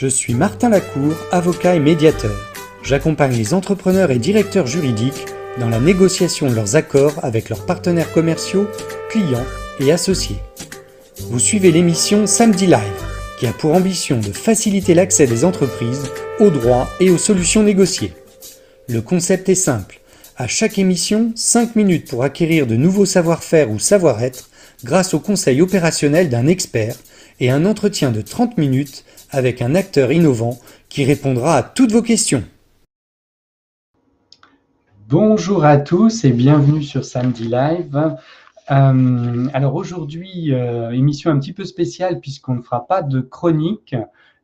Je 0.00 0.06
suis 0.06 0.32
Martin 0.32 0.70
Lacour, 0.70 1.12
avocat 1.30 1.74
et 1.74 1.78
médiateur. 1.78 2.34
J'accompagne 2.82 3.36
les 3.36 3.52
entrepreneurs 3.52 4.10
et 4.10 4.18
directeurs 4.18 4.66
juridiques 4.66 5.26
dans 5.58 5.68
la 5.68 5.78
négociation 5.78 6.48
de 6.48 6.54
leurs 6.54 6.74
accords 6.74 7.22
avec 7.22 7.50
leurs 7.50 7.66
partenaires 7.66 8.10
commerciaux, 8.10 8.66
clients 9.10 9.44
et 9.78 9.92
associés. 9.92 10.38
Vous 11.28 11.38
suivez 11.38 11.70
l'émission 11.70 12.26
Samedi 12.26 12.64
Live, 12.64 12.80
qui 13.38 13.46
a 13.46 13.52
pour 13.52 13.74
ambition 13.74 14.20
de 14.20 14.32
faciliter 14.32 14.94
l'accès 14.94 15.26
des 15.26 15.44
entreprises 15.44 16.10
aux 16.38 16.48
droits 16.48 16.88
et 16.98 17.10
aux 17.10 17.18
solutions 17.18 17.62
négociées. 17.62 18.14
Le 18.88 19.02
concept 19.02 19.50
est 19.50 19.54
simple. 19.54 20.00
À 20.38 20.46
chaque 20.46 20.78
émission, 20.78 21.32
5 21.36 21.76
minutes 21.76 22.08
pour 22.08 22.24
acquérir 22.24 22.66
de 22.66 22.76
nouveaux 22.76 23.04
savoir-faire 23.04 23.70
ou 23.70 23.78
savoir-être 23.78 24.48
grâce 24.82 25.12
au 25.12 25.20
conseil 25.20 25.60
opérationnel 25.60 26.30
d'un 26.30 26.46
expert 26.46 26.96
et 27.38 27.50
un 27.50 27.66
entretien 27.66 28.12
de 28.12 28.22
30 28.22 28.56
minutes 28.56 29.04
avec 29.30 29.62
un 29.62 29.74
acteur 29.74 30.12
innovant 30.12 30.58
qui 30.88 31.04
répondra 31.04 31.56
à 31.56 31.62
toutes 31.62 31.92
vos 31.92 32.02
questions. 32.02 32.44
Bonjour 35.08 35.64
à 35.64 35.76
tous 35.76 36.24
et 36.24 36.30
bienvenue 36.30 36.82
sur 36.82 37.04
Samedi 37.04 37.48
Live. 37.48 38.16
Euh, 38.70 39.48
alors 39.52 39.74
aujourd'hui, 39.74 40.54
euh, 40.54 40.92
émission 40.92 41.32
un 41.32 41.38
petit 41.40 41.52
peu 41.52 41.64
spéciale 41.64 42.20
puisqu'on 42.20 42.54
ne 42.54 42.62
fera 42.62 42.86
pas 42.86 43.02
de 43.02 43.20
chronique. 43.20 43.96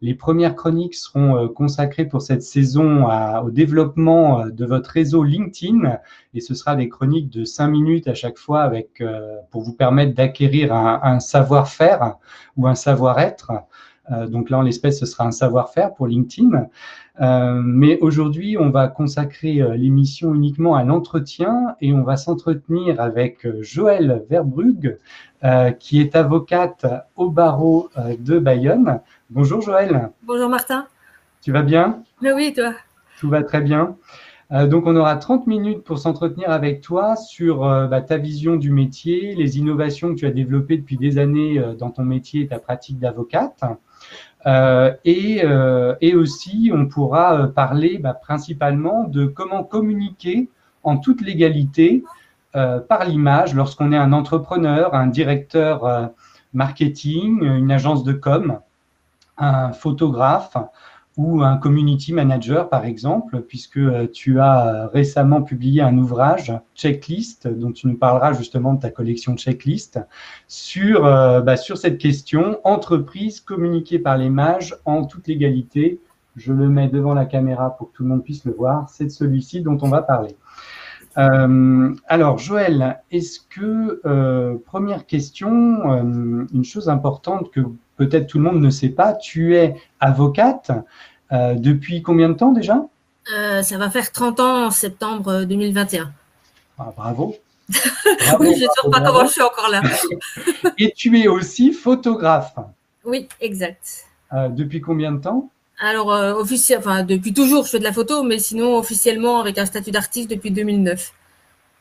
Les 0.02 0.14
premières 0.14 0.56
chroniques 0.56 0.96
seront 0.96 1.36
euh, 1.36 1.48
consacrées 1.48 2.04
pour 2.04 2.20
cette 2.20 2.42
saison 2.42 3.06
au 3.44 3.50
développement 3.50 4.46
de 4.46 4.66
votre 4.66 4.90
réseau 4.90 5.22
LinkedIn 5.22 5.98
et 6.34 6.40
ce 6.40 6.54
sera 6.54 6.74
des 6.74 6.88
chroniques 6.88 7.30
de 7.30 7.44
5 7.44 7.68
minutes 7.68 8.08
à 8.08 8.14
chaque 8.14 8.36
fois 8.36 8.62
avec, 8.62 9.02
pour 9.50 9.62
vous 9.62 9.72
permettre 9.72 10.14
d'acquérir 10.14 10.74
un 10.74 11.20
savoir-faire 11.20 12.16
ou 12.56 12.66
un 12.66 12.74
savoir-être. 12.74 13.52
Euh, 14.12 14.26
donc 14.26 14.50
là, 14.50 14.58
en 14.58 14.62
l'espèce, 14.62 15.00
ce 15.00 15.06
sera 15.06 15.24
un 15.24 15.30
savoir-faire 15.30 15.94
pour 15.94 16.06
LinkedIn. 16.06 16.68
Euh, 17.20 17.60
mais 17.64 17.98
aujourd'hui, 18.00 18.56
on 18.58 18.70
va 18.70 18.88
consacrer 18.88 19.60
euh, 19.60 19.74
l'émission 19.74 20.34
uniquement 20.34 20.74
à 20.74 20.84
l'entretien 20.84 21.76
et 21.80 21.92
on 21.92 22.02
va 22.02 22.16
s'entretenir 22.16 23.00
avec 23.00 23.46
Joëlle 23.62 24.24
Verbrugge, 24.28 24.96
qui 25.78 26.00
est 26.00 26.16
avocate 26.16 26.86
au 27.14 27.30
barreau 27.30 27.88
de 28.18 28.38
Bayonne. 28.40 29.00
Bonjour 29.30 29.60
Joëlle. 29.60 30.10
Bonjour 30.24 30.48
Martin. 30.48 30.86
Tu 31.40 31.52
vas 31.52 31.62
bien? 31.62 32.02
Oui, 32.20 32.52
toi. 32.52 32.72
Tout 33.20 33.28
va 33.28 33.44
très 33.44 33.60
bien. 33.60 33.96
donc, 34.50 34.86
on 34.86 34.96
aura 34.96 35.14
30 35.14 35.46
minutes 35.46 35.84
pour 35.84 36.00
s'entretenir 36.00 36.50
avec 36.50 36.80
toi 36.80 37.14
sur 37.14 37.60
bah, 37.60 38.00
ta 38.00 38.16
vision 38.16 38.56
du 38.56 38.72
métier, 38.72 39.36
les 39.36 39.58
innovations 39.58 40.14
que 40.14 40.18
tu 40.18 40.26
as 40.26 40.32
développées 40.32 40.78
depuis 40.78 40.96
des 40.96 41.18
années 41.18 41.62
dans 41.78 41.90
ton 41.90 42.02
métier 42.02 42.42
et 42.42 42.46
ta 42.48 42.58
pratique 42.58 42.98
d'avocate. 42.98 43.62
Euh, 44.46 44.92
et, 45.04 45.42
euh, 45.44 45.94
et, 46.00 46.14
aussi, 46.14 46.70
on 46.72 46.86
pourra 46.86 47.34
euh, 47.34 47.46
parler 47.46 47.98
bah, 47.98 48.14
principalement 48.14 49.04
de 49.04 49.26
comment 49.26 49.64
communiquer 49.64 50.48
en 50.82 50.98
toute 50.98 51.20
légalité 51.20 52.04
par 52.88 53.04
l'image 53.04 53.54
lorsqu'on 53.54 53.92
est 53.92 53.98
un 53.98 54.14
entrepreneur, 54.14 54.94
un 54.94 55.08
directeur 55.08 56.10
marketing, 56.54 57.42
une 57.42 57.70
agence 57.70 58.02
de 58.02 58.14
com, 58.14 58.60
un 59.36 59.72
photographe, 59.72 60.56
ou 61.16 61.42
un 61.42 61.56
community 61.56 62.12
manager, 62.12 62.68
par 62.68 62.84
exemple, 62.84 63.40
puisque 63.40 63.78
euh, 63.78 64.06
tu 64.12 64.38
as 64.38 64.68
euh, 64.68 64.86
récemment 64.88 65.42
publié 65.42 65.80
un 65.80 65.96
ouvrage, 65.96 66.52
Checklist, 66.74 67.48
dont 67.48 67.72
tu 67.72 67.86
nous 67.86 67.96
parleras 67.96 68.34
justement 68.34 68.74
de 68.74 68.80
ta 68.80 68.90
collection 68.90 69.34
Checklist, 69.34 69.98
sur, 70.46 71.06
euh, 71.06 71.40
bah, 71.40 71.56
sur 71.56 71.78
cette 71.78 71.96
question, 71.96 72.60
entreprise 72.64 73.40
communiquée 73.40 73.98
par 73.98 74.18
l'image 74.18 74.76
en 74.84 75.06
toute 75.06 75.26
légalité. 75.26 76.00
Je 76.36 76.52
le 76.52 76.68
mets 76.68 76.88
devant 76.88 77.14
la 77.14 77.24
caméra 77.24 77.76
pour 77.76 77.90
que 77.90 77.96
tout 77.96 78.02
le 78.02 78.10
monde 78.10 78.22
puisse 78.22 78.44
le 78.44 78.52
voir. 78.52 78.90
C'est 78.90 79.04
de 79.04 79.10
celui-ci 79.10 79.62
dont 79.62 79.78
on 79.80 79.88
va 79.88 80.02
parler. 80.02 80.36
alors, 81.16 82.36
Joël, 82.36 83.00
est-ce 83.10 83.40
que, 83.40 84.02
première 84.66 85.06
question, 85.06 85.82
une 86.52 86.64
chose 86.64 86.90
importante 86.90 87.50
que 87.50 87.62
peut-être 87.96 88.26
tout 88.26 88.38
le 88.38 88.44
monde 88.44 88.60
ne 88.60 88.70
sait 88.70 88.88
pas, 88.88 89.14
tu 89.14 89.56
es 89.56 89.74
avocate 90.00 90.70
euh, 91.32 91.54
depuis 91.54 92.02
combien 92.02 92.28
de 92.28 92.34
temps 92.34 92.52
déjà? 92.52 92.86
Euh, 93.34 93.62
Ça 93.62 93.78
va 93.78 93.90
faire 93.90 94.12
30 94.12 94.40
ans 94.40 94.66
en 94.66 94.70
septembre 94.70 95.44
2021. 95.44 96.02
Euh, 96.02 96.06
ah, 96.78 96.92
bravo. 96.96 97.36
oui, 98.38 98.54
je 98.56 98.64
ne 98.64 98.68
sais 98.68 98.90
pas 98.92 99.00
comment 99.00 99.26
je 99.26 99.32
suis 99.32 99.42
encore 99.42 99.68
là. 99.70 99.82
Et 100.78 100.92
tu 100.94 101.18
es 101.18 101.26
aussi 101.26 101.72
photographe. 101.72 102.54
Oui, 103.04 103.28
exact. 103.40 104.06
depuis 104.32 104.80
combien 104.80 105.12
de 105.12 105.20
temps? 105.20 105.50
Alors, 105.78 106.08
officiel, 106.38 106.78
enfin, 106.78 107.02
depuis 107.02 107.34
toujours, 107.34 107.64
je 107.64 107.70
fais 107.70 107.78
de 107.78 107.84
la 107.84 107.92
photo, 107.92 108.22
mais 108.22 108.38
sinon, 108.38 108.76
officiellement, 108.76 109.40
avec 109.40 109.58
un 109.58 109.66
statut 109.66 109.90
d'artiste 109.90 110.30
depuis 110.30 110.50
2009. 110.50 111.12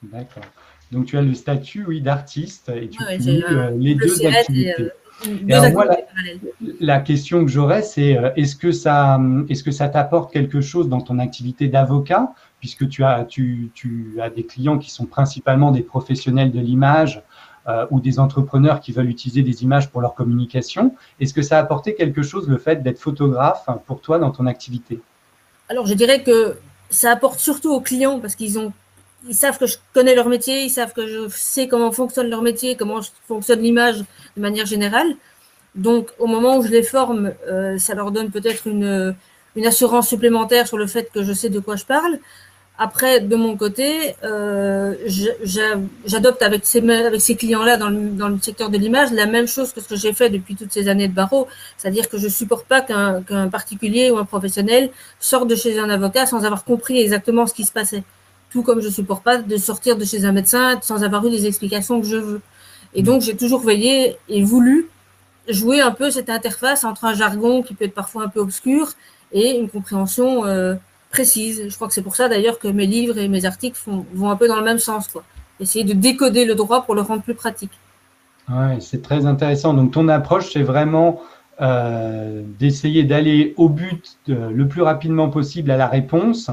D'accord. 0.03 0.43
Donc, 0.91 1.05
tu 1.05 1.17
as 1.17 1.21
le 1.21 1.33
statut, 1.33 1.85
oui, 1.87 2.01
d'artiste 2.01 2.69
et 2.69 2.89
tu 2.89 3.01
ouais, 3.03 3.17
les 3.77 3.95
deux 3.95 4.25
activités 4.25 4.91
la, 6.79 6.99
question 6.99 7.45
que 7.45 7.51
j'aurais, 7.51 7.81
c'est 7.81 8.17
euh, 8.17 8.31
est-ce 8.35 8.55
que 8.55 8.71
ça, 8.71 9.19
est-ce 9.49 9.63
que 9.63 9.71
ça 9.71 9.89
t'apporte 9.89 10.31
quelque 10.31 10.61
chose 10.61 10.89
dans 10.89 11.01
ton 11.01 11.19
activité 11.19 11.67
d'avocat, 11.67 12.33
puisque 12.59 12.87
tu 12.89 13.03
as, 13.03 13.25
tu, 13.25 13.71
tu, 13.73 14.17
as 14.21 14.29
des 14.29 14.43
clients 14.45 14.77
qui 14.77 14.91
sont 14.91 15.05
principalement 15.05 15.71
des 15.71 15.83
professionnels 15.83 16.51
de 16.51 16.59
l'image 16.59 17.21
euh, 17.67 17.85
ou 17.91 17.99
des 17.99 18.19
entrepreneurs 18.19 18.79
qui 18.79 18.91
veulent 18.91 19.09
utiliser 19.09 19.41
des 19.41 19.63
images 19.63 19.89
pour 19.89 20.01
leur 20.01 20.13
communication. 20.13 20.95
Est-ce 21.19 21.33
que 21.33 21.41
ça 21.41 21.57
a 21.57 21.61
apporté 21.61 21.95
quelque 21.95 22.21
chose 22.21 22.47
le 22.47 22.57
fait 22.57 22.83
d'être 22.83 22.99
photographe 22.99 23.67
pour 23.85 24.01
toi 24.01 24.19
dans 24.19 24.31
ton 24.31 24.45
activité? 24.45 24.99
Alors, 25.69 25.87
je 25.87 25.93
dirais 25.93 26.21
que 26.21 26.57
ça 26.89 27.11
apporte 27.11 27.39
surtout 27.39 27.73
aux 27.73 27.81
clients 27.81 28.19
parce 28.19 28.35
qu'ils 28.35 28.59
ont 28.59 28.71
ils 29.27 29.35
savent 29.35 29.57
que 29.57 29.65
je 29.65 29.77
connais 29.93 30.15
leur 30.15 30.27
métier, 30.29 30.63
ils 30.63 30.69
savent 30.69 30.93
que 30.93 31.07
je 31.07 31.27
sais 31.29 31.67
comment 31.67 31.91
fonctionne 31.91 32.29
leur 32.29 32.41
métier, 32.41 32.75
comment 32.75 32.99
fonctionne 33.27 33.61
l'image 33.61 33.99
de 34.35 34.41
manière 34.41 34.65
générale. 34.65 35.15
Donc, 35.75 36.09
au 36.19 36.27
moment 36.27 36.57
où 36.57 36.63
je 36.63 36.69
les 36.69 36.83
forme, 36.83 37.33
euh, 37.47 37.77
ça 37.77 37.95
leur 37.95 38.11
donne 38.11 38.31
peut-être 38.31 38.67
une, 38.67 39.15
assurance 39.65 40.09
supplémentaire 40.09 40.67
sur 40.67 40.77
le 40.77 40.85
fait 40.85 41.09
que 41.13 41.23
je 41.23 41.33
sais 41.33 41.49
de 41.49 41.59
quoi 41.59 41.75
je 41.75 41.85
parle. 41.85 42.19
Après, 42.77 43.21
de 43.21 43.35
mon 43.37 43.55
côté, 43.55 44.15
euh, 44.25 44.95
j'adopte 46.05 46.41
avec 46.41 46.65
ces, 46.65 46.81
clients-là 47.37 47.77
dans 47.77 47.87
le, 47.89 48.37
secteur 48.41 48.69
de 48.69 48.77
l'image 48.77 49.13
la 49.13 49.27
même 49.27 49.47
chose 49.47 49.71
que 49.71 49.79
ce 49.79 49.87
que 49.87 49.95
j'ai 49.95 50.11
fait 50.11 50.29
depuis 50.29 50.55
toutes 50.55 50.73
ces 50.73 50.89
années 50.89 51.07
de 51.07 51.13
barreau, 51.13 51.47
c'est-à-dire 51.77 52.09
que 52.09 52.17
je 52.17 52.27
supporte 52.27 52.67
pas 52.67 52.81
qu'un 52.81 53.47
particulier 53.49 54.11
ou 54.11 54.17
un 54.17 54.25
professionnel 54.25 54.89
sorte 55.21 55.47
de 55.47 55.55
chez 55.55 55.79
un 55.79 55.89
avocat 55.89 56.25
sans 56.25 56.43
avoir 56.43 56.65
compris 56.65 56.99
exactement 56.99 57.47
ce 57.47 57.53
qui 57.53 57.63
se 57.63 57.71
passait 57.71 58.03
tout 58.55 58.63
comme 58.63 58.79
je 58.79 58.87
supporte 58.87 59.21
pas 59.21 59.39
de 59.39 59.57
sortir 59.57 59.97
de 59.97 60.05
chez 60.05 60.23
un 60.23 60.31
médecin 60.31 60.79
sans 60.81 61.03
avoir 61.03 61.25
eu 61.25 61.29
les 61.29 61.45
explications 61.45 61.99
que 61.99 62.07
je 62.07 62.15
veux. 62.15 62.41
Et 62.93 63.03
donc, 63.03 63.21
j'ai 63.21 63.35
toujours 63.35 63.59
veillé 63.59 64.15
et 64.29 64.43
voulu 64.43 64.87
jouer 65.49 65.81
un 65.81 65.91
peu 65.91 66.09
cette 66.09 66.29
interface 66.29 66.85
entre 66.85 67.03
un 67.03 67.13
jargon 67.13 67.63
qui 67.63 67.73
peut 67.73 67.83
être 67.83 67.93
parfois 67.93 68.23
un 68.23 68.29
peu 68.29 68.39
obscur 68.39 68.93
et 69.33 69.59
une 69.59 69.67
compréhension 69.67 70.45
euh, 70.45 70.75
précise. 71.09 71.65
Je 71.67 71.75
crois 71.75 71.89
que 71.89 71.93
c'est 71.93 72.01
pour 72.01 72.15
ça 72.15 72.29
d'ailleurs 72.29 72.57
que 72.57 72.69
mes 72.69 72.85
livres 72.85 73.17
et 73.17 73.27
mes 73.27 73.43
articles 73.43 73.77
vont 74.13 74.29
un 74.29 74.37
peu 74.37 74.47
dans 74.47 74.55
le 74.55 74.63
même 74.63 74.79
sens. 74.79 75.09
Quoi. 75.09 75.25
Essayer 75.59 75.83
de 75.83 75.91
décoder 75.91 76.45
le 76.45 76.55
droit 76.55 76.85
pour 76.85 76.95
le 76.95 77.01
rendre 77.01 77.23
plus 77.23 77.35
pratique. 77.35 77.77
Oui, 78.47 78.79
c'est 78.79 79.01
très 79.01 79.25
intéressant. 79.25 79.73
Donc, 79.73 79.91
ton 79.91 80.07
approche, 80.07 80.53
c'est 80.53 80.63
vraiment 80.63 81.21
euh, 81.59 82.41
d'essayer 82.57 83.03
d'aller 83.03 83.53
au 83.57 83.67
but 83.67 84.17
le 84.27 84.65
plus 84.65 84.81
rapidement 84.81 85.29
possible 85.29 85.71
à 85.71 85.75
la 85.75 85.87
réponse 85.87 86.49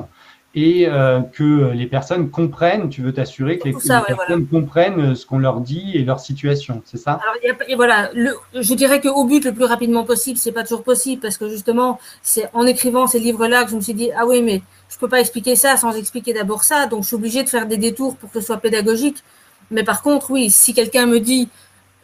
et 0.54 0.86
euh, 0.86 1.20
que 1.20 1.70
les 1.70 1.86
personnes 1.86 2.30
comprennent, 2.30 2.90
tu 2.90 3.00
veux 3.00 3.12
t'assurer 3.14 3.58
que 3.58 3.68
les, 3.68 3.72
personnes 3.72 4.46
comprennent 4.46 5.00
euh, 5.00 5.14
ce 5.14 5.24
qu'on 5.24 5.38
leur 5.38 5.60
dit 5.60 5.92
et 5.94 6.04
leur 6.04 6.20
situation, 6.20 6.82
c'est 6.84 6.98
ça? 6.98 7.20
Alors, 7.22 7.56
et 7.66 7.74
voilà, 7.74 8.10
le, 8.12 8.34
je 8.54 8.74
dirais 8.74 9.00
qu'au 9.00 9.24
but 9.24 9.44
le 9.44 9.52
plus 9.52 9.64
rapidement 9.64 10.04
possible, 10.04 10.38
c'est 10.38 10.52
pas 10.52 10.62
toujours 10.62 10.82
possible 10.82 11.22
parce 11.22 11.38
que 11.38 11.48
justement, 11.48 11.98
c'est 12.22 12.50
en 12.52 12.66
écrivant 12.66 13.06
ces 13.06 13.18
livres-là 13.18 13.64
que 13.64 13.70
je 13.70 13.76
me 13.76 13.80
suis 13.80 13.94
dit 13.94 14.10
ah 14.14 14.26
oui 14.26 14.42
mais 14.42 14.60
je 14.90 14.98
peux 14.98 15.08
pas 15.08 15.20
expliquer 15.20 15.56
ça 15.56 15.78
sans 15.78 15.92
expliquer 15.92 16.34
d'abord 16.34 16.64
ça, 16.64 16.86
donc 16.86 17.02
je 17.02 17.08
suis 17.08 17.16
obligée 17.16 17.42
de 17.42 17.48
faire 17.48 17.66
des 17.66 17.78
détours 17.78 18.16
pour 18.16 18.30
que 18.30 18.40
ce 18.40 18.46
soit 18.46 18.58
pédagogique. 18.58 19.22
Mais 19.70 19.84
par 19.84 20.02
contre, 20.02 20.30
oui, 20.30 20.50
si 20.50 20.74
quelqu'un 20.74 21.06
me 21.06 21.18
dit 21.18 21.48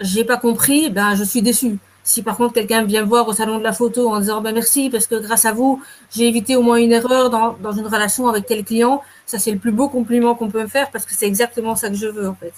j'ai 0.01 0.25
pas 0.25 0.39
compris, 0.39 0.89
ben 0.89 1.15
je 1.17 1.25
suis 1.25 1.43
déçu. 1.43 1.79
Si 2.09 2.23
par 2.23 2.39
contre 2.39 2.55
quelqu'un 2.55 2.85
vient 2.85 3.03
me 3.03 3.07
voir 3.07 3.29
au 3.29 3.35
salon 3.35 3.59
de 3.59 3.63
la 3.63 3.75
photo 3.75 4.09
en 4.09 4.19
disant 4.19 4.41
ben 4.41 4.55
merci 4.55 4.89
parce 4.89 5.07
que 5.07 5.17
grâce 5.17 5.45
à 5.45 5.53
vous, 5.53 5.83
j'ai 6.11 6.27
évité 6.27 6.57
au 6.57 6.63
moins 6.63 6.79
une 6.79 6.93
erreur 6.93 7.29
dans, 7.29 7.53
dans 7.63 7.73
une 7.73 7.87
relation 7.87 8.29
avec 8.29 8.47
tel 8.47 8.65
client, 8.65 9.03
ça 9.27 9.39
c'est 9.39 9.51
le 9.51 9.59
plus 9.59 9.73
beau 9.73 9.91
compliment 9.91 10.35
qu'on 10.35 10.49
peut 10.49 10.63
me 10.63 10.69
faire 10.69 10.91
parce 10.91 11.05
que 11.05 11.13
c'est 11.13 11.27
exactement 11.27 11.77
ça 11.77 11.91
que 11.91 11.97
je 11.97 12.07
veux 12.07 12.27
en 12.27 12.35
fait. 12.35 12.55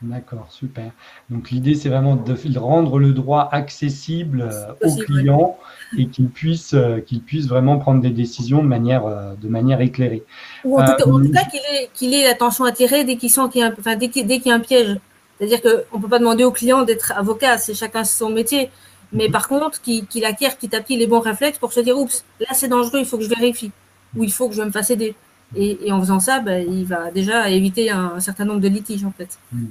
D'accord, 0.00 0.46
super. 0.50 0.92
Donc 1.28 1.50
l'idée 1.50 1.74
c'est 1.74 1.88
vraiment 1.88 2.14
de 2.14 2.58
rendre 2.58 3.00
le 3.00 3.12
droit 3.12 3.48
accessible 3.50 4.42
euh, 4.42 4.72
aux 4.80 4.94
clients 4.94 5.58
et 5.98 6.06
qu'ils 6.06 6.28
puissent, 6.28 6.74
euh, 6.74 7.00
qu'ils 7.00 7.20
puissent 7.20 7.48
vraiment 7.48 7.78
prendre 7.78 8.00
des 8.00 8.10
décisions 8.10 8.62
de 8.62 8.68
manière, 8.68 9.06
euh, 9.06 9.34
de 9.34 9.48
manière 9.48 9.80
éclairée. 9.80 10.22
Ou 10.64 10.78
en 10.78 10.84
tout, 10.84 11.32
cas, 11.32 11.44
qu'il 11.46 11.58
ait, 11.74 11.90
qu'il 11.94 12.14
ait 12.14 12.22
l'attention 12.22 12.64
attirée 12.64 13.02
dès 13.02 13.16
qu'il 13.16 13.28
sent 13.28 13.48
qu'il 13.50 13.62
y 13.62 13.64
a 13.64 13.72
enfin, 13.76 13.96
dès 13.96 14.08
qu'il 14.08 14.30
y 14.30 14.50
a 14.52 14.54
un 14.54 14.60
piège. 14.60 14.98
C'est-à-dire 15.38 15.62
qu'on 15.62 15.98
ne 15.98 16.02
peut 16.02 16.08
pas 16.08 16.18
demander 16.18 16.44
au 16.44 16.52
client 16.52 16.82
d'être 16.82 17.12
avocat, 17.16 17.58
c'est 17.58 17.74
chacun 17.74 18.04
son 18.04 18.30
métier. 18.30 18.70
mais 19.12 19.30
par 19.30 19.48
contre, 19.48 19.80
qu'il 19.80 20.24
acquiert 20.24 20.56
petit 20.56 20.74
à 20.74 20.80
petit 20.80 20.96
les 20.96 21.06
bons 21.06 21.20
réflexes 21.20 21.58
pour 21.58 21.72
se 21.72 21.80
dire, 21.80 21.96
oups, 21.96 22.24
là 22.40 22.48
c'est 22.52 22.68
dangereux, 22.68 23.00
il 23.00 23.06
faut 23.06 23.18
que 23.18 23.24
je 23.24 23.28
vérifie, 23.28 23.70
ou 24.16 24.24
il 24.24 24.32
faut 24.32 24.48
que 24.48 24.54
je 24.54 24.62
me 24.62 24.70
fasse 24.70 24.90
aider. 24.90 25.14
Et, 25.56 25.90
en 25.90 26.00
faisant 26.00 26.20
ça, 26.20 26.40
ben, 26.40 26.66
il 26.70 26.84
va 26.84 27.10
déjà 27.10 27.48
éviter 27.48 27.90
un, 27.90 28.20
certain 28.20 28.44
nombre 28.44 28.60
de 28.60 28.68
litiges, 28.68 29.04
en 29.04 29.12
fait. 29.12 29.38
Hmm. 29.52 29.68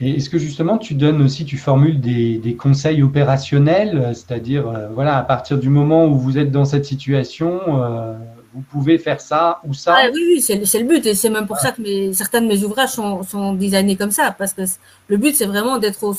Et 0.00 0.16
est-ce 0.16 0.30
que 0.30 0.38
justement 0.38 0.78
tu 0.78 0.94
donnes 0.94 1.20
aussi, 1.20 1.44
tu 1.44 1.58
formules 1.58 2.00
des, 2.00 2.56
conseils 2.58 3.02
opérationnels, 3.02 4.12
c'est-à-dire, 4.14 4.66
euh, 4.66 4.88
voilà, 4.88 5.18
à 5.18 5.22
partir 5.22 5.58
du 5.58 5.68
moment 5.68 6.06
où 6.06 6.18
vous 6.18 6.38
êtes 6.38 6.50
dans 6.50 6.64
cette 6.64 6.86
situation, 6.86 7.60
euh, 7.82 8.14
vous 8.52 8.62
pouvez 8.62 8.98
faire 8.98 9.20
ça 9.20 9.60
ou 9.64 9.74
ça 9.74 9.96
Oui, 10.12 10.22
oui 10.34 10.40
c'est 10.40 10.78
le 10.78 10.84
but. 10.84 11.04
Et 11.06 11.14
c'est 11.14 11.30
même 11.30 11.46
pour 11.46 11.58
ça 11.58 11.72
que 11.72 12.12
certains 12.12 12.40
de 12.40 12.46
mes 12.46 12.62
ouvrages 12.64 12.90
sont, 12.90 13.22
sont 13.22 13.54
designés 13.54 13.96
comme 13.96 14.10
ça, 14.10 14.34
parce 14.36 14.52
que 14.52 14.62
le 15.08 15.16
but, 15.16 15.34
c'est 15.36 15.46
vraiment 15.46 15.78
d'être 15.78 16.14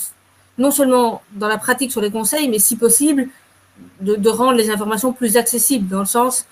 non 0.57 0.71
seulement 0.71 1.21
dans 1.33 1.47
la 1.47 1.57
pratique 1.57 1.91
sur 1.91 2.01
les 2.01 2.11
conseils, 2.11 2.49
mais 2.49 2.59
si 2.59 2.75
possible, 2.75 3.27
de, 3.99 4.15
de 4.15 4.29
rendre 4.29 4.53
les 4.53 4.69
informations 4.69 5.11
plus 5.13 5.37
accessibles, 5.37 5.87
dans 5.87 5.99
le 5.99 6.05
sens 6.05 6.45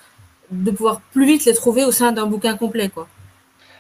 de 0.52 0.72
pouvoir 0.72 1.02
plus 1.12 1.26
vite 1.26 1.46
les 1.46 1.54
trouver 1.54 1.84
au 1.84 1.92
sein 1.92 2.12
d'un 2.12 2.26
bouquin 2.26 2.56
complet. 2.56 2.90
Quoi. 2.90 3.08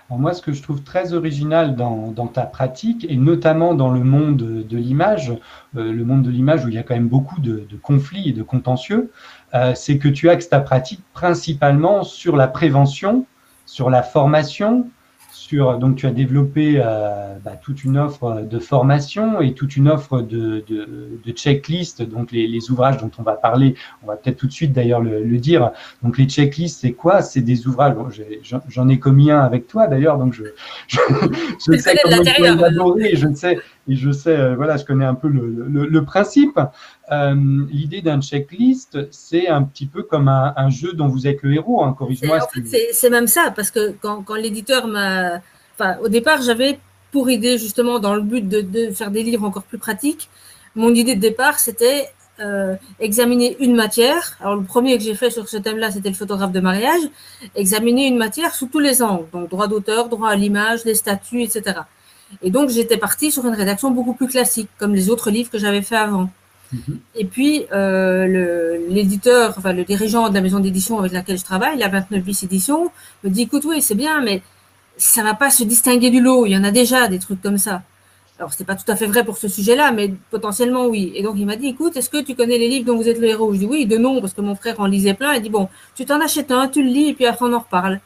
moi, 0.09 0.33
ce 0.33 0.41
que 0.41 0.51
je 0.53 0.61
trouve 0.61 0.83
très 0.83 1.13
original 1.13 1.75
dans, 1.75 2.27
ta 2.27 2.43
pratique, 2.43 3.05
et 3.09 3.15
notamment 3.15 3.73
dans 3.73 3.89
le 3.89 4.03
monde 4.03 4.37
de, 4.37 4.77
l'image, 4.77 5.31
euh, 5.75 5.91
le 5.91 6.05
monde 6.05 6.23
de 6.23 6.29
l'image 6.29 6.65
où 6.65 6.69
il 6.69 6.75
y 6.75 6.77
a 6.77 6.83
quand 6.83 6.95
même 6.95 7.07
beaucoup 7.07 7.39
de, 7.39 7.67
conflits 7.81 8.29
et 8.29 8.33
de 8.33 8.43
contentieux, 8.43 9.11
euh, 9.53 9.73
c'est 9.75 9.97
que 9.97 10.07
tu 10.07 10.29
axes 10.29 10.49
ta 10.49 10.59
pratique 10.59 11.01
principalement 11.13 12.03
sur 12.03 12.35
la 12.35 12.47
prévention, 12.47 13.25
sur 13.65 13.89
la 13.89 14.03
formation, 14.03 14.89
donc 15.51 15.95
tu 15.95 16.05
as 16.05 16.11
développé 16.11 16.75
euh, 16.77 17.35
bah, 17.43 17.53
toute 17.61 17.83
une 17.83 17.97
offre 17.97 18.41
de 18.41 18.59
formation 18.59 19.41
et 19.41 19.53
toute 19.53 19.75
une 19.77 19.87
offre 19.87 20.21
de, 20.21 20.63
de, 20.67 21.31
checklist, 21.31 22.01
donc 22.01 22.31
les, 22.31 22.71
ouvrages 22.71 22.97
dont 22.97 23.11
on 23.17 23.23
va 23.23 23.33
parler, 23.33 23.75
on 24.03 24.07
va 24.07 24.15
peut-être 24.15 24.37
tout 24.37 24.47
de 24.47 24.51
suite 24.51 24.73
d'ailleurs 24.73 25.01
le, 25.01 25.37
dire. 25.37 25.71
Donc 26.03 26.17
les 26.17 26.25
checklists, 26.25 26.81
c'est 26.81 26.91
quoi? 26.91 27.21
C'est 27.21 27.41
des 27.41 27.67
ouvrages, 27.67 27.95
j'en 28.67 28.89
ai, 28.89 28.99
commis 28.99 29.31
un 29.31 29.39
avec 29.39 29.67
toi 29.67 29.87
d'ailleurs, 29.87 30.17
donc 30.17 30.33
je, 30.33 30.43
je, 30.87 31.77
sais 31.77 31.97
comment 32.03 32.21
il 32.97 33.17
je 33.17 33.33
sais, 33.33 33.57
et 33.89 33.95
je 33.95 34.11
sais, 34.11 34.37
euh, 34.37 34.55
voilà, 34.55 34.77
je 34.77 34.85
connais 34.85 35.05
un 35.05 35.15
peu 35.15 35.27
le, 35.27 36.05
principe. 36.05 36.59
Euh, 37.11 37.65
l'idée 37.71 38.01
d'un 38.01 38.21
checklist, 38.21 39.11
c'est 39.11 39.47
un 39.47 39.63
petit 39.63 39.88
peu 39.88 40.03
comme 40.03 40.27
un, 40.27 40.69
jeu 40.69 40.94
dont 40.94 41.07
vous 41.07 41.25
êtes 41.27 41.41
le 41.41 41.53
héros. 41.53 41.83
Hein, 41.83 41.95
Corrige-moi. 41.97 42.39
c'est 42.91 43.09
même 43.09 43.27
ça, 43.27 43.51
parce 43.56 43.71
que 43.71 43.94
quand, 44.01 44.23
l'éditeur 44.35 44.88
m'a. 44.88 45.41
Enfin, 45.73 45.97
au 46.03 46.09
départ, 46.09 46.41
j'avais 46.41 46.79
pour 47.11 47.29
idée, 47.29 47.57
justement, 47.57 48.00
dans 48.00 48.13
le 48.13 48.21
but 48.21 48.47
de, 48.47 48.91
faire 48.91 49.09
des 49.09 49.23
livres 49.23 49.45
encore 49.45 49.63
plus 49.63 49.79
pratiques, 49.79 50.29
mon 50.75 50.94
idée 50.94 51.15
de 51.15 51.21
départ, 51.21 51.57
c'était 51.57 52.09
euh, 52.39 52.75
examiner 53.00 53.57
une 53.59 53.75
matière. 53.75 54.38
Alors, 54.39 54.56
le 54.56 54.63
premier 54.63 54.95
que 54.97 55.03
j'ai 55.03 55.15
fait 55.15 55.31
sur 55.31 55.50
ce 55.50 55.57
thème-là, 55.57 55.89
c'était 55.89 56.09
le 56.09 56.15
photographe 56.15 56.51
de 56.51 56.59
mariage. 56.59 57.01
Examiner 57.56 58.06
une 58.06 58.17
matière 58.17 58.53
sous 58.53 58.67
tous 58.67 58.79
les 58.79 59.01
angles. 59.01 59.25
Donc, 59.33 59.50
droit 59.50 59.67
d'auteur, 59.67 60.09
droit 60.09 60.29
à 60.29 60.35
l'image, 60.35 60.85
les 60.85 60.95
statuts, 60.95 61.41
etc. 61.41 61.79
Et 62.44 62.51
donc, 62.51 62.69
j'étais 62.69 62.97
partie 62.97 63.31
sur 63.31 63.47
une 63.47 63.56
rédaction 63.56 63.89
beaucoup 63.89 64.13
plus 64.13 64.27
classique, 64.27 64.69
comme 64.77 64.94
les 64.94 65.09
autres 65.09 65.31
livres 65.31 65.50
que 65.50 65.57
j'avais 65.57 65.81
fait 65.81 65.95
avant. 65.95 66.29
Mhm. 66.71 67.00
Et 67.16 67.25
puis, 67.25 67.66
euh, 67.71 68.77
l'éditeur, 68.89 69.56
enfin, 69.57 69.74
le 69.74 69.83
dirigeant 69.83 70.30
de 70.30 70.36
la 70.36 70.42
maison 70.42 70.60
d'édition 70.60 71.00
avec 71.00 71.12
laquelle 71.12 71.38
je 71.38 71.44
travaille, 71.44 71.77
la 71.77 71.88
29 71.88 72.24
bis 72.24 72.44
édition, 72.44 72.92
me 73.24 73.30
dit, 73.30 73.44
écoute, 73.44 73.66
oui, 73.66 73.81
c'est 73.81 73.95
bien, 73.95 74.21
mais 74.21 74.42
ça 74.98 75.24
va 75.24 75.33
pas 75.33 75.50
se 75.50 75.63
distinguer 75.63 76.10
du 76.10 76.21
lot. 76.21 76.45
Il 76.45 76.51
y 76.51 76.57
en 76.57 76.63
a 76.63 76.71
déjà 76.71 77.07
des 77.07 77.19
trucs 77.19 77.42
comme 77.42 77.57
ça. 77.57 77.81
Alors, 78.38 78.54
c'est 78.54 78.63
pas 78.63 78.75
tout 78.75 78.89
à 78.89 78.95
fait 78.95 79.06
vrai 79.06 79.25
pour 79.25 79.38
ce 79.38 79.50
sujet-là, 79.50 79.92
mais 79.92 80.13
potentiellement, 80.31 80.86
oui. 80.86 81.12
Et 81.16 81.24
donc, 81.24 81.36
il 81.38 81.45
m'a 81.45 81.57
dit, 81.57 81.68
écoute, 81.68 81.98
est-ce 81.98 82.10
que 82.10 82.21
tu 82.21 82.36
connais 82.36 82.57
les 82.57 82.69
livres 82.69 82.86
dont 82.86 82.95
vous 82.95 83.10
êtes 83.10 83.19
le 83.19 83.27
héros? 83.27 83.54
Je 83.54 83.60
dis 83.60 83.66
oui, 83.66 83.86
de 83.86 83.98
non, 83.98 84.21
parce 84.21 84.33
que 84.33 84.42
mon 84.42 84.56
frère 84.56 84.80
en 84.80 84.86
lisait 84.86 85.13
plein. 85.13 85.33
Il 85.33 85.42
dit, 85.42 85.50
bon, 85.50 85.68
tu 85.95 86.06
t'en 86.06 86.21
achètes 86.21 86.51
un, 86.51 86.69
tu 86.69 86.81
le 86.81 86.89
lis, 86.89 87.10
et 87.10 87.13
puis 87.13 87.25
après, 87.25 87.45
on 87.45 87.54
en 87.54 87.60
reparle. 87.60 88.00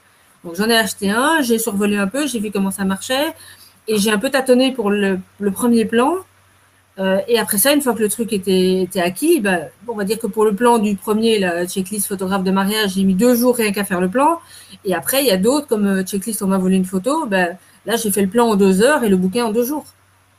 Donc, 0.44 0.56
j'en 0.56 0.68
ai 0.70 0.76
acheté 0.76 1.12
un, 1.12 1.42
j'ai 1.42 1.60
survolé 1.60 1.98
un 1.98 2.08
peu, 2.08 2.26
j'ai 2.26 2.40
vu 2.40 2.50
comment 2.52 2.72
ça 2.72 2.84
marchait. 2.84 3.34
Et 3.88 3.98
j'ai 3.98 4.12
un 4.12 4.18
peu 4.18 4.30
tâtonné 4.30 4.72
pour 4.72 4.90
le, 4.90 5.20
premier 5.54 5.86
plan. 5.86 6.16
Euh, 7.00 7.20
et 7.28 7.40
après 7.40 7.58
ça, 7.58 7.74
une 7.74 7.82
fois 7.82 7.94
que 7.94 8.00
le 8.00 8.10
truc 8.10 8.32
était, 8.34 8.82
était 8.82 9.02
acquis, 9.02 9.40
ben, 9.40 9.68
on 9.88 9.96
va 9.96 10.04
dire 10.04 10.20
que 10.20 10.28
pour 10.28 10.46
le 10.46 10.54
plan 10.54 10.78
du 10.78 10.96
premier, 10.96 11.40
la 11.40 11.66
checklist 11.66 12.08
photographe 12.08 12.44
de 12.44 12.52
mariage, 12.52 12.92
j'ai 12.96 13.04
mis 13.04 13.16
deux 13.16 13.36
jours 13.36 13.56
rien 13.56 13.72
qu'à 13.72 13.84
faire 13.84 14.02
le 14.02 14.10
plan. 14.10 14.40
Et 14.86 14.94
après, 14.94 15.22
il 15.22 15.28
y 15.28 15.32
a 15.32 15.38
d'autres, 15.38 15.68
comme 15.68 15.88
euh, 15.88 16.04
checklist, 16.04 16.42
on 16.44 16.48
m'a 16.48 16.58
volé 16.58 16.76
une 16.76 16.86
photo. 16.86 17.26
Ben, 17.26 17.58
là, 17.86 17.96
j'ai 17.96 18.12
fait 18.12 18.22
le 18.22 18.30
plan 18.30 18.48
en 18.48 18.56
deux 18.56 18.82
heures 18.82 19.04
et 19.04 19.10
le 19.10 19.18
bouquin 19.18 19.46
en 19.46 19.52
deux 19.52 19.64
jours. 19.64 19.86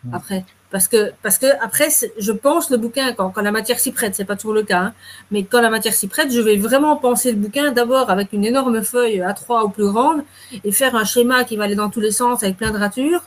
Mmh. 0.05 0.15
Après. 0.15 0.45
Parce 0.71 0.89
que, 0.89 1.13
parce 1.23 1.39
que 1.39 1.47
après, 1.63 1.89
je 2.19 2.33
pense 2.33 2.69
le 2.69 2.79
bouquin, 2.79 3.13
quand, 3.13 3.31
quand 3.31 3.43
la 3.43 3.53
matière 3.53 3.79
s'y 3.79 3.93
prête, 3.93 4.17
c'est 4.17 4.25
pas 4.25 4.35
toujours 4.35 4.55
le 4.55 4.65
cas, 4.65 4.81
hein, 4.81 4.95
mais 5.31 5.45
quand 5.45 5.61
la 5.61 5.71
matière 5.71 5.95
s'y 5.95 6.09
prête, 6.09 6.33
je 6.33 6.41
vais 6.41 6.57
vraiment 6.57 6.97
penser 6.97 7.31
le 7.31 7.39
bouquin 7.39 7.71
d'abord 7.71 8.11
avec 8.11 8.33
une 8.33 8.45
énorme 8.45 8.83
feuille 8.83 9.21
A3 9.21 9.67
ou 9.67 9.69
plus 9.69 9.87
grande 9.87 10.25
et 10.65 10.73
faire 10.73 10.97
un 10.97 11.05
schéma 11.05 11.45
qui 11.45 11.57
va 11.57 11.65
aller 11.65 11.77
dans 11.77 11.91
tous 11.91 12.01
les 12.01 12.11
sens 12.11 12.43
avec 12.43 12.57
plein 12.57 12.73
de 12.73 12.79
ratures 12.79 13.23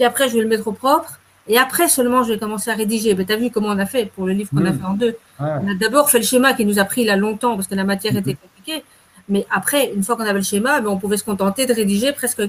puis 0.00 0.04
après, 0.04 0.28
je 0.28 0.34
vais 0.34 0.40
le 0.40 0.48
mettre 0.48 0.66
au 0.66 0.72
propre. 0.72 1.18
Et 1.50 1.58
après 1.58 1.88
seulement, 1.88 2.22
je 2.22 2.32
vais 2.32 2.38
commencer 2.38 2.70
à 2.70 2.74
rédiger. 2.74 3.12
Ben, 3.14 3.26
tu 3.26 3.32
as 3.32 3.36
vu 3.36 3.50
comment 3.50 3.68
on 3.68 3.78
a 3.80 3.84
fait 3.84 4.06
pour 4.06 4.24
le 4.24 4.34
livre 4.34 4.50
qu'on 4.50 4.64
a 4.64 4.72
fait 4.72 4.84
en 4.84 4.94
deux. 4.94 5.16
On 5.40 5.68
a 5.68 5.74
d'abord 5.74 6.08
fait 6.08 6.18
le 6.18 6.24
schéma 6.24 6.54
qui 6.54 6.64
nous 6.64 6.78
a 6.78 6.84
pris 6.84 7.04
là 7.04 7.16
longtemps 7.16 7.56
parce 7.56 7.66
que 7.66 7.74
la 7.74 7.82
matière 7.82 8.16
était 8.16 8.34
hmm. 8.34 8.36
compliquée. 8.36 8.84
Mais 9.28 9.44
après, 9.50 9.92
une 9.92 10.04
fois 10.04 10.14
qu'on 10.14 10.22
avait 10.22 10.34
le 10.34 10.42
schéma, 10.44 10.80
ben, 10.80 10.88
on 10.90 10.96
pouvait 10.96 11.16
se 11.16 11.24
contenter 11.24 11.66
de 11.66 11.74
rédiger 11.74 12.12
presque, 12.12 12.42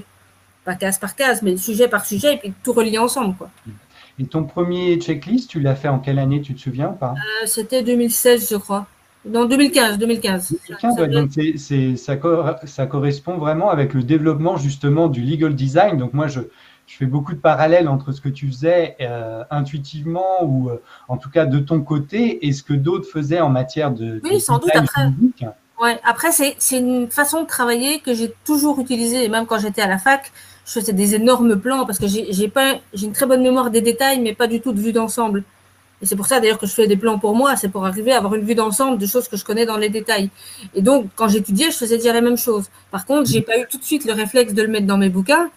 pas 0.64 0.76
case 0.76 0.98
par 0.98 1.16
case, 1.16 1.42
mais 1.42 1.56
sujet 1.56 1.88
par 1.88 2.06
sujet, 2.06 2.34
et 2.34 2.38
puis 2.38 2.52
tout 2.62 2.72
relier 2.72 2.98
ensemble. 2.98 3.34
Quoi. 3.36 3.50
Et 4.20 4.24
ton 4.24 4.44
premier 4.44 4.96
checklist, 5.00 5.50
tu 5.50 5.58
l'as 5.58 5.74
fait 5.74 5.88
en 5.88 5.98
quelle 5.98 6.20
année, 6.20 6.40
tu 6.40 6.54
te 6.54 6.60
souviens 6.60 6.90
ou 6.90 6.94
pas? 6.94 7.14
Euh, 7.42 7.46
C'était 7.46 7.82
2016, 7.82 8.50
je 8.52 8.56
crois. 8.56 8.86
Non, 9.24 9.46
2015, 9.46 9.98
2015. 9.98 10.56
donc 11.10 11.30
ça, 11.56 12.16
ça, 12.66 12.86
correspond 12.86 13.36
vraiment 13.36 13.70
avec 13.70 13.94
le 13.94 14.02
développement 14.02 14.56
justement 14.56 15.08
du 15.08 15.22
legal 15.22 15.54
design. 15.54 15.96
Donc 15.96 16.12
moi, 16.12 16.26
je, 16.26 16.40
je 16.92 16.98
fais 16.98 17.06
beaucoup 17.06 17.32
de 17.32 17.38
parallèles 17.38 17.88
entre 17.88 18.12
ce 18.12 18.20
que 18.20 18.28
tu 18.28 18.48
faisais 18.48 18.96
euh, 19.00 19.44
intuitivement 19.50 20.42
ou 20.42 20.68
euh, 20.68 20.82
en 21.08 21.16
tout 21.16 21.30
cas 21.30 21.46
de 21.46 21.58
ton 21.58 21.80
côté 21.80 22.46
et 22.46 22.52
ce 22.52 22.62
que 22.62 22.74
d'autres 22.74 23.08
faisaient 23.08 23.40
en 23.40 23.48
matière 23.48 23.92
de. 23.92 24.20
Oui, 24.24 24.38
sans 24.42 24.58
doute. 24.58 24.70
Après, 24.74 25.10
ouais, 25.80 25.98
après 26.04 26.32
c'est 26.32 26.78
une 26.78 27.08
façon 27.10 27.42
de 27.42 27.46
travailler 27.46 28.00
que 28.00 28.12
j'ai 28.12 28.34
toujours 28.44 28.78
utilisée, 28.78 29.24
et 29.24 29.28
même 29.30 29.46
quand 29.46 29.58
j'étais 29.58 29.80
à 29.80 29.86
la 29.86 29.96
fac, 29.96 30.30
je 30.66 30.72
faisais 30.72 30.92
des 30.92 31.14
énormes 31.14 31.58
plans 31.58 31.86
parce 31.86 31.98
que 31.98 32.06
j'ai 32.06 32.48
pas 32.48 32.74
j'ai 32.92 33.06
une 33.06 33.12
très 33.14 33.24
bonne 33.24 33.42
mémoire 33.42 33.70
des 33.70 33.80
détails, 33.80 34.20
mais 34.20 34.34
pas 34.34 34.46
du 34.46 34.60
tout 34.60 34.72
de 34.72 34.80
vue 34.80 34.92
d'ensemble. 34.92 35.44
Et 36.02 36.06
c'est 36.06 36.16
pour 36.16 36.26
ça 36.26 36.40
d'ailleurs 36.40 36.58
que 36.58 36.66
je 36.66 36.72
fais 36.72 36.86
des 36.86 36.98
plans 36.98 37.18
pour 37.18 37.34
moi, 37.34 37.56
c'est 37.56 37.70
pour 37.70 37.86
arriver 37.86 38.12
à 38.12 38.18
avoir 38.18 38.34
une 38.34 38.44
vue 38.44 38.54
d'ensemble 38.54 38.98
de 38.98 39.06
choses 39.06 39.28
que 39.28 39.38
je 39.38 39.46
connais 39.46 39.64
dans 39.64 39.78
les 39.78 39.88
détails. 39.88 40.28
Et 40.74 40.82
donc, 40.82 41.06
quand 41.16 41.28
j'étudiais, 41.28 41.70
je 41.70 41.76
faisais 41.78 41.96
dire 41.96 42.12
la 42.12 42.20
même 42.20 42.36
chose. 42.36 42.66
Par 42.90 43.06
contre, 43.06 43.30
j'ai 43.30 43.40
pas 43.40 43.56
eu 43.58 43.66
tout 43.70 43.78
de 43.78 43.84
suite 43.84 44.04
le 44.04 44.12
réflexe 44.12 44.52
de 44.52 44.60
le 44.60 44.68
mettre 44.68 44.86
dans 44.86 44.98
mes 44.98 45.08
bouquins. 45.08 45.48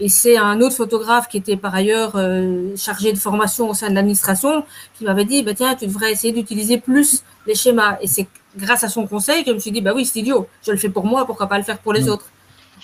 Et 0.00 0.08
c'est 0.08 0.36
un 0.36 0.60
autre 0.60 0.76
photographe 0.76 1.28
qui 1.28 1.38
était 1.38 1.56
par 1.56 1.74
ailleurs 1.74 2.12
euh, 2.14 2.76
chargé 2.76 3.12
de 3.12 3.18
formation 3.18 3.68
au 3.68 3.74
sein 3.74 3.90
de 3.90 3.94
l'administration 3.94 4.64
qui 4.94 5.04
m'avait 5.04 5.24
dit 5.24 5.42
bah, 5.42 5.54
tiens, 5.54 5.74
tu 5.74 5.86
devrais 5.86 6.12
essayer 6.12 6.32
d'utiliser 6.32 6.78
plus 6.78 7.24
les 7.46 7.54
schémas. 7.54 7.98
Et 8.00 8.06
c'est 8.06 8.28
grâce 8.56 8.84
à 8.84 8.88
son 8.88 9.06
conseil 9.06 9.42
que 9.42 9.50
je 9.50 9.54
me 9.54 9.58
suis 9.58 9.72
dit 9.72 9.80
bah 9.80 9.92
oui, 9.94 10.04
c'est 10.04 10.20
idiot, 10.20 10.46
je 10.64 10.70
le 10.70 10.78
fais 10.78 10.88
pour 10.88 11.04
moi, 11.04 11.26
pourquoi 11.26 11.48
pas 11.48 11.58
le 11.58 11.64
faire 11.64 11.78
pour 11.78 11.92
les 11.92 12.08
autres? 12.08 12.30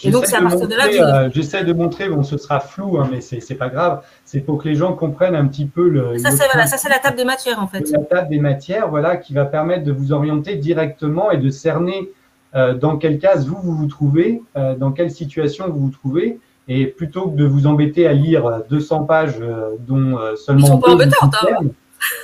Et 0.02 0.10
donc, 0.10 0.26
c'est 0.26 0.36
à 0.36 0.42
partir 0.42 0.66
de 0.66 0.74
là 0.74 0.88
que. 0.88 0.96
Euh, 0.96 1.30
j'essaie 1.32 1.64
de 1.64 1.72
montrer, 1.72 2.08
bon, 2.08 2.22
ce 2.22 2.36
sera 2.36 2.60
flou, 2.60 2.98
hein, 2.98 3.08
mais 3.10 3.20
c'est 3.20 3.54
pas 3.54 3.68
grave. 3.68 4.02
C'est 4.24 4.40
pour 4.40 4.62
que 4.62 4.68
les 4.68 4.74
gens 4.74 4.92
comprennent 4.94 5.36
un 5.36 5.46
petit 5.46 5.66
peu 5.66 5.88
le. 5.88 6.18
Ça, 6.18 6.30
c'est 6.30 6.46
voilà, 6.52 6.64
la 6.64 6.98
table 6.98 7.16
des 7.16 7.24
matières, 7.24 7.62
en 7.62 7.66
fait. 7.66 7.88
La 7.90 7.98
table 8.00 8.28
des 8.28 8.40
matières, 8.40 8.88
voilà, 8.88 9.16
qui 9.16 9.34
va 9.34 9.44
permettre 9.44 9.84
de 9.84 9.92
vous 9.92 10.12
orienter 10.12 10.56
directement 10.56 11.30
et 11.30 11.36
de 11.36 11.50
cerner 11.50 12.10
euh, 12.54 12.74
dans 12.74 12.96
quelle 12.96 13.18
case 13.18 13.46
vous, 13.46 13.60
vous 13.62 13.76
vous 13.76 13.86
trouvez, 13.86 14.42
dans 14.54 14.92
quelle 14.92 15.10
situation 15.10 15.68
vous 15.68 15.78
vous 15.78 15.90
trouvez. 15.90 16.40
Et 16.68 16.86
plutôt 16.86 17.28
que 17.28 17.36
de 17.36 17.44
vous 17.44 17.66
embêter 17.66 18.06
à 18.06 18.12
lire 18.12 18.62
200 18.70 19.04
pages 19.04 19.36
euh, 19.40 19.76
dont 19.86 20.18
euh, 20.18 20.34
seulement. 20.36 20.62
Qui 20.62 20.66
sont 20.68 20.78
pas 20.78 20.92
embêtantes, 20.92 21.34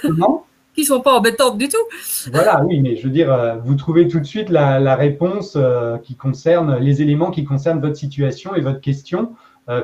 hein 0.04 0.38
Qui 0.74 0.84
sont 0.84 1.00
pas 1.00 1.12
embêtantes 1.12 1.58
du 1.58 1.68
tout. 1.68 2.30
Voilà, 2.32 2.62
oui, 2.64 2.80
mais 2.80 2.96
je 2.96 3.02
veux 3.02 3.12
dire, 3.12 3.32
euh, 3.32 3.56
vous 3.56 3.74
trouvez 3.74 4.08
tout 4.08 4.20
de 4.20 4.24
suite 4.24 4.48
la, 4.48 4.94
réponse 4.94 5.58
qui 6.04 6.14
concerne 6.14 6.78
les 6.78 7.02
éléments 7.02 7.30
qui 7.30 7.44
concernent 7.44 7.80
votre 7.80 7.96
situation 7.96 8.54
et 8.54 8.60
votre 8.60 8.80
question, 8.80 9.34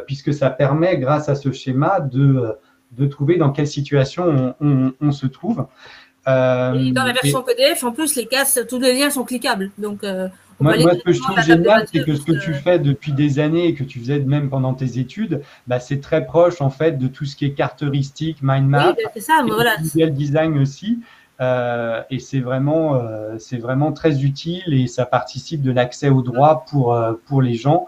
puisque 0.06 0.32
ça 0.32 0.48
permet, 0.48 0.96
grâce 0.98 1.28
à 1.28 1.34
ce 1.34 1.52
schéma, 1.52 2.00
de, 2.00 2.56
de 2.92 3.06
trouver 3.06 3.36
dans 3.36 3.50
quelle 3.50 3.66
situation 3.66 4.54
on, 4.60 5.12
se 5.12 5.26
trouve. 5.26 5.66
et 6.26 6.92
dans 6.92 7.04
la 7.04 7.12
version 7.12 7.42
PDF, 7.42 7.82
en 7.82 7.92
plus, 7.92 8.14
les 8.14 8.26
cases, 8.26 8.60
tous 8.68 8.78
les 8.78 8.94
liens 8.94 9.10
sont 9.10 9.24
cliquables. 9.24 9.72
Donc, 9.78 10.04
moi, 10.60 10.74
ce 10.78 11.02
que 11.02 11.12
je 11.12 11.20
trouve 11.20 11.40
génial, 11.40 11.86
c'est 11.92 12.04
que 12.04 12.14
ce 12.14 12.22
que 12.22 12.40
tu 12.42 12.54
fais 12.54 12.78
depuis 12.78 13.12
des 13.12 13.38
années 13.38 13.66
et 13.66 13.74
que 13.74 13.84
tu 13.84 13.98
faisais 14.00 14.20
même 14.20 14.48
pendant 14.48 14.74
tes 14.74 14.98
études, 14.98 15.42
bah, 15.66 15.80
c'est 15.80 16.00
très 16.00 16.24
proche 16.24 16.60
en 16.60 16.70
fait 16.70 16.98
de 16.98 17.08
tout 17.08 17.24
ce 17.24 17.36
qui 17.36 17.44
est 17.44 17.52
caractéristique, 17.52 18.38
mind 18.42 18.68
map, 18.68 18.94
oui, 18.96 19.04
c'est 19.14 19.20
ça, 19.20 19.42
voilà. 19.46 19.76
visual 19.76 20.12
design 20.12 20.58
aussi. 20.58 20.98
Euh, 21.40 22.02
et 22.10 22.18
c'est 22.18 22.40
vraiment, 22.40 22.94
euh, 22.94 23.36
c'est 23.38 23.58
vraiment 23.58 23.92
très 23.92 24.24
utile 24.24 24.72
et 24.72 24.86
ça 24.86 25.04
participe 25.04 25.62
de 25.62 25.70
l'accès 25.70 26.08
au 26.08 26.22
droit 26.22 26.64
pour, 26.70 26.94
euh, 26.94 27.12
pour 27.26 27.42
les 27.42 27.54
gens. 27.54 27.86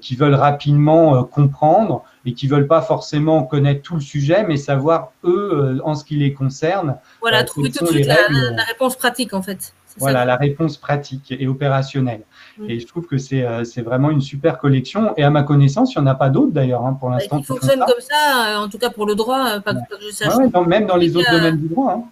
qui 0.00 0.16
veulent 0.16 0.34
rapidement 0.34 1.22
comprendre 1.24 2.02
et 2.24 2.32
qui 2.32 2.46
veulent 2.46 2.66
pas 2.66 2.80
forcément 2.80 3.42
connaître 3.42 3.82
tout 3.82 3.96
le 3.96 4.00
sujet, 4.00 4.42
mais 4.42 4.56
savoir 4.56 5.12
eux, 5.22 5.78
en 5.84 5.94
ce 5.94 6.02
qui 6.02 6.16
les 6.16 6.32
concerne. 6.32 6.96
Voilà, 7.20 7.44
trouver 7.44 7.70
tout 7.70 7.84
de 7.84 7.90
suite 7.90 8.06
la, 8.06 8.16
la, 8.30 8.62
réponse 8.62 8.96
pratique 8.96 9.34
en 9.34 9.42
fait. 9.42 9.74
Voilà, 9.98 10.24
la 10.24 10.36
réponse 10.36 10.76
pratique 10.76 11.32
et 11.38 11.46
opérationnelle. 11.46 12.22
Mm. 12.58 12.70
Et 12.70 12.80
je 12.80 12.86
trouve 12.86 13.06
que 13.06 13.16
euh, 13.34 13.64
c'est 13.64 13.82
vraiment 13.82 14.10
une 14.10 14.20
super 14.20 14.58
collection. 14.58 15.14
Et 15.16 15.24
à 15.24 15.30
ma 15.30 15.42
connaissance, 15.42 15.94
il 15.94 15.98
n'y 15.98 16.04
en 16.04 16.06
a 16.06 16.14
pas 16.14 16.28
d'autres 16.28 16.52
d'ailleurs 16.52 16.84
hein, 16.84 16.96
pour 16.98 17.08
bah, 17.08 17.16
l'instant. 17.16 17.38
Qui 17.38 17.44
fonctionne 17.44 17.80
comme 17.80 18.00
ça, 18.00 18.54
euh, 18.54 18.64
en 18.64 18.68
tout 18.68 18.78
cas 18.78 18.90
pour 18.90 19.06
le 19.06 19.14
droit, 19.14 19.46
euh, 19.48 19.60
pas 19.60 19.74
que 19.74 19.80
je 20.00 20.10
sache. 20.10 20.34
même 20.66 20.86
dans 20.86 20.96
les 20.96 21.16
autres 21.16 21.30
domaines 21.30 21.58
du 21.58 21.68
droit. 21.68 21.92
Hein. 21.92 22.04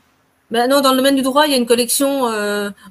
Ben 0.51 0.69
non, 0.69 0.81
dans 0.81 0.91
le 0.91 0.99
domaine 0.99 1.17
du 1.17 1.23
droit, 1.23 1.47
il 1.47 1.53
y 1.53 1.55
a 1.55 1.59
une 1.59 1.67
collection 1.67 2.25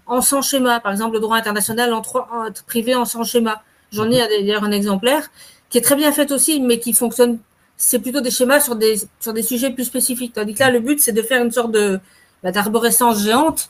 en 0.08 0.22
100 0.22 0.42
schémas. 0.42 0.80
Par 0.80 0.92
exemple, 0.92 1.14
le 1.14 1.20
droit 1.20 1.38
international 1.38 1.94
en 1.94 2.02
trois, 2.02 2.28
privé 2.68 2.96
en 2.96 3.06
100 3.06 3.24
schémas. 3.24 3.62
J'en 3.92 4.10
ai 4.10 4.18
d'ailleurs 4.18 4.64
un 4.64 4.72
exemplaire 4.72 5.30
qui 5.70 5.78
est 5.78 5.82
très 5.82 5.96
bien 5.96 6.12
fait 6.12 6.32
aussi, 6.32 6.60
mais 6.60 6.80
qui 6.80 6.94
fonctionne. 6.94 7.40
C'est 7.78 8.00
plutôt 8.00 8.22
des 8.22 8.32
schémas 8.32 8.60
sur 8.60 8.76
des, 8.76 9.02
sur 9.20 9.34
des 9.34 9.44
sujets 9.44 9.72
plus 9.72 9.86
spécifiques. 9.86 10.34
Tandis 10.34 10.54
que 10.54 10.60
là, 10.60 10.72
le 10.72 10.80
but, 10.80 11.00
c'est 11.00 11.12
de 11.12 11.22
faire 11.22 11.44
une 11.44 11.52
sorte 11.52 11.72
de 11.72 12.00
bah, 12.44 12.52
d'arborescence 12.52 13.24
géante 13.24 13.70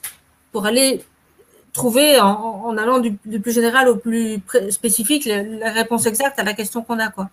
pour 0.51 0.65
aller 0.65 1.03
trouver 1.73 2.19
en, 2.19 2.77
allant 2.77 2.99
du, 2.99 3.11
plus 3.13 3.53
général 3.53 3.89
au 3.89 3.97
plus 3.97 4.39
spécifique 4.69 5.25
la, 5.25 5.71
réponse 5.71 6.05
exacte 6.05 6.39
à 6.39 6.43
la 6.43 6.53
question 6.53 6.83
qu'on 6.83 6.99
a. 6.99 7.09
Quoi. 7.09 7.29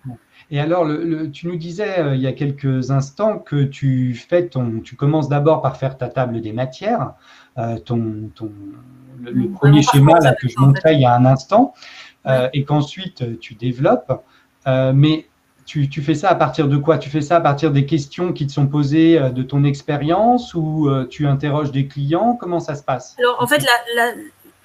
Et 0.51 0.59
alors, 0.59 0.85
le, 0.85 1.31
tu 1.31 1.47
nous 1.47 1.57
disais 1.57 2.01
euh, 2.01 2.17
il 2.17 2.23
y 2.23 2.27
a 2.27 2.33
quelques 2.33 2.91
instants 2.91 3.39
que 3.39 3.63
tu 3.63 4.15
fais 4.15 4.49
ton, 4.49 4.81
tu 4.81 4.97
commences 4.97 5.29
d'abord 5.29 5.63
par 5.63 5.77
faire 5.77 5.97
ta 5.97 6.09
table 6.09 6.41
des 6.41 6.53
matières, 6.53 7.13
euh, 7.59 7.79
ton, 7.79 8.31
ton, 8.35 8.51
le, 9.23 9.51
premier 9.51 9.83
schéma 9.83 10.19
là, 10.21 10.35
que 10.35 10.49
je 10.49 10.59
montrais 10.59 10.95
il 10.95 11.03
y 11.03 11.05
a 11.05 11.15
un 11.15 11.27
instant, 11.27 11.75
euh, 12.27 12.49
et 12.53 12.65
qu'ensuite 12.65 13.39
tu 13.39 13.55
développes. 13.55 14.25
mais 14.67 15.27
tu, 15.71 15.89
tu, 15.89 16.03
fais 16.03 16.17
ça 16.17 16.31
à 16.31 16.35
partir 16.35 16.67
de 16.67 16.77
quoi? 16.77 16.99
Tu 16.99 17.11
fais 17.11 17.21
ça 17.21 17.37
à 17.37 17.41
partir 17.41 17.71
des 17.71 17.87
questions 17.87 18.33
qui 18.33 18.45
te 18.45 18.53
sont 18.53 18.67
posées 18.67 19.21
de 19.31 19.43
ton 19.45 19.63
expérience 19.63 20.53
ou 20.55 20.91
tu 21.09 21.29
interroges 21.29 21.71
des 21.71 21.87
clients? 21.87 22.37
Comment 22.41 22.59
ça 22.59 22.75
se 22.75 22.83
passe? 22.83 23.15
Alors, 23.21 23.37
en 23.41 23.47
fait, 23.47 23.63
la, 23.63 23.71
la, 23.95 24.13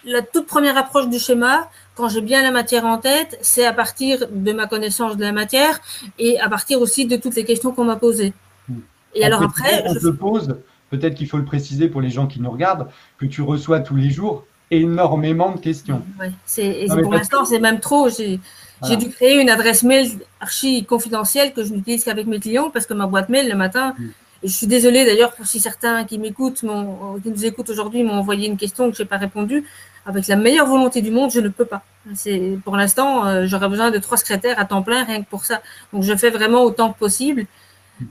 la 0.05 0.21
toute 0.23 0.47
première 0.47 0.77
approche 0.77 1.07
du 1.07 1.19
schéma, 1.19 1.69
quand 1.93 2.09
j'ai 2.09 2.21
bien 2.21 2.41
la 2.41 2.49
matière 2.49 2.85
en 2.85 2.97
tête, 2.97 3.37
c'est 3.41 3.67
à 3.67 3.71
partir 3.71 4.25
de 4.31 4.51
ma 4.51 4.65
connaissance 4.65 5.15
de 5.15 5.21
la 5.21 5.31
matière 5.31 5.79
et 6.17 6.39
à 6.39 6.49
partir 6.49 6.81
aussi 6.81 7.05
de 7.05 7.17
toutes 7.17 7.35
les 7.35 7.45
questions 7.45 7.71
qu'on 7.71 7.85
m'a 7.85 7.97
posées. 7.97 8.33
Et 9.13 9.23
alors 9.23 9.43
après, 9.43 9.83
on 9.85 9.93
je... 9.93 10.09
pose, 10.09 10.57
peut-être 10.89 11.13
qu'il 11.13 11.27
faut 11.27 11.37
le 11.37 11.45
préciser 11.45 11.87
pour 11.87 12.01
les 12.01 12.09
gens 12.09 12.25
qui 12.25 12.41
nous 12.41 12.49
regardent, 12.49 12.87
que 13.19 13.27
tu 13.27 13.43
reçois 13.43 13.79
tous 13.79 13.95
les 13.95 14.09
jours 14.09 14.43
énormément 14.71 15.51
de 15.51 15.59
questions. 15.59 16.01
C'est, 16.45 16.85
pour 17.01 17.13
l'instant, 17.13 17.45
c'est 17.45 17.59
même 17.59 17.79
trop. 17.79 18.09
J'ai, 18.09 18.39
dû 18.97 19.09
créer 19.09 19.39
une 19.41 19.49
adresse 19.49 19.83
mail 19.83 20.09
archi 20.39 20.85
confidentielle 20.85 21.53
que 21.53 21.63
je 21.63 21.73
n'utilise 21.73 22.03
qu'avec 22.03 22.27
mes 22.27 22.39
clients 22.39 22.69
parce 22.71 22.85
que 22.85 22.93
ma 22.93 23.07
boîte 23.07 23.29
mail 23.29 23.49
le 23.49 23.55
matin, 23.55 23.95
mm. 23.97 24.09
Et 24.43 24.47
je 24.47 24.53
suis 24.53 24.67
désolée 24.67 25.05
d'ailleurs 25.05 25.33
pour 25.33 25.47
si 25.47 25.59
certains 25.59 26.03
qui 26.03 26.19
m'écoutent, 26.19 26.63
qui 27.23 27.29
nous 27.29 27.45
écoutent 27.45 27.69
aujourd'hui, 27.69 28.03
m'ont 28.03 28.13
envoyé 28.13 28.47
une 28.47 28.57
question 28.57 28.91
que 28.91 28.97
je 28.97 29.01
n'ai 29.01 29.07
pas 29.07 29.17
répondu 29.17 29.65
avec 30.05 30.27
la 30.27 30.35
meilleure 30.35 30.67
volonté 30.67 31.01
du 31.01 31.09
monde, 31.09 31.31
je 31.31 31.39
ne 31.39 31.49
peux 31.49 31.65
pas. 31.65 31.81
C'est 32.13 32.59
pour 32.63 32.77
l'instant, 32.77 33.25
euh, 33.25 33.47
j'aurais 33.47 33.69
besoin 33.69 33.89
de 33.89 33.97
trois 33.97 34.17
secrétaires 34.17 34.59
à 34.59 34.65
temps 34.65 34.83
plein 34.83 35.03
rien 35.03 35.23
que 35.23 35.27
pour 35.27 35.45
ça. 35.45 35.61
Donc 35.91 36.03
je 36.03 36.15
fais 36.15 36.29
vraiment 36.29 36.61
autant 36.61 36.93
que 36.93 36.99
possible. 36.99 37.47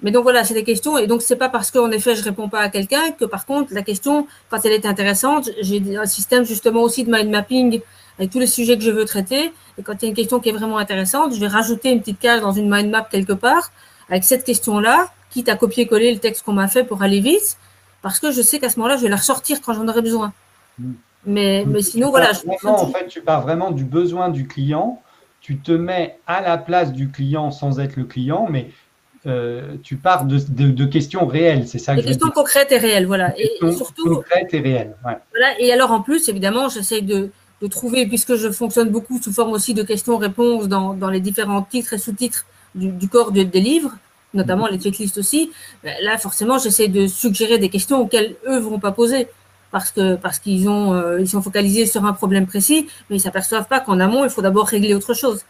Mais 0.03 0.11
donc 0.11 0.23
voilà, 0.23 0.45
c'est 0.45 0.55
des 0.55 0.65
questions 0.65 0.97
et 0.97 1.07
donc 1.07 1.23
c'est 1.23 1.37
pas 1.37 1.49
parce 1.49 1.71
qu'en 1.71 1.91
effet 1.91 2.15
je 2.15 2.23
réponds 2.23 2.49
pas 2.49 2.61
à 2.61 2.69
quelqu'un 2.71 3.11
que 3.13 3.25
par 3.25 3.45
contre 3.45 3.75
la 3.75 3.83
question 3.83 4.27
quand 4.51 4.59
elle 4.65 4.73
est 4.73 4.87
intéressante, 4.87 5.51
j'ai 5.61 5.83
un 5.97 6.07
système 6.07 6.45
justement 6.45 6.83
aussi 6.83 7.05
de 7.05 7.11
mind 7.11 7.31
mapping 7.31 7.81
avec 8.19 8.31
tous 8.31 8.39
les 8.39 8.47
sujets 8.47 8.79
que 8.79 8.85
je 8.85 8.91
veux 8.91 9.05
traiter 9.05 9.53
et 9.79 9.83
quand 9.83 9.95
il 10.01 10.03
y 10.03 10.07
a 10.07 10.09
une 10.09 10.15
question 10.15 10.41
qui 10.41 10.49
est 10.49 10.53
vraiment 10.53 10.79
intéressante, 10.79 11.35
je 11.35 11.41
vais 11.41 11.49
rajouter 11.49 11.91
une 11.91 12.01
petite 12.01 12.19
case 12.19 12.41
dans 12.41 12.53
une 12.53 12.71
mind 12.71 12.91
map 12.91 13.07
quelque 13.11 13.35
part 13.35 13.71
avec 14.09 14.25
cette 14.25 14.45
question 14.45 14.79
là, 14.79 15.09
quitte 15.31 15.49
à 15.49 15.57
copier-coller 15.57 16.15
le 16.15 16.19
texte 16.19 16.45
qu'on 16.45 16.55
m'a 16.55 16.69
fait 16.69 16.85
pour 16.85 17.03
aller 17.03 17.21
vite 17.21 17.59
parce 18.01 18.21
que 18.21 18.33
je 18.33 18.41
sais 18.41 18.59
qu'à 18.59 18.71
ce 18.71 18.79
moment-là 18.79 18.97
je 18.97 19.03
vais 19.03 19.11
la 19.11 19.17
ressortir 19.17 19.61
quand 19.61 19.75
j'en 19.75 19.87
aurai 19.87 20.01
besoin. 20.01 20.33
Mm. 20.79 20.93
Mais, 21.27 21.65
mais 21.67 21.83
sinon, 21.83 22.11
voilà. 22.11 22.33
en 22.65 22.87
fait, 22.89 23.07
tu 23.09 23.23
pars 23.23 23.43
vraiment 23.43 23.71
du 23.71 23.85
besoin 23.85 24.29
du 24.29 24.47
client. 24.47 25.01
Tu 25.41 25.59
te 25.59 25.73
mets 25.73 26.19
à 26.27 26.41
la 26.41 26.59
place 26.59 26.93
du 26.93 27.11
client 27.11 27.51
sans 27.51 27.81
être 27.81 27.97
le 27.97 28.05
client, 28.05 28.47
mais 28.49 28.71
euh, 29.27 29.77
tu 29.83 29.97
pars 29.97 30.27
de, 30.27 30.39
de, 30.39 30.85
questions 30.85 31.27
réelles, 31.27 31.67
c'est 31.67 31.79
ça 31.79 31.95
Des 31.95 32.03
questions 32.03 32.31
concrètes 32.31 32.73
et 32.73 32.79
réelles, 32.79 33.07
voilà. 33.07 33.33
et, 33.39 33.51
surtout, 33.73 34.17
concrètes 34.17 34.53
et 34.53 34.61
réelles. 34.61 34.95
Voilà. 35.03 35.21
Et 35.59 35.73
alors, 35.73 35.93
en 35.93 36.03
plus, 36.03 36.29
évidemment, 36.29 36.69
j'essaie 36.69 37.01
de, 37.01 37.31
de, 37.63 37.67
trouver, 37.67 38.07
puisque 38.07 38.35
je 38.37 38.51
fonctionne 38.51 38.91
beaucoup 38.91 39.21
sous 39.23 39.33
forme 39.33 39.53
aussi 39.53 39.73
de 39.73 39.83
questions-réponses 39.83 40.69
dans, 40.69 40.93
dans, 40.93 41.09
les 41.09 41.21
différents 41.21 41.63
titres 41.63 41.95
et 41.95 41.99
sous-titres 41.99 42.45
du, 42.75 42.89
du, 42.89 43.09
corps 43.09 43.33
des 43.33 43.45
livres, 43.45 43.93
notamment 44.35 44.67
les 44.67 44.79
checklists 44.79 45.17
aussi. 45.17 45.53
Ben 45.83 45.95
là, 46.03 46.19
forcément, 46.19 46.59
j'essaie 46.59 46.89
de 46.89 47.07
suggérer 47.07 47.59
des 47.59 47.71
questions 47.71 48.01
auxquelles 48.01 48.37
eux 48.47 48.57
ne 48.57 48.61
vont 48.61 48.79
pas 48.79 48.93
poser 48.93 49.29
parce 49.75 49.91
que 49.91 50.15
parce 50.15 50.39
qu'ils 50.39 50.69
ont 50.69 50.95
euh, 50.95 51.21
ils 51.21 51.29
sont 51.29 51.43
focalisés 51.43 51.87
sur 51.87 52.05
un 52.05 52.13
problème 52.13 52.47
précis, 52.47 52.87
mais 53.11 53.17
ils 53.17 53.21
s'aperçoivent 53.21 53.67
pas 53.67 53.81
qu'en 53.81 53.99
amont 53.99 54.23
il 54.23 54.31
faut 54.31 54.41
d'abord 54.41 54.69
régler 54.69 54.95
autre 54.95 55.15
chose. 55.15 55.45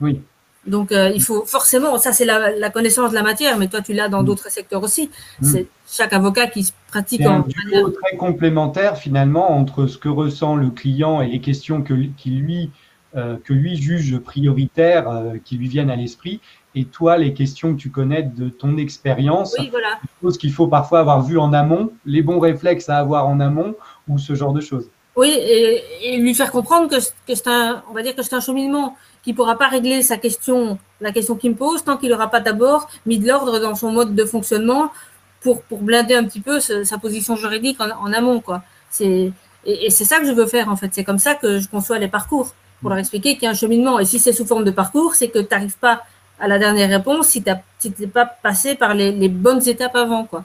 Oui. 0.00 0.22
Donc 0.66 0.92
euh, 0.92 1.10
il 1.14 1.22
faut 1.22 1.44
forcément, 1.44 1.98
ça 1.98 2.12
c'est 2.12 2.24
la, 2.24 2.70
connaissance 2.70 3.10
de 3.10 3.14
la 3.14 3.22
matière, 3.22 3.58
mais 3.58 3.68
toi 3.68 3.80
tu 3.80 3.92
l'as 3.92 4.08
dans 4.08 4.22
mm. 4.22 4.26
d'autres 4.26 4.50
secteurs 4.50 4.82
aussi. 4.82 5.10
Mm. 5.40 5.44
C'est 5.44 5.66
chaque 5.88 6.12
avocat 6.12 6.46
qui 6.48 6.64
se 6.64 6.72
pratique 6.88 7.22
en 7.22 7.40
un 7.40 7.44
duo 7.46 7.90
très 7.90 8.16
complémentaire 8.16 8.96
finalement 8.96 9.52
entre 9.52 9.86
ce 9.86 9.98
que 9.98 10.08
ressent 10.08 10.56
le 10.56 10.70
client 10.70 11.20
et 11.20 11.28
les 11.28 11.40
questions 11.40 11.82
que 11.82 11.94
qui 12.16 12.30
lui 12.30 12.70
euh, 13.16 13.36
que 13.42 13.54
lui 13.54 13.76
juge 13.76 14.18
prioritaires, 14.18 15.08
qui 15.44 15.56
lui 15.56 15.68
viennent 15.68 15.90
à 15.90 15.96
l'esprit, 15.96 16.40
et 16.76 16.84
toi, 16.84 17.16
les 17.16 17.32
questions 17.32 17.74
que 17.74 17.80
tu 17.80 17.90
connais 17.90 18.22
de 18.22 18.50
ton 18.50 18.76
expérience, 18.76 19.56
oui, 19.58 19.70
voilà. 19.70 19.98
ce 20.30 20.38
qu'il 20.38 20.52
faut 20.52 20.66
parfois 20.66 21.00
avoir 21.00 21.22
vu 21.22 21.38
en 21.38 21.54
amont, 21.54 21.90
les 22.04 22.20
bons 22.20 22.38
réflexes 22.38 22.90
à 22.90 22.98
avoir 22.98 23.26
en 23.26 23.40
amont 23.40 23.74
ou 24.08 24.18
ce 24.18 24.34
genre 24.34 24.52
de 24.52 24.60
choses. 24.60 24.90
Oui, 25.16 25.34
et, 25.34 26.18
lui 26.18 26.34
faire 26.34 26.50
comprendre 26.52 26.90
que, 26.90 26.96
que 27.00 27.34
c'est 27.34 27.46
un, 27.46 27.82
on 27.90 27.94
va 27.94 28.02
dire 28.02 28.14
que 28.14 28.22
c'est 28.22 28.34
un 28.34 28.40
cheminement 28.40 28.94
qui 29.26 29.34
pourra 29.34 29.58
pas 29.58 29.66
régler 29.66 30.02
sa 30.02 30.18
question, 30.18 30.78
la 31.00 31.10
question 31.10 31.34
qu'il 31.34 31.50
me 31.50 31.56
pose, 31.56 31.82
tant 31.82 31.96
qu'il 31.96 32.10
n'aura 32.10 32.30
pas 32.30 32.38
d'abord 32.38 32.88
mis 33.06 33.18
de 33.18 33.26
l'ordre 33.26 33.58
dans 33.58 33.74
son 33.74 33.90
mode 33.90 34.14
de 34.14 34.24
fonctionnement 34.24 34.92
pour, 35.40 35.62
pour 35.62 35.80
blinder 35.80 36.14
un 36.14 36.22
petit 36.22 36.38
peu 36.40 36.60
sa 36.60 36.96
position 36.96 37.34
juridique 37.34 37.80
en, 37.80 38.12
amont, 38.12 38.40
quoi. 38.40 38.62
C'est, 38.88 39.32
et, 39.64 39.86
et 39.86 39.90
c'est 39.90 40.04
ça 40.04 40.20
que 40.20 40.26
je 40.26 40.30
veux 40.30 40.46
faire, 40.46 40.68
en 40.68 40.76
fait. 40.76 40.90
C'est 40.92 41.02
comme 41.02 41.18
ça 41.18 41.34
que 41.34 41.58
je 41.58 41.68
conçois 41.68 41.98
les 41.98 42.06
parcours, 42.06 42.54
pour 42.80 42.90
leur 42.90 43.00
expliquer 43.00 43.34
qu'il 43.34 43.42
y 43.42 43.46
a 43.46 43.50
un 43.50 43.54
cheminement. 43.54 43.98
Et 43.98 44.04
si 44.04 44.20
c'est 44.20 44.32
sous 44.32 44.46
forme 44.46 44.62
de 44.62 44.70
parcours, 44.70 45.16
c'est 45.16 45.26
que 45.26 45.40
tu 45.40 45.48
n'arrives 45.50 45.76
pas 45.76 46.04
à 46.38 46.46
la 46.46 46.60
dernière 46.60 46.88
réponse 46.88 47.26
si 47.26 47.42
tu 47.42 47.50
n'es 47.98 48.06
pas 48.06 48.26
passé 48.26 48.76
par 48.76 48.94
les, 48.94 49.28
bonnes 49.28 49.66
étapes 49.68 49.96
avant. 49.96 50.24
quoi. 50.24 50.44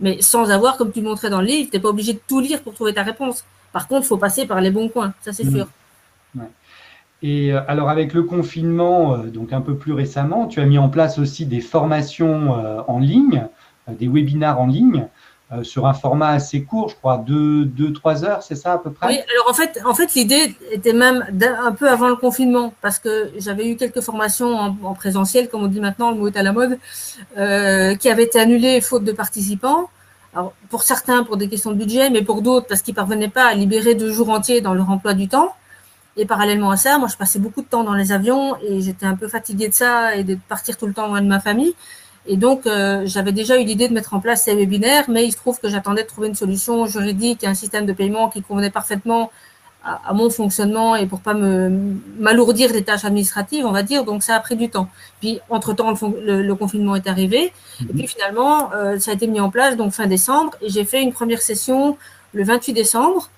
Mais 0.00 0.20
sans 0.20 0.50
avoir, 0.50 0.76
comme 0.76 0.92
tu 0.92 1.00
montrais 1.00 1.30
dans 1.30 1.40
le 1.40 1.46
livre, 1.46 1.70
tu 1.70 1.78
n'es 1.78 1.82
pas 1.82 1.88
obligé 1.88 2.12
de 2.12 2.20
tout 2.28 2.40
lire 2.40 2.60
pour 2.60 2.74
trouver 2.74 2.92
ta 2.92 3.04
réponse. 3.04 3.42
Par 3.72 3.88
contre, 3.88 4.04
il 4.04 4.08
faut 4.08 4.18
passer 4.18 4.44
par 4.44 4.60
les 4.60 4.70
bons 4.70 4.90
coins, 4.90 5.14
ça 5.22 5.32
c'est 5.32 5.44
mmh. 5.44 5.54
sûr. 5.54 5.68
Et 7.22 7.52
euh, 7.52 7.60
alors 7.66 7.88
avec 7.88 8.14
le 8.14 8.22
confinement, 8.22 9.14
euh, 9.14 9.24
donc 9.24 9.52
un 9.52 9.60
peu 9.60 9.76
plus 9.76 9.92
récemment, 9.92 10.46
tu 10.46 10.60
as 10.60 10.66
mis 10.66 10.78
en 10.78 10.88
place 10.88 11.18
aussi 11.18 11.46
des 11.46 11.60
formations 11.60 12.58
euh, 12.58 12.80
en 12.86 13.00
ligne, 13.00 13.46
des 13.88 14.08
webinars 14.08 14.60
en 14.60 14.66
ligne. 14.66 15.06
Sur 15.62 15.86
un 15.86 15.94
format 15.94 16.28
assez 16.28 16.62
court, 16.62 16.90
je 16.90 16.94
crois, 16.96 17.24
2-3 17.26 18.22
heures, 18.26 18.42
c'est 18.42 18.54
ça 18.54 18.74
à 18.74 18.78
peu 18.78 18.90
près? 18.92 19.06
Oui, 19.06 19.14
alors 19.14 19.48
en 19.48 19.54
fait, 19.54 19.80
en 19.86 19.94
fait 19.94 20.12
l'idée 20.12 20.54
était 20.70 20.92
même 20.92 21.24
un 21.40 21.72
peu 21.72 21.88
avant 21.88 22.08
le 22.08 22.16
confinement, 22.16 22.74
parce 22.82 22.98
que 22.98 23.30
j'avais 23.38 23.66
eu 23.66 23.76
quelques 23.76 24.02
formations 24.02 24.54
en, 24.54 24.92
présentiel, 24.92 25.48
comme 25.48 25.62
on 25.62 25.68
dit 25.68 25.80
maintenant, 25.80 26.10
le 26.10 26.18
mot 26.18 26.28
est 26.28 26.36
à 26.36 26.42
la 26.42 26.52
mode, 26.52 26.78
qui 27.34 28.10
avaient 28.10 28.24
été 28.24 28.38
annulées 28.38 28.82
faute 28.82 29.04
de 29.04 29.12
participants. 29.12 29.88
Alors, 30.34 30.52
pour 30.68 30.82
certains, 30.82 31.24
pour 31.24 31.38
des 31.38 31.48
questions 31.48 31.70
de 31.70 31.76
budget, 31.76 32.10
mais 32.10 32.20
pour 32.20 32.42
d'autres, 32.42 32.66
parce 32.66 32.82
qu'ils 32.82 32.92
ne 32.92 32.96
parvenaient 32.96 33.30
pas 33.30 33.46
à 33.46 33.54
libérer 33.54 33.94
deux 33.94 34.12
jours 34.12 34.28
entiers 34.28 34.60
dans 34.60 34.74
leur 34.74 34.90
emploi 34.90 35.14
du 35.14 35.28
temps. 35.28 35.54
Et 36.18 36.26
parallèlement 36.26 36.70
à 36.70 36.76
ça, 36.76 36.98
moi, 36.98 37.06
je 37.06 37.16
passais 37.16 37.38
beaucoup 37.38 37.62
de 37.62 37.68
temps 37.68 37.84
dans 37.84 37.94
les 37.94 38.10
avions 38.10 38.56
et 38.60 38.80
j'étais 38.80 39.06
un 39.06 39.14
peu 39.14 39.28
fatiguée 39.28 39.68
de 39.68 39.72
ça 39.72 40.16
et 40.16 40.24
de 40.24 40.36
partir 40.48 40.76
tout 40.76 40.88
le 40.88 40.92
temps 40.92 41.06
loin 41.06 41.22
de 41.22 41.28
ma 41.28 41.38
famille. 41.38 41.74
Et 42.26 42.36
donc, 42.36 42.66
euh, 42.66 43.02
j'avais 43.06 43.30
déjà 43.30 43.58
eu 43.58 43.64
l'idée 43.64 43.88
de 43.88 43.94
mettre 43.94 44.14
en 44.14 44.20
place 44.20 44.42
ces 44.42 44.54
webinaires, 44.56 45.04
mais 45.08 45.24
il 45.24 45.30
se 45.30 45.36
trouve 45.36 45.60
que 45.60 45.68
j'attendais 45.68 46.02
de 46.02 46.08
trouver 46.08 46.26
une 46.26 46.34
solution 46.34 46.86
juridique 46.86 47.44
et 47.44 47.46
un 47.46 47.54
système 47.54 47.86
de 47.86 47.92
paiement 47.92 48.28
qui 48.28 48.42
convenait 48.42 48.70
parfaitement 48.70 49.30
à, 49.84 50.12
mon 50.12 50.28
fonctionnement 50.28 50.96
et 50.96 51.06
pour 51.06 51.20
pas 51.20 51.34
me 51.34 51.96
m'alourdir 52.18 52.72
des 52.72 52.82
tâches 52.82 53.04
administratives, 53.04 53.64
on 53.64 53.70
va 53.70 53.84
dire. 53.84 54.04
Donc, 54.04 54.24
ça 54.24 54.34
a 54.34 54.40
pris 54.40 54.56
du 54.56 54.68
temps. 54.68 54.88
Puis, 55.20 55.38
entre-temps, 55.48 55.94
le, 56.20 56.54
confinement 56.54 56.96
est 56.96 57.06
arrivé. 57.06 57.52
Et 57.80 57.92
puis, 57.94 58.08
finalement, 58.08 58.72
euh, 58.74 58.98
ça 58.98 59.12
a 59.12 59.14
été 59.14 59.28
mis 59.28 59.40
en 59.40 59.50
place 59.50 59.76
donc 59.76 59.92
fin 59.92 60.08
décembre. 60.08 60.52
Et 60.62 60.68
j'ai 60.68 60.84
fait 60.84 61.00
une 61.00 61.12
première 61.12 61.40
session 61.40 61.96
le 62.34 62.42
28 62.42 62.72
décembre. 62.72 63.30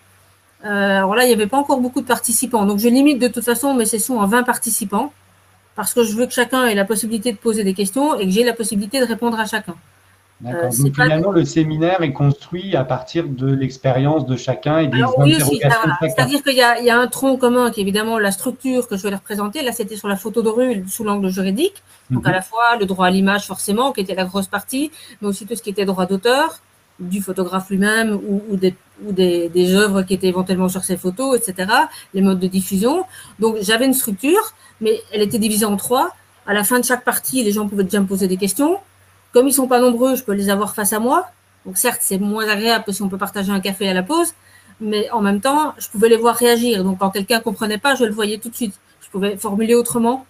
Euh, 0.64 0.98
alors 0.98 1.14
là, 1.14 1.24
il 1.24 1.28
n'y 1.28 1.32
avait 1.32 1.46
pas 1.46 1.56
encore 1.56 1.80
beaucoup 1.80 2.00
de 2.00 2.06
participants. 2.06 2.66
Donc, 2.66 2.78
je 2.78 2.88
limite 2.88 3.18
de 3.18 3.28
toute 3.28 3.44
façon 3.44 3.74
mes 3.74 3.86
sessions 3.86 4.20
à 4.20 4.26
20 4.26 4.42
participants 4.42 5.12
parce 5.74 5.94
que 5.94 6.04
je 6.04 6.14
veux 6.14 6.26
que 6.26 6.32
chacun 6.32 6.66
ait 6.66 6.74
la 6.74 6.84
possibilité 6.84 7.32
de 7.32 7.38
poser 7.38 7.64
des 7.64 7.74
questions 7.74 8.18
et 8.18 8.26
que 8.26 8.30
j'ai 8.30 8.44
la 8.44 8.52
possibilité 8.52 9.00
de 9.00 9.06
répondre 9.06 9.38
à 9.40 9.46
chacun. 9.46 9.74
D'accord. 10.40 10.70
Donc 10.70 10.94
finalement, 10.94 11.32
le 11.32 11.44
séminaire 11.44 12.02
est 12.02 12.12
construit 12.12 12.74
à 12.74 12.84
partir 12.84 13.28
de 13.28 13.52
l'expérience 13.52 14.24
de 14.26 14.36
chacun 14.36 14.78
et 14.78 14.86
des 14.86 15.02
interrogations 15.02 15.52
de 15.52 15.60
chacun. 15.60 15.96
C'est-à-dire 16.00 16.42
qu'il 16.42 16.56
y, 16.56 16.90
a 16.90 16.98
un 16.98 17.06
tronc 17.08 17.36
commun 17.36 17.70
qui 17.70 17.80
est 17.80 17.82
évidemment 17.82 18.18
la 18.18 18.30
structure 18.30 18.88
que 18.88 18.96
je 18.96 19.02
vais 19.02 19.10
leur 19.10 19.20
présenter. 19.20 19.62
Là, 19.62 19.72
c'était 19.72 19.96
sur 19.96 20.08
la 20.08 20.16
photo 20.16 20.42
de 20.42 20.48
rue 20.48 20.84
sous 20.88 21.04
l'angle 21.04 21.28
juridique. 21.28 21.82
Donc 22.10 22.26
à 22.26 22.30
mhm. 22.30 22.36
la 22.36 22.42
fois 22.42 22.76
le 22.78 22.86
droit 22.86 23.06
à 23.06 23.10
l'image 23.10 23.46
forcément, 23.46 23.92
qui 23.92 24.00
était 24.00 24.14
la 24.14 24.24
grosse 24.24 24.48
partie, 24.48 24.90
mais 25.20 25.28
aussi 25.28 25.46
tout 25.46 25.54
ce 25.54 25.62
qui 25.62 25.70
était 25.70 25.84
droit 25.84 26.06
d'auteur 26.06 26.60
du 26.98 27.20
photographe 27.22 27.70
lui-même 27.70 28.18
ou, 28.28 28.56
des, 28.56 28.74
ou 29.06 29.12
des, 29.12 29.48
des, 29.48 29.74
œuvres 29.74 30.02
qui 30.02 30.14
étaient 30.14 30.28
éventuellement 30.28 30.68
sur 30.68 30.84
ses 30.84 30.96
photos, 30.96 31.36
etc., 31.38 31.70
les 32.14 32.20
modes 32.20 32.40
de 32.40 32.46
diffusion. 32.46 33.04
Donc 33.38 33.56
j'avais 33.60 33.86
une 33.86 33.94
structure, 33.94 34.54
mais 34.80 35.00
elle 35.12 35.22
était 35.22 35.38
divisée 35.38 35.64
en 35.66 35.76
trois. 35.76 36.14
À 36.46 36.54
la 36.54 36.64
fin 36.64 36.80
de 36.80 36.84
chaque 36.84 37.04
partie, 37.04 37.42
les 37.42 37.52
gens 37.52 37.68
pouvaient 37.68 37.84
déjà 37.84 38.00
me 38.00 38.06
poser 38.06 38.26
des 38.26 38.36
questions. 38.36 38.78
Comme 39.32 39.46
ils 39.46 39.52
sont 39.52 39.68
pas 39.68 39.80
nombreux, 39.80 40.16
je 40.16 40.24
peux 40.24 40.32
les 40.32 40.50
avoir 40.50 40.74
face 40.74 40.92
à 40.92 40.98
moi. 40.98 41.28
Donc 41.66 41.76
certes, 41.76 42.00
c'est 42.02 42.18
moins 42.18 42.48
agréable 42.48 42.84
que 42.84 42.92
si 42.92 43.02
on 43.02 43.08
peut 43.08 43.18
partager 43.18 43.52
un 43.52 43.60
café 43.60 43.88
à 43.88 43.94
la 43.94 44.02
pause, 44.02 44.32
mais 44.80 45.10
en 45.10 45.20
même 45.20 45.40
temps, 45.40 45.74
je 45.78 45.88
pouvais 45.88 46.08
les 46.08 46.16
voir 46.16 46.34
réagir. 46.34 46.82
Donc 46.84 46.98
quand 46.98 47.10
quelqu'un 47.10 47.40
comprenait 47.40 47.78
pas, 47.78 47.94
je 47.94 48.04
le 48.04 48.12
voyais 48.12 48.38
tout 48.38 48.48
de 48.48 48.54
suite. 48.54 48.74
Je 49.02 49.08
pouvais 49.10 49.36
formuler 49.36 49.74
autrement 49.74 50.26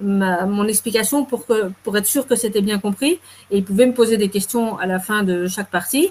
ma, 0.00 0.46
mon 0.46 0.66
explication 0.66 1.24
pour, 1.24 1.46
que, 1.46 1.70
pour 1.84 1.96
être 1.98 2.06
sûr 2.06 2.26
que 2.26 2.34
c'était 2.34 2.62
bien 2.62 2.78
compris. 2.78 3.20
Et 3.50 3.58
ils 3.58 3.64
pouvaient 3.64 3.86
me 3.86 3.94
poser 3.94 4.16
des 4.16 4.30
questions 4.30 4.78
à 4.78 4.86
la 4.86 4.98
fin 4.98 5.22
de 5.22 5.46
chaque 5.46 5.70
partie. 5.70 6.10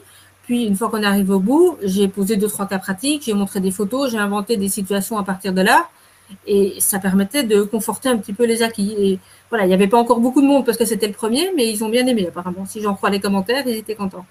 Puis, 0.50 0.64
une 0.64 0.76
fois 0.76 0.90
qu'on 0.90 1.04
arrive 1.04 1.30
au 1.30 1.40
bout, 1.40 1.78
j'ai 1.84 2.08
posé 2.08 2.36
deux, 2.36 2.48
trois 2.48 2.66
cas 2.66 2.80
pratiques, 2.80 3.22
j'ai 3.28 3.36
montré 3.36 3.60
des 3.60 3.70
photos, 3.70 4.10
j'ai 4.10 4.18
inventé 4.18 4.58
des 4.58 4.68
situations 4.68 5.20
à 5.20 5.24
partir 5.24 5.54
de 5.54 5.62
là. 5.62 5.88
Et 6.48 6.74
ça 6.80 6.98
permettait 6.98 7.44
de 7.44 7.62
conforter 7.62 8.10
un 8.10 8.18
petit 8.18 8.34
peu 8.34 8.48
les 8.48 8.64
acquis. 8.64 8.96
Et 8.98 9.20
voilà, 9.52 9.66
il 9.66 9.68
n'y 9.68 9.76
avait 9.76 9.88
pas 9.88 10.00
encore 10.00 10.20
beaucoup 10.20 10.42
de 10.42 10.48
monde 10.48 10.66
parce 10.66 10.76
que 10.76 10.86
c'était 10.86 11.06
le 11.06 11.14
premier, 11.14 11.52
mais 11.56 11.72
ils 11.72 11.84
ont 11.84 11.90
bien 11.90 12.08
aimé 12.08 12.26
apparemment. 12.30 12.66
Si 12.66 12.82
j'en 12.82 12.96
crois 12.96 13.12
les 13.12 13.20
commentaires, 13.20 13.62
ils 13.68 13.76
étaient 13.76 13.94
contents. 13.94 14.26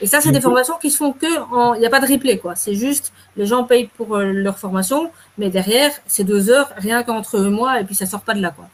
Et 0.00 0.06
ça, 0.06 0.20
c'est 0.20 0.30
des 0.30 0.40
formations 0.40 0.74
qui 0.80 0.88
se 0.88 0.98
font 0.98 1.12
que 1.12 1.40
en. 1.52 1.74
Il 1.74 1.80
n'y 1.80 1.86
a 1.86 1.90
pas 1.90 1.98
de 1.98 2.06
replay, 2.06 2.38
quoi. 2.38 2.54
C'est 2.54 2.76
juste, 2.76 3.12
les 3.36 3.46
gens 3.46 3.64
payent 3.64 3.90
pour 3.96 4.14
euh, 4.14 4.30
leur 4.30 4.60
formation, 4.60 5.10
mais 5.36 5.50
derrière, 5.50 5.90
c'est 6.06 6.22
deux 6.22 6.48
heures, 6.48 6.70
rien 6.76 7.02
qu'entre 7.02 7.38
eux 7.38 7.46
et 7.48 7.50
moi, 7.50 7.80
et 7.80 7.84
puis 7.84 7.96
ça 7.96 8.06
sort 8.06 8.20
pas 8.20 8.34
de 8.34 8.40
là, 8.40 8.52
quoi. 8.52 8.68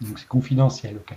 Donc 0.00 0.18
c'est 0.18 0.26
confidentiel, 0.26 0.96
ok. 0.96 1.16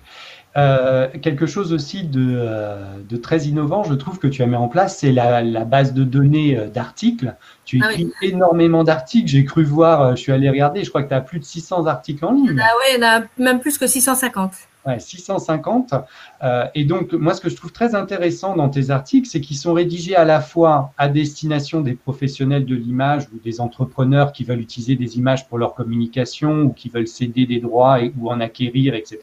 Euh, 0.60 1.08
quelque 1.22 1.46
chose 1.46 1.74
aussi 1.74 2.04
de, 2.04 2.34
euh, 2.38 2.76
de, 3.08 3.18
très 3.18 3.44
innovant, 3.44 3.84
je 3.84 3.94
trouve 3.94 4.20
que 4.20 4.28
tu 4.28 4.44
as 4.44 4.46
mis 4.46 4.56
en 4.56 4.68
place, 4.68 4.98
c'est 4.98 5.12
la, 5.12 5.42
la, 5.42 5.64
base 5.64 5.94
de 5.94 6.04
données 6.04 6.58
euh, 6.58 6.68
d'articles. 6.68 7.36
Tu 7.66 7.82
ah 7.84 7.92
écris 7.94 8.12
énormément 8.22 8.84
d'articles. 8.84 9.28
J'ai 9.28 9.46
cru 9.46 9.64
voir, 9.64 10.16
je 10.16 10.22
suis 10.22 10.32
allé 10.32 10.50
regarder, 10.50 10.84
je 10.84 10.90
crois 10.90 11.04
que 11.04 11.10
tu 11.10 11.14
as 11.14 11.22
plus 11.22 11.40
de 11.40 11.46
600 11.46 11.86
articles 11.86 12.26
en 12.26 12.34
ligne. 12.34 12.60
Ah 12.62 12.72
oui, 12.78 12.96
il 12.96 13.02
y 13.02 13.06
en 13.06 13.08
a 13.08 13.22
même 13.38 13.60
plus 13.60 13.78
que 13.78 13.88
650. 13.88 14.52
Ouais, 14.90 15.00
650. 15.00 15.94
Euh, 16.42 16.66
et 16.74 16.84
donc, 16.84 17.14
moi, 17.14 17.36
ce 17.36 17.42
que 17.42 17.50
je 17.50 17.56
trouve 17.56 17.72
très 17.72 17.94
intéressant 17.94 18.56
dans 18.56 18.70
tes 18.70 18.90
articles, 18.90 19.28
c'est 19.28 19.40
qu'ils 19.40 19.58
sont 19.58 19.74
rédigés 19.74 20.16
à 20.16 20.26
la 20.26 20.42
fois 20.42 20.94
à 20.98 21.08
destination 21.10 21.82
des 21.82 21.94
professionnels 21.94 22.66
de 22.66 22.76
l'image 22.76 23.28
ou 23.32 23.38
des 23.44 23.62
entrepreneurs 23.62 24.32
qui 24.32 24.44
veulent 24.44 24.62
utiliser 24.62 24.96
des 24.96 25.18
images 25.18 25.48
pour 25.48 25.60
leur 25.60 25.76
communication 25.76 26.62
ou 26.64 26.74
qui 26.74 26.90
veulent 26.90 27.08
céder 27.08 27.46
des 27.46 27.60
droits 27.60 28.00
ou 28.18 28.32
en 28.32 28.40
acquérir, 28.40 28.96
etc. 28.96 29.20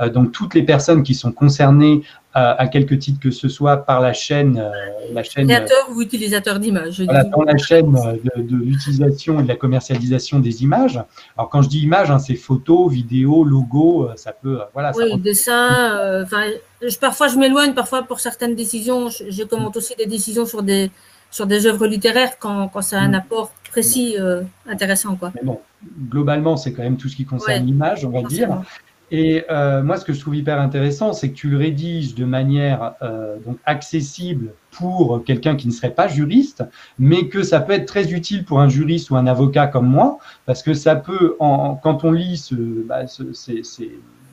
Euh, 0.00 0.08
donc, 0.08 0.32
toutes 0.32 0.54
les 0.54 0.64
personnes 0.64 1.04
qui 1.04 1.14
sont 1.14 1.30
concernées 1.30 2.02
à, 2.32 2.68
quelque 2.68 2.94
titre 2.94 3.18
que 3.18 3.30
ce 3.30 3.48
soit 3.48 3.78
par 3.78 4.00
la 4.00 4.12
chaîne, 4.12 4.58
euh, 4.58 4.70
la 5.12 5.22
chaîne 5.24 5.48
créateur 5.48 5.88
ou 5.92 6.00
utilisateur 6.00 6.60
d'images. 6.60 7.02
Voilà, 7.02 7.24
dans 7.24 7.42
la 7.42 7.56
chaîne 7.56 7.92
de, 7.92 8.42
de 8.42 8.56
l'utilisation 8.56 9.40
et 9.40 9.42
de 9.42 9.48
la 9.48 9.56
commercialisation 9.56 10.38
des 10.38 10.62
images. 10.62 11.02
Alors 11.36 11.50
quand 11.50 11.62
je 11.62 11.68
dis 11.68 11.80
images, 11.80 12.10
hein, 12.10 12.20
c'est 12.20 12.36
photos, 12.36 12.92
vidéos, 12.92 13.42
logos, 13.42 14.04
euh, 14.04 14.12
ça 14.16 14.32
peut, 14.32 14.60
euh, 14.60 14.64
voilà. 14.74 14.92
Oui, 14.96 15.18
dessin. 15.18 16.22
Enfin, 16.22 16.44
parfois 17.00 17.26
je 17.26 17.36
m'éloigne, 17.36 17.74
parfois 17.74 18.04
pour 18.04 18.20
certaines 18.20 18.54
décisions, 18.54 19.08
je, 19.08 19.42
commente 19.42 19.76
aussi 19.76 19.94
des 19.96 20.06
décisions 20.06 20.46
sur 20.46 20.62
des 20.62 20.90
sur 21.32 21.46
des 21.46 21.66
œuvres 21.66 21.86
littéraires 21.86 22.38
quand, 22.38 22.68
quand 22.68 22.82
ça 22.82 22.98
a 22.98 23.02
un 23.02 23.10
mm. 23.10 23.14
apport 23.14 23.52
précis 23.70 24.16
intéressant, 24.68 25.16
quoi. 25.16 25.32
Mais 25.34 25.42
bon, 25.44 25.60
globalement, 26.08 26.56
c'est 26.56 26.72
quand 26.72 26.82
même 26.82 26.96
tout 26.96 27.08
ce 27.08 27.16
qui 27.16 27.24
concerne 27.24 27.66
l'image, 27.66 28.04
on 28.04 28.10
va 28.10 28.22
dire. 28.22 28.62
Et 29.10 29.44
euh, 29.50 29.82
moi, 29.82 29.96
ce 29.96 30.04
que 30.04 30.12
je 30.12 30.20
trouve 30.20 30.36
hyper 30.36 30.60
intéressant, 30.60 31.12
c'est 31.12 31.30
que 31.30 31.34
tu 31.34 31.48
le 31.48 31.56
rédiges 31.56 32.14
de 32.14 32.24
manière 32.24 32.94
euh, 33.02 33.36
donc 33.44 33.58
accessible 33.66 34.52
pour 34.70 35.24
quelqu'un 35.24 35.56
qui 35.56 35.66
ne 35.66 35.72
serait 35.72 35.94
pas 35.94 36.06
juriste, 36.06 36.64
mais 36.98 37.28
que 37.28 37.42
ça 37.42 37.60
peut 37.60 37.72
être 37.72 37.86
très 37.86 38.12
utile 38.12 38.44
pour 38.44 38.60
un 38.60 38.68
juriste 38.68 39.10
ou 39.10 39.16
un 39.16 39.26
avocat 39.26 39.66
comme 39.66 39.88
moi, 39.88 40.18
parce 40.46 40.62
que 40.62 40.74
ça 40.74 40.94
peut, 40.94 41.36
en, 41.40 41.74
quand 41.74 42.04
on 42.04 42.12
lit 42.12 42.36
ce, 42.36 42.54
bah, 42.54 43.08
ce, 43.08 43.32
ces, 43.32 43.62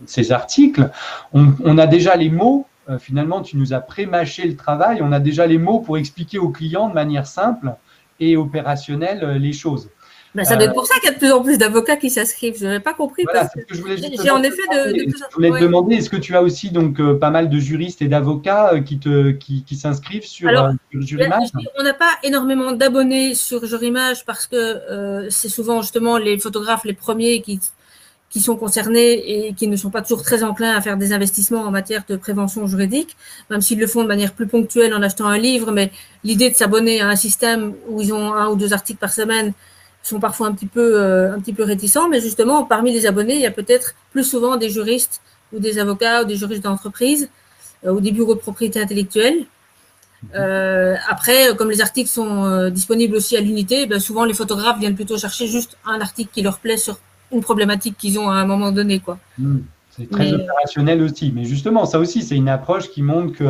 ces, 0.06 0.32
articles, 0.32 0.92
on, 1.34 1.54
on, 1.64 1.78
a 1.80 1.88
déjà 1.88 2.16
les 2.16 2.30
mots. 2.30 2.68
Euh, 2.90 3.00
finalement, 3.00 3.42
tu 3.42 3.58
nous 3.58 3.74
as 3.74 3.82
pré-mâché 3.82 4.48
le 4.48 4.56
travail. 4.56 5.00
On 5.02 5.12
a 5.12 5.20
déjà 5.20 5.48
les 5.48 5.58
mots 5.58 5.80
pour 5.80 5.98
expliquer 5.98 6.38
aux 6.38 6.50
clients 6.50 6.88
de 6.88 6.94
manière 6.94 7.26
simple 7.26 7.74
et 8.20 8.38
opérationnelle 8.38 9.24
euh, 9.24 9.38
les 9.38 9.54
choses. 9.54 9.90
Ben, 10.36 10.44
ça 10.44 10.56
doit 10.56 10.66
être 10.66 10.74
pour 10.74 10.86
ça 10.86 10.96
qu'il 11.00 11.06
y 11.06 11.12
a 11.12 11.14
de 11.14 11.20
plus 11.20 11.32
en 11.32 11.42
plus 11.42 11.58
d'avocats 11.58 11.96
qui 11.96 12.10
s'inscrivent. 12.10 12.58
Je 12.60 12.66
n'avais 12.66 12.80
pas 12.80 12.94
compris. 12.94 13.26
J'ai 13.72 14.30
en 14.30 14.44
effet 14.44 14.62
de, 14.72 15.06
de 15.06 15.16
Je 15.30 15.34
voulais 15.34 15.50
te 15.50 15.64
demander, 15.64 15.96
est-ce 15.96 16.10
que 16.10 16.18
tu 16.18 16.36
as 16.36 16.42
aussi 16.42 16.70
donc 16.70 17.00
euh, 17.00 17.18
pas 17.18 17.30
mal 17.30 17.50
de 17.50 17.60
juristes 17.60 18.02
et 18.02 18.08
d'avocats 18.08 18.74
euh, 18.74 18.82
qui 18.82 19.00
te 19.00 19.32
qui, 19.32 19.64
qui 19.64 19.76
s'inscrivent 19.76 20.26
sur, 20.26 20.50
Alors, 20.50 20.68
euh, 20.68 21.02
Jurimage 21.02 21.50
On 21.80 21.84
n'a 21.84 21.94
pas 21.94 22.12
énormément 22.24 22.72
d'abonnés 22.72 23.36
sur 23.36 23.66
Jurimage 23.66 24.26
parce 24.26 24.48
que 24.48 25.28
c'est 25.30 25.50
souvent 25.50 25.82
justement 25.82 26.18
les 26.18 26.38
photographes 26.38 26.86
les 26.86 26.94
premiers 26.94 27.42
qui 27.42 27.60
qui 28.30 28.42
sont 28.42 28.58
concernés 28.58 29.48
et 29.48 29.54
qui 29.54 29.68
ne 29.68 29.78
sont 29.78 29.90
pas 29.90 30.02
toujours 30.02 30.22
très 30.22 30.44
enclins 30.44 30.76
à 30.76 30.82
faire 30.82 30.98
des 30.98 31.14
investissements 31.14 31.62
en 31.62 31.72
matière 31.72 32.04
de 32.08 32.18
prévention 32.18 32.68
juridique, 32.68 33.16
même 33.50 33.62
s'ils 33.62 33.80
le 33.80 33.88
font 33.88 34.04
de 34.04 34.08
manière 34.08 34.34
plus 34.34 34.48
ponctuelle 34.48 34.94
en 34.94 35.02
achetant 35.02 35.28
un 35.28 35.38
livre, 35.38 35.72
mais 35.72 35.92
l'idée 36.24 36.50
de 36.50 36.56
s'abonner 36.56 37.00
à 37.00 37.08
un 37.08 37.16
système 37.16 37.74
où 37.88 38.02
ils 38.02 38.14
ont 38.14 38.34
un 38.34 38.50
ou 38.50 38.56
deux 38.56 38.74
articles 38.74 39.00
par 39.00 39.14
semaine, 39.14 39.54
sont 40.08 40.20
parfois 40.20 40.48
un 40.48 40.54
petit 40.54 40.66
peu, 40.66 41.02
euh, 41.02 41.34
un 41.34 41.40
petit 41.40 41.54
peu 41.54 41.64
réticents, 41.64 42.10
mais 42.10 42.22
justement, 42.22 42.64
parmi 42.64 42.92
les 42.94 43.06
abonnés, 43.06 43.36
il 43.36 43.42
y 43.42 43.46
a 43.46 43.52
peut-être 43.52 43.96
plus 44.12 44.24
souvent 44.24 44.56
des 44.56 44.70
juristes 44.70 45.22
ou 45.54 45.60
des 45.60 45.80
avocats 45.80 46.24
ou 46.24 46.26
des 46.26 46.36
juristes 46.36 46.64
d'entreprise 46.64 47.30
euh, 47.86 47.92
ou 47.92 48.02
des 48.02 48.12
bureaux 48.12 48.36
de 48.36 48.40
propriété 48.40 48.80
intellectuelle. 48.80 49.46
Euh, 50.34 50.96
après, 51.08 51.56
comme 51.58 51.70
les 51.70 51.82
articles 51.82 52.10
sont 52.10 52.70
disponibles 52.70 53.16
aussi 53.16 53.38
à 53.38 53.42
l'unité, 53.42 53.86
ben 53.86 54.00
souvent 54.00 54.26
les 54.26 54.34
photographes 54.34 54.80
viennent 54.80 54.96
plutôt 54.96 55.18
chercher 55.18 55.46
juste 55.46 55.78
un 55.86 56.02
article 56.02 56.32
qui 56.34 56.42
leur 56.42 56.58
plaît 56.58 56.78
sur 56.78 56.98
une 57.32 57.42
problématique 57.42 57.98
qu'ils 57.98 58.18
ont 58.18 58.30
à 58.30 58.36
un 58.36 58.46
moment 58.46 58.72
donné. 58.72 59.00
Quoi. 59.00 59.20
Mmh. 59.38 59.58
c'est 59.96 60.10
très 60.10 60.34
opérationnel 60.34 61.04
aussi. 61.04 61.32
Mais 61.36 61.46
justement, 61.46 61.86
ça 61.86 62.00
aussi, 62.00 62.24
c'est 62.24 62.36
une 62.36 62.50
approche 62.50 62.90
qui 62.90 63.04
montre 63.04 63.38
que 63.38 63.44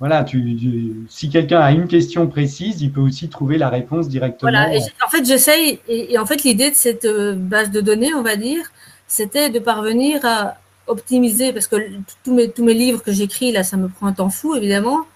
voilà, 0.00 0.24
tu, 0.24 1.06
si 1.08 1.30
quelqu'un 1.30 1.60
a 1.60 1.70
une 1.70 1.86
question 1.86 2.26
précise, 2.26 2.82
il 2.82 2.92
peut 2.92 3.00
aussi 3.00 3.28
trouver 3.28 3.58
la 3.58 3.68
réponse 3.68 4.08
directement. 4.08 4.50
Voilà, 4.50 4.76
en 5.04 5.08
fait, 5.08 5.24
j'essaye, 5.24 5.78
et, 5.88 6.18
en 6.18 6.26
fait, 6.26 6.42
l'idée 6.42 6.70
de 6.70 6.76
cette 6.76 7.04
euh, 7.04 7.34
base 7.34 7.70
de 7.70 7.80
données, 7.80 8.12
on 8.14 8.22
va 8.22 8.36
dire, 8.36 8.64
c'était 9.06 9.50
de 9.50 9.58
parvenir 9.60 10.24
à 10.24 10.56
optimiser, 10.86 11.52
parce 11.52 11.68
que 11.68 11.76
tous 12.24 12.34
mes, 12.34 12.50
tous 12.50 12.64
mes 12.64 12.74
livres 12.74 13.02
que 13.02 13.12
j'écris, 13.12 13.52
là, 13.52 13.62
ça 13.62 13.76
me 13.76 13.88
prend 13.88 14.08
un 14.08 14.12
temps 14.12 14.30
fou, 14.30 14.56
évidemment, 14.56 15.06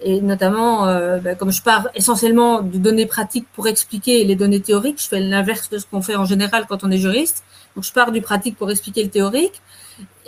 et 0.00 0.20
notamment, 0.20 0.86
euh, 0.86 1.18
ben, 1.18 1.36
comme 1.36 1.50
je 1.50 1.62
pars 1.62 1.88
essentiellement 1.94 2.62
de 2.62 2.78
données 2.78 3.06
pratiques 3.06 3.46
pour 3.52 3.66
expliquer 3.66 4.24
les 4.24 4.36
données 4.36 4.60
théoriques, 4.60 5.02
je 5.02 5.08
fais 5.08 5.20
l'inverse 5.20 5.68
de 5.70 5.78
ce 5.78 5.86
qu'on 5.86 6.02
fait 6.02 6.16
en 6.16 6.24
général 6.24 6.66
quand 6.68 6.84
on 6.84 6.90
est 6.90 6.98
juriste. 6.98 7.42
Donc, 7.74 7.84
je 7.84 7.92
pars 7.92 8.12
du 8.12 8.20
pratique 8.20 8.56
pour 8.56 8.70
expliquer 8.70 9.02
le 9.02 9.10
théorique 9.10 9.60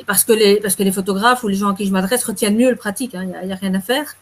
parce 0.06 0.24
que 0.24 0.32
les 0.32 0.56
parce 0.56 0.74
que 0.74 0.82
les 0.82 0.90
photographes 0.90 1.44
ou 1.44 1.48
les 1.48 1.54
gens 1.54 1.70
à 1.70 1.74
qui 1.74 1.86
je 1.86 1.92
m'adresse 1.92 2.24
retiennent 2.24 2.56
mieux 2.56 2.70
le 2.70 2.76
pratique. 2.76 3.12
Il 3.14 3.18
hein, 3.18 3.26
n'y 3.44 3.52
a, 3.52 3.56
rien 3.56 3.74
à 3.74 3.80
faire. 3.80 4.14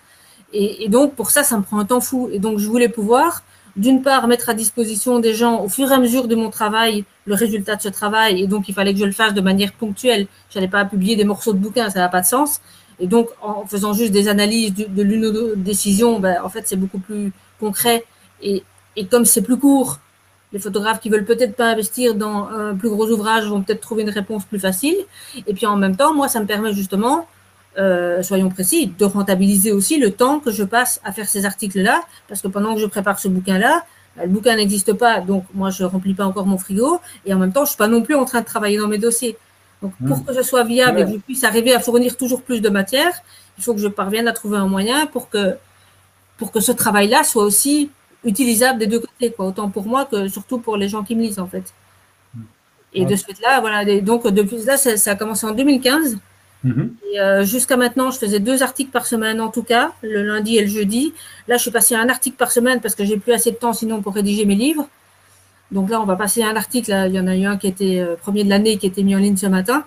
Et, 0.52 0.84
et, 0.84 0.88
donc 0.88 1.14
pour 1.14 1.30
ça, 1.30 1.42
ça 1.44 1.56
me 1.56 1.62
prend 1.62 1.78
un 1.78 1.84
temps 1.86 2.00
fou. 2.00 2.28
Et 2.32 2.38
donc 2.38 2.58
je 2.58 2.66
voulais 2.66 2.88
pouvoir, 2.90 3.42
d'une 3.76 4.02
part, 4.02 4.28
mettre 4.28 4.50
à 4.50 4.54
disposition 4.54 5.18
des 5.18 5.34
gens 5.34 5.62
au 5.62 5.68
fur 5.68 5.90
et 5.90 5.94
à 5.94 5.98
mesure 5.98 6.28
de 6.28 6.34
mon 6.34 6.50
travail 6.50 7.04
le 7.24 7.34
résultat 7.34 7.76
de 7.76 7.82
ce 7.82 7.88
travail. 7.88 8.42
Et 8.42 8.46
donc 8.46 8.68
il 8.68 8.74
fallait 8.74 8.92
que 8.92 9.00
je 9.00 9.04
le 9.04 9.12
fasse 9.12 9.32
de 9.32 9.40
manière 9.40 9.72
ponctuelle. 9.72 10.26
J'allais 10.50 10.68
pas 10.68 10.84
publier 10.84 11.16
des 11.16 11.24
morceaux 11.24 11.54
de 11.54 11.58
bouquins, 11.58 11.88
ça 11.88 12.00
n'a 12.00 12.08
pas 12.08 12.20
de 12.20 12.26
sens. 12.26 12.60
Et 13.00 13.06
donc 13.06 13.28
en 13.42 13.66
faisant 13.66 13.92
juste 13.92 14.12
des 14.12 14.28
analyses 14.28 14.74
de, 14.74 15.02
l'une 15.02 15.26
ou 15.26 15.32
deux 15.32 15.56
décisions, 15.56 16.18
ben, 16.18 16.38
en 16.42 16.48
fait 16.48 16.62
c'est 16.66 16.76
beaucoup 16.76 16.98
plus 16.98 17.32
concret. 17.60 18.04
Et, 18.42 18.64
et 18.96 19.06
comme 19.06 19.24
c'est 19.24 19.42
plus 19.42 19.58
court, 19.58 19.98
les 20.52 20.58
photographes 20.58 21.00
qui 21.00 21.10
veulent 21.10 21.24
peut-être 21.24 21.56
pas 21.56 21.70
investir 21.70 22.14
dans 22.14 22.48
un 22.48 22.74
plus 22.74 22.88
gros 22.88 23.08
ouvrage 23.10 23.46
vont 23.46 23.62
peut-être 23.62 23.80
trouver 23.80 24.02
une 24.02 24.10
réponse 24.10 24.44
plus 24.44 24.58
facile. 24.58 24.96
Et 25.46 25.54
puis 25.54 25.66
en 25.66 25.76
même 25.76 25.96
temps, 25.96 26.14
moi, 26.14 26.28
ça 26.28 26.40
me 26.40 26.46
permet 26.46 26.72
justement, 26.72 27.26
euh, 27.78 28.22
soyons 28.22 28.48
précis, 28.48 28.92
de 28.98 29.04
rentabiliser 29.04 29.72
aussi 29.72 29.98
le 29.98 30.10
temps 30.10 30.40
que 30.40 30.50
je 30.50 30.64
passe 30.64 31.00
à 31.04 31.12
faire 31.12 31.28
ces 31.28 31.44
articles-là, 31.44 32.02
parce 32.28 32.40
que 32.40 32.48
pendant 32.48 32.74
que 32.74 32.80
je 32.80 32.86
prépare 32.86 33.18
ce 33.18 33.28
bouquin-là, 33.28 33.84
bah, 34.16 34.22
le 34.24 34.30
bouquin 34.30 34.56
n'existe 34.56 34.94
pas, 34.94 35.20
donc 35.20 35.44
moi 35.54 35.70
je 35.70 35.84
remplis 35.84 36.14
pas 36.14 36.24
encore 36.24 36.46
mon 36.46 36.58
frigo, 36.58 37.00
et 37.26 37.34
en 37.34 37.38
même 37.38 37.52
temps, 37.52 37.64
je 37.64 37.70
suis 37.70 37.78
pas 37.78 37.88
non 37.88 38.02
plus 38.02 38.14
en 38.14 38.24
train 38.24 38.40
de 38.40 38.46
travailler 38.46 38.78
dans 38.78 38.88
mes 38.88 38.98
dossiers. 38.98 39.36
Donc 39.82 39.92
pour 40.06 40.18
mmh. 40.18 40.24
que 40.24 40.34
je 40.34 40.42
sois 40.42 40.64
viable 40.64 41.00
et 41.00 41.04
que 41.04 41.12
je 41.12 41.16
puisse 41.16 41.44
arriver 41.44 41.72
à 41.72 41.80
fournir 41.80 42.16
toujours 42.16 42.42
plus 42.42 42.60
de 42.60 42.68
matière, 42.68 43.12
il 43.58 43.64
faut 43.64 43.74
que 43.74 43.80
je 43.80 43.88
parvienne 43.88 44.26
à 44.26 44.32
trouver 44.32 44.58
un 44.58 44.66
moyen 44.66 45.06
pour 45.06 45.28
que 45.30 45.56
pour 46.36 46.52
que 46.52 46.60
ce 46.60 46.72
travail-là 46.72 47.24
soit 47.24 47.44
aussi 47.44 47.90
utilisable 48.24 48.78
des 48.78 48.86
deux 48.86 49.00
côtés, 49.00 49.32
quoi, 49.32 49.46
autant 49.46 49.68
pour 49.70 49.86
moi 49.86 50.04
que 50.04 50.28
surtout 50.28 50.58
pour 50.58 50.76
les 50.76 50.88
gens 50.88 51.04
qui 51.04 51.14
me 51.14 51.22
lisent 51.22 51.38
en 51.38 51.46
fait. 51.46 51.72
Et 52.94 53.04
de 53.04 53.14
ce 53.14 53.24
fait-là, 53.24 53.60
voilà, 53.60 54.00
donc 54.00 54.26
depuis 54.26 54.64
là, 54.64 54.76
ça, 54.78 55.10
a 55.10 55.14
commencé 55.14 55.46
en 55.46 55.52
2015 55.52 56.18
Mhm. 56.64 56.94
Euh, 57.20 57.44
jusqu'à 57.44 57.76
maintenant, 57.76 58.10
je 58.10 58.18
faisais 58.18 58.40
deux 58.40 58.62
articles 58.62 58.90
par 58.90 59.06
semaine 59.06 59.40
en 59.40 59.48
tout 59.48 59.62
cas, 59.62 59.92
le 60.02 60.22
lundi 60.22 60.56
et 60.56 60.62
le 60.62 60.68
jeudi. 60.68 61.14
Là, 61.46 61.56
je 61.56 61.62
suis 61.62 61.70
passé 61.70 61.94
à 61.94 62.00
un 62.00 62.08
article 62.08 62.36
par 62.36 62.50
semaine 62.50 62.80
parce 62.80 62.94
que 62.94 63.04
j'ai 63.04 63.16
plus 63.16 63.32
assez 63.32 63.52
de 63.52 63.56
temps 63.56 63.72
sinon 63.72 64.02
pour 64.02 64.14
rédiger 64.14 64.44
mes 64.44 64.56
livres. 64.56 64.88
Donc 65.70 65.90
là, 65.90 66.00
on 66.00 66.04
va 66.04 66.16
passer 66.16 66.42
à 66.42 66.48
un 66.48 66.56
article. 66.56 66.90
il 67.08 67.14
y 67.14 67.20
en 67.20 67.26
a 67.26 67.36
eu 67.36 67.44
un 67.44 67.56
qui 67.56 67.66
était 67.66 68.00
euh, 68.00 68.16
premier 68.16 68.44
de 68.44 68.48
l'année 68.48 68.78
qui 68.78 68.86
était 68.86 69.02
mis 69.02 69.14
en 69.14 69.18
ligne 69.18 69.36
ce 69.36 69.46
matin. 69.46 69.84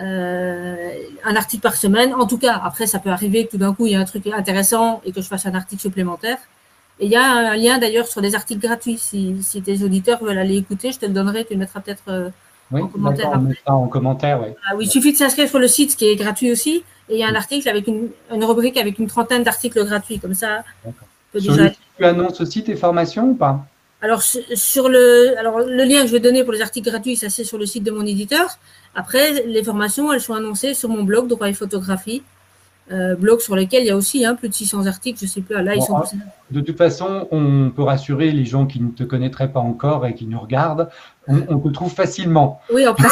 Euh, 0.00 0.92
un 1.24 1.36
article 1.36 1.62
par 1.62 1.76
semaine. 1.76 2.14
En 2.14 2.26
tout 2.26 2.38
cas, 2.38 2.60
après, 2.64 2.86
ça 2.86 2.98
peut 2.98 3.10
arriver 3.10 3.46
que 3.46 3.52
tout 3.52 3.58
d'un 3.58 3.74
coup, 3.74 3.86
il 3.86 3.92
y 3.92 3.94
a 3.94 4.00
un 4.00 4.04
truc 4.04 4.26
intéressant 4.26 5.00
et 5.04 5.12
que 5.12 5.20
je 5.20 5.28
fasse 5.28 5.46
un 5.46 5.54
article 5.54 5.82
supplémentaire. 5.82 6.38
Et 7.00 7.06
il 7.06 7.10
y 7.10 7.16
a 7.16 7.24
un 7.24 7.56
lien 7.56 7.78
d'ailleurs 7.78 8.06
sur 8.06 8.22
des 8.22 8.34
articles 8.34 8.60
gratuits. 8.60 8.98
Si, 8.98 9.36
si, 9.42 9.62
tes 9.62 9.82
auditeurs 9.82 10.22
veulent 10.22 10.38
aller 10.38 10.56
écouter, 10.56 10.92
je 10.92 10.98
te 10.98 11.06
le 11.06 11.12
donnerai. 11.12 11.44
Tu 11.44 11.54
le 11.54 11.58
mettras 11.60 11.80
peut-être 11.80 12.32
oui, 12.70 12.80
en 12.80 12.86
commentaire. 12.86 13.40
en 13.66 13.88
commentaire 13.88 14.40
ah 14.68 14.74
oui, 14.76 14.86
il 14.86 14.90
suffit 14.90 15.12
de 15.12 15.18
s'inscrire 15.18 15.48
sur 15.48 15.58
le 15.58 15.68
site 15.68 15.96
qui 15.96 16.06
est 16.06 16.16
gratuit 16.16 16.50
aussi. 16.50 16.82
Et 17.08 17.14
il 17.14 17.18
y 17.18 17.24
a 17.24 17.28
un 17.28 17.34
article 17.34 17.68
avec 17.68 17.86
une, 17.86 18.08
une 18.32 18.44
rubrique 18.44 18.78
avec 18.78 18.98
une 18.98 19.06
trentaine 19.06 19.42
d'articles 19.42 19.84
gratuits. 19.84 20.18
Comme 20.18 20.34
ça, 20.34 20.64
déjà... 21.34 21.70
tu 21.70 22.04
annonces 22.04 22.40
aussi 22.40 22.64
tes 22.64 22.76
formations 22.76 23.30
ou 23.30 23.34
pas? 23.34 23.66
Alors, 24.04 24.20
sur 24.20 24.90
le, 24.90 25.34
alors, 25.38 25.60
le 25.60 25.82
lien 25.84 26.02
que 26.02 26.08
je 26.08 26.12
vais 26.12 26.20
donner 26.20 26.44
pour 26.44 26.52
les 26.52 26.60
articles 26.60 26.90
gratuits, 26.90 27.16
ça 27.16 27.30
c'est 27.30 27.42
sur 27.42 27.56
le 27.56 27.64
site 27.64 27.84
de 27.84 27.90
mon 27.90 28.04
éditeur. 28.04 28.58
Après, 28.94 29.46
les 29.46 29.64
formations, 29.64 30.12
elles 30.12 30.20
sont 30.20 30.34
annoncées 30.34 30.74
sur 30.74 30.90
mon 30.90 31.04
blog 31.04 31.26
droit 31.26 31.48
et 31.48 31.54
photographie. 31.54 32.22
Euh, 32.92 33.16
blog 33.16 33.40
sur 33.40 33.56
lequel 33.56 33.84
il 33.84 33.86
y 33.86 33.90
a 33.90 33.96
aussi 33.96 34.26
hein, 34.26 34.34
plus 34.34 34.50
de 34.50 34.52
600 34.52 34.84
articles, 34.84 35.18
je 35.18 35.24
ne 35.24 35.30
sais 35.30 35.40
plus. 35.40 35.54
Là, 35.62 35.74
ils 35.74 35.80
sont... 35.80 35.96
Ah, 35.96 36.04
de 36.50 36.60
toute 36.60 36.76
façon, 36.76 37.28
on 37.30 37.70
peut 37.74 37.82
rassurer 37.82 38.30
les 38.30 38.44
gens 38.44 38.66
qui 38.66 38.78
ne 38.78 38.90
te 38.90 39.04
connaîtraient 39.04 39.50
pas 39.50 39.60
encore 39.60 40.04
et 40.04 40.14
qui 40.14 40.26
nous 40.26 40.38
regardent. 40.38 40.90
On, 41.26 41.58
te 41.58 41.68
trouve 41.68 41.92
facilement. 41.92 42.60
Oui, 42.70 42.86
en 42.86 42.94
plus. 42.94 43.08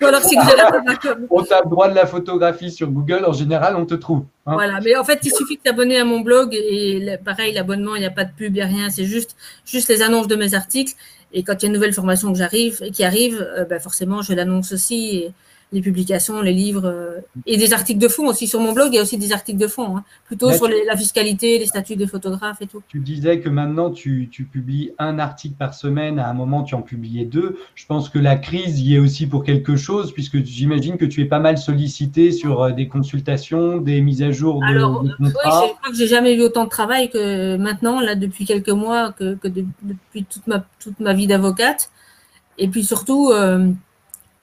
alors, 0.00 0.20
c'est 0.20 0.34
que 0.34 1.26
On 1.30 1.44
tape 1.44 1.68
droit 1.68 1.88
de 1.88 1.94
la 1.94 2.06
photographie 2.06 2.72
sur 2.72 2.88
Google, 2.88 3.24
en 3.24 3.32
général, 3.32 3.76
on 3.76 3.86
te 3.86 3.94
trouve. 3.94 4.24
Hein. 4.46 4.54
Voilà, 4.54 4.80
mais 4.80 4.96
en 4.96 5.04
fait, 5.04 5.20
il 5.22 5.32
suffit 5.32 5.56
de 5.56 5.62
t'abonner 5.62 5.98
à 5.98 6.04
mon 6.04 6.20
blog 6.20 6.54
et 6.54 7.16
pareil, 7.24 7.52
l'abonnement, 7.54 7.94
il 7.94 8.00
n'y 8.00 8.06
a 8.06 8.10
pas 8.10 8.24
de 8.24 8.32
pub, 8.32 8.56
il 8.56 8.58
n'y 8.58 8.62
a 8.62 8.66
rien, 8.66 8.90
c'est 8.90 9.04
juste, 9.04 9.36
juste 9.64 9.88
les 9.88 10.02
annonces 10.02 10.26
de 10.26 10.34
mes 10.34 10.54
articles. 10.54 10.94
Et 11.32 11.44
quand 11.44 11.54
il 11.54 11.62
y 11.62 11.64
a 11.66 11.68
une 11.68 11.74
nouvelle 11.74 11.92
formation 11.92 12.32
que 12.32 12.38
j'arrive 12.38 12.80
qui 12.90 13.04
arrive, 13.04 13.46
euh, 13.56 13.64
ben 13.64 13.78
forcément, 13.78 14.22
je 14.22 14.32
l'annonce 14.32 14.72
aussi. 14.72 15.16
Et, 15.16 15.32
les 15.72 15.80
publications, 15.80 16.42
les 16.42 16.52
livres 16.52 16.86
euh, 16.86 17.20
et 17.46 17.56
des 17.56 17.72
articles 17.72 18.00
de 18.00 18.08
fond 18.08 18.26
aussi 18.26 18.46
sur 18.46 18.60
mon 18.60 18.72
blog. 18.72 18.88
Il 18.92 18.96
y 18.96 18.98
a 18.98 19.02
aussi 19.02 19.18
des 19.18 19.32
articles 19.32 19.58
de 19.58 19.68
fond, 19.68 19.96
hein, 19.96 20.04
plutôt 20.24 20.52
sur 20.52 20.68
la 20.68 20.96
fiscalité, 20.96 21.58
les 21.58 21.66
statuts 21.66 21.96
des 21.96 22.06
photographes 22.06 22.60
et 22.60 22.66
tout. 22.66 22.82
Tu 22.88 22.98
disais 22.98 23.40
que 23.40 23.48
maintenant 23.48 23.90
tu, 23.90 24.28
publies 24.50 24.92
un 24.98 25.18
article 25.18 25.54
par 25.56 25.74
semaine. 25.74 26.18
À 26.18 26.28
un 26.28 26.34
moment, 26.34 26.62
tu 26.62 26.74
en 26.74 26.82
publiais 26.82 27.24
deux. 27.24 27.58
Je 27.74 27.86
pense 27.86 28.08
que 28.08 28.18
la 28.18 28.36
crise 28.36 28.80
y 28.80 28.96
est 28.96 28.98
aussi 28.98 29.26
pour 29.26 29.44
quelque 29.44 29.76
chose, 29.76 30.12
puisque 30.12 30.44
j'imagine 30.44 30.96
que 30.96 31.04
tu 31.04 31.20
es 31.20 31.26
pas 31.26 31.38
mal 31.38 31.56
sollicité 31.56 32.32
sur 32.32 32.62
euh, 32.62 32.72
des 32.72 32.88
consultations, 32.88 33.76
des 33.76 34.00
mises 34.00 34.22
à 34.22 34.32
jour 34.32 34.60
de, 34.60 34.66
Alors, 34.66 35.02
contrats. 35.02 35.18
Oui, 35.18 35.68
je 35.68 35.74
crois 35.76 35.90
que 35.90 35.96
j'ai 35.96 36.08
jamais 36.08 36.34
eu 36.34 36.42
autant 36.42 36.64
de 36.64 36.70
travail 36.70 37.10
que 37.10 37.56
maintenant, 37.56 38.00
là, 38.00 38.16
depuis 38.16 38.44
quelques 38.44 38.70
mois, 38.70 39.12
que, 39.12 39.38
depuis 39.42 40.24
toute 40.24 40.46
ma, 40.46 40.64
toute 40.82 40.98
ma 40.98 41.14
vie 41.14 41.28
d'avocate. 41.28 41.90
Et 42.58 42.66
puis 42.66 42.82
surtout. 42.82 43.30
Euh, 43.30 43.70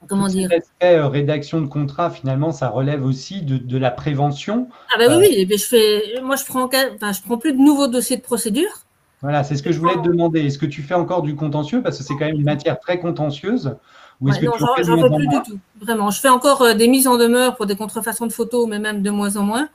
comment 0.07 0.27
dire 0.27 0.49
euh, 0.83 1.07
rédaction 1.07 1.61
de 1.61 1.67
contrat, 1.67 2.09
finalement, 2.09 2.51
ça 2.51 2.69
relève 2.69 3.05
aussi 3.05 3.41
de, 3.41 3.77
la 3.77 3.91
prévention. 3.91 4.67
Ah 4.93 4.97
bah 4.97 5.17
oui, 5.17 5.45
oui, 5.49 5.57
je 5.57 5.63
fais, 5.63 6.21
moi 6.21 6.35
je 6.35 6.45
prends, 6.45 6.65
enfin, 6.65 7.11
je 7.11 7.21
prends 7.21 7.37
plus 7.37 7.53
de 7.53 7.59
nouveaux 7.59 7.87
dossiers 7.87 8.17
de 8.17 8.21
procédure. 8.21 8.81
Voilà, 9.21 9.43
c'est 9.43 9.55
ce 9.55 9.63
que 9.63 9.71
je 9.71 9.79
voulais 9.79 9.95
te 9.95 10.07
demander. 10.07 10.45
Est-ce 10.45 10.59
que 10.59 10.65
tu 10.65 10.83
fais 10.83 10.93
encore 10.93 11.23
du 11.23 11.35
contentieux? 11.35 11.81
Parce 11.81 11.97
que 11.97 12.03
c'est 12.03 12.13
quand 12.13 12.25
même 12.25 12.35
une 12.35 12.43
matière 12.43 12.79
très 12.79 12.99
contentieuse 12.99 13.75
ou 14.21 14.29
est-ce 14.29 14.39
que 14.39 14.45
non, 14.45 14.53
j'en 14.57 14.73
fais 14.75 15.15
plus 15.15 15.27
du 15.27 15.41
tout. 15.43 15.59
Vraiment, 15.79 16.09
je 16.09 16.19
fais 16.19 16.29
encore 16.29 16.61
euh, 16.63 16.73
des 16.73 16.87
mises 16.87 17.07
en 17.07 17.17
demeure 17.17 17.55
pour 17.55 17.65
des 17.65 17.75
contrefaçons 17.75 18.25
de 18.25 18.31
photos, 18.31 18.67
mais 18.67 18.79
même 18.79 19.01
de 19.01 19.09
moins 19.09 19.37
en 19.37 19.43
moins. 19.43 19.69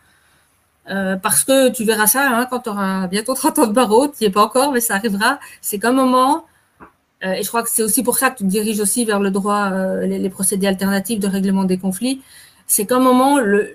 Euh, 0.90 1.16
parce 1.16 1.45
que 1.45 1.71
tu 1.71 1.85
verras 1.85 2.09
ça 2.09 2.29
hein, 2.29 2.47
quand 2.51 2.61
tu 2.61 2.71
auras 2.71 3.07
bientôt 3.07 3.35
30 3.35 3.59
ans 3.61 3.66
de 3.68 3.73
barreau, 3.73 4.09
tu 4.09 4.14
n'y 4.21 4.27
es 4.27 4.31
pas 4.31 4.42
encore, 4.42 4.73
mais 4.73 4.81
ça 4.81 4.97
arrivera. 4.97 5.38
C'est 5.61 5.79
qu'un 5.79 5.92
moment, 5.92 6.38
euh, 6.38 6.40
et 7.22 7.42
je 7.42 7.48
crois 7.48 7.62
que 7.62 7.70
c'est 7.70 7.82
aussi 7.82 8.02
pour 8.02 8.18
ça 8.18 8.30
que 8.30 8.38
tu 8.38 8.44
te 8.44 8.48
diriges 8.48 8.80
aussi 8.80 9.04
vers 9.04 9.20
le 9.20 9.30
droit, 9.30 9.70
euh, 9.72 10.06
les, 10.06 10.30
procédés 10.30 10.66
alternatifs 10.66 11.20
de 11.20 11.28
règlement 11.28 11.64
des 11.64 11.78
conflits. 11.78 12.20
C'est 12.66 12.87
qu'à 12.87 12.96
un 12.96 13.00
moment, 13.00 13.38
le, 13.38 13.74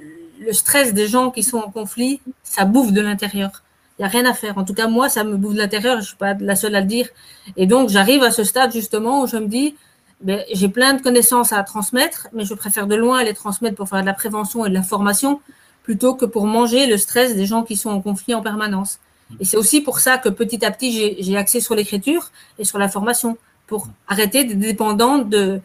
stress 0.51 0.93
des 0.93 1.07
gens 1.07 1.31
qui 1.31 1.43
sont 1.43 1.57
en 1.57 1.71
conflit, 1.71 2.21
ça 2.43 2.65
bouffe 2.65 2.91
de 2.91 3.01
l'intérieur. 3.01 3.63
Il 3.97 4.03
n'y 4.03 4.05
a 4.05 4.10
rien 4.10 4.25
à 4.25 4.33
faire. 4.33 4.57
En 4.57 4.65
tout 4.65 4.73
cas, 4.73 4.88
moi, 4.88 5.10
ça 5.10 5.23
me 5.23 5.36
bouffe 5.38 5.53
de 5.53 5.60
l'intérieur. 5.60 5.95
Je 5.95 6.01
ne 6.01 6.05
suis 6.05 6.17
pas 6.17 6.36
la 6.39 6.55
seule 6.55 6.75
à 6.75 6.81
le 6.81 6.88
dire. 6.88 7.07
Et 7.55 7.65
donc, 7.65 7.89
j'arrive 7.89 8.21
à 8.23 8.31
ce 8.31 8.43
stade 8.43 8.71
justement 8.71 9.23
où 9.23 9.27
je 9.27 9.38
me 9.38 9.47
dis, 9.47 9.75
ben, 10.21 10.43
j'ai 10.53 10.69
plein 10.69 10.93
de 10.93 11.01
connaissances 11.01 11.53
à 11.53 11.63
transmettre, 11.63 12.27
mais 12.33 12.45
je 12.45 12.53
préfère 12.53 12.86
de 12.86 12.95
loin 12.95 13.23
les 13.23 13.33
transmettre 13.33 13.75
pour 13.75 13.88
faire 13.88 14.01
de 14.01 14.05
la 14.05 14.13
prévention 14.13 14.65
et 14.65 14.69
de 14.69 14.73
la 14.73 14.83
formation 14.83 15.39
plutôt 15.83 16.15
que 16.15 16.25
pour 16.25 16.45
manger 16.45 16.86
le 16.86 16.97
stress 16.97 17.36
des 17.36 17.45
gens 17.45 17.63
qui 17.63 17.77
sont 17.77 17.89
en 17.89 18.01
conflit 18.01 18.36
en 18.36 18.41
permanence. 18.41 18.99
Et 19.40 19.46
c'est 19.46 19.58
aussi 19.58 19.82
pour 19.82 20.00
ça 20.00 20.18
que 20.18 20.30
petit 20.30 20.66
à 20.66 20.72
petit, 20.72 21.18
j'ai 21.20 21.38
axé 21.38 21.60
sur 21.60 21.76
l'écriture 21.76 22.32
et 22.60 22.63
sur 22.63 22.78
la 22.80 22.90
formation 22.90 23.38
pour 23.68 23.88
arrêter 24.08 24.46
d'être 24.46 24.60
dépendant 24.60 25.20
de, 25.20 25.60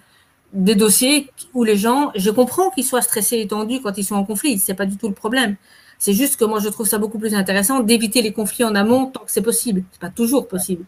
des 0.52 0.74
dossiers 0.74 1.30
où 1.54 1.64
les 1.64 1.76
gens, 1.76 2.10
je 2.14 2.30
comprends 2.30 2.70
qu'ils 2.70 2.84
soient 2.84 3.02
stressés 3.02 3.38
et 3.38 3.46
tendus 3.46 3.80
quand 3.80 3.96
ils 3.96 4.04
sont 4.04 4.16
en 4.16 4.24
conflit, 4.24 4.58
c'est 4.58 4.74
pas 4.74 4.86
du 4.86 4.96
tout 4.96 5.08
le 5.08 5.14
problème. 5.14 5.56
C'est 5.98 6.14
juste 6.14 6.36
que 6.36 6.44
moi, 6.44 6.58
je 6.58 6.68
trouve 6.68 6.86
ça 6.86 6.98
beaucoup 6.98 7.18
plus 7.18 7.34
intéressant 7.34 7.80
d'éviter 7.80 8.22
les 8.22 8.32
conflits 8.32 8.64
en 8.64 8.74
amont 8.74 9.06
tant 9.06 9.20
que 9.20 9.30
c'est 9.30 9.42
possible. 9.42 9.84
C'est 9.92 10.00
pas 10.00 10.10
toujours 10.10 10.48
possible. 10.48 10.84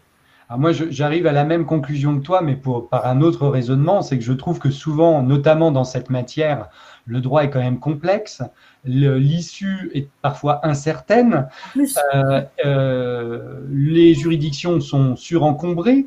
Alors 0.48 0.60
moi, 0.60 0.72
j'arrive 0.72 1.26
à 1.26 1.32
la 1.32 1.44
même 1.44 1.64
conclusion 1.64 2.18
que 2.18 2.22
toi, 2.22 2.42
mais 2.42 2.56
pour, 2.56 2.88
par 2.88 3.06
un 3.06 3.22
autre 3.22 3.48
raisonnement, 3.48 4.02
c'est 4.02 4.18
que 4.18 4.24
je 4.24 4.32
trouve 4.32 4.58
que 4.58 4.70
souvent, 4.70 5.22
notamment 5.22 5.70
dans 5.70 5.84
cette 5.84 6.10
matière, 6.10 6.68
le 7.06 7.20
droit 7.20 7.44
est 7.44 7.50
quand 7.50 7.60
même 7.60 7.78
complexe, 7.78 8.42
l'issue 8.84 9.90
est 9.94 10.08
parfois 10.22 10.66
incertaine, 10.66 11.48
euh, 11.76 12.42
euh, 12.64 13.60
les 13.70 14.14
juridictions 14.14 14.80
sont 14.80 15.16
surencombrées, 15.16 16.06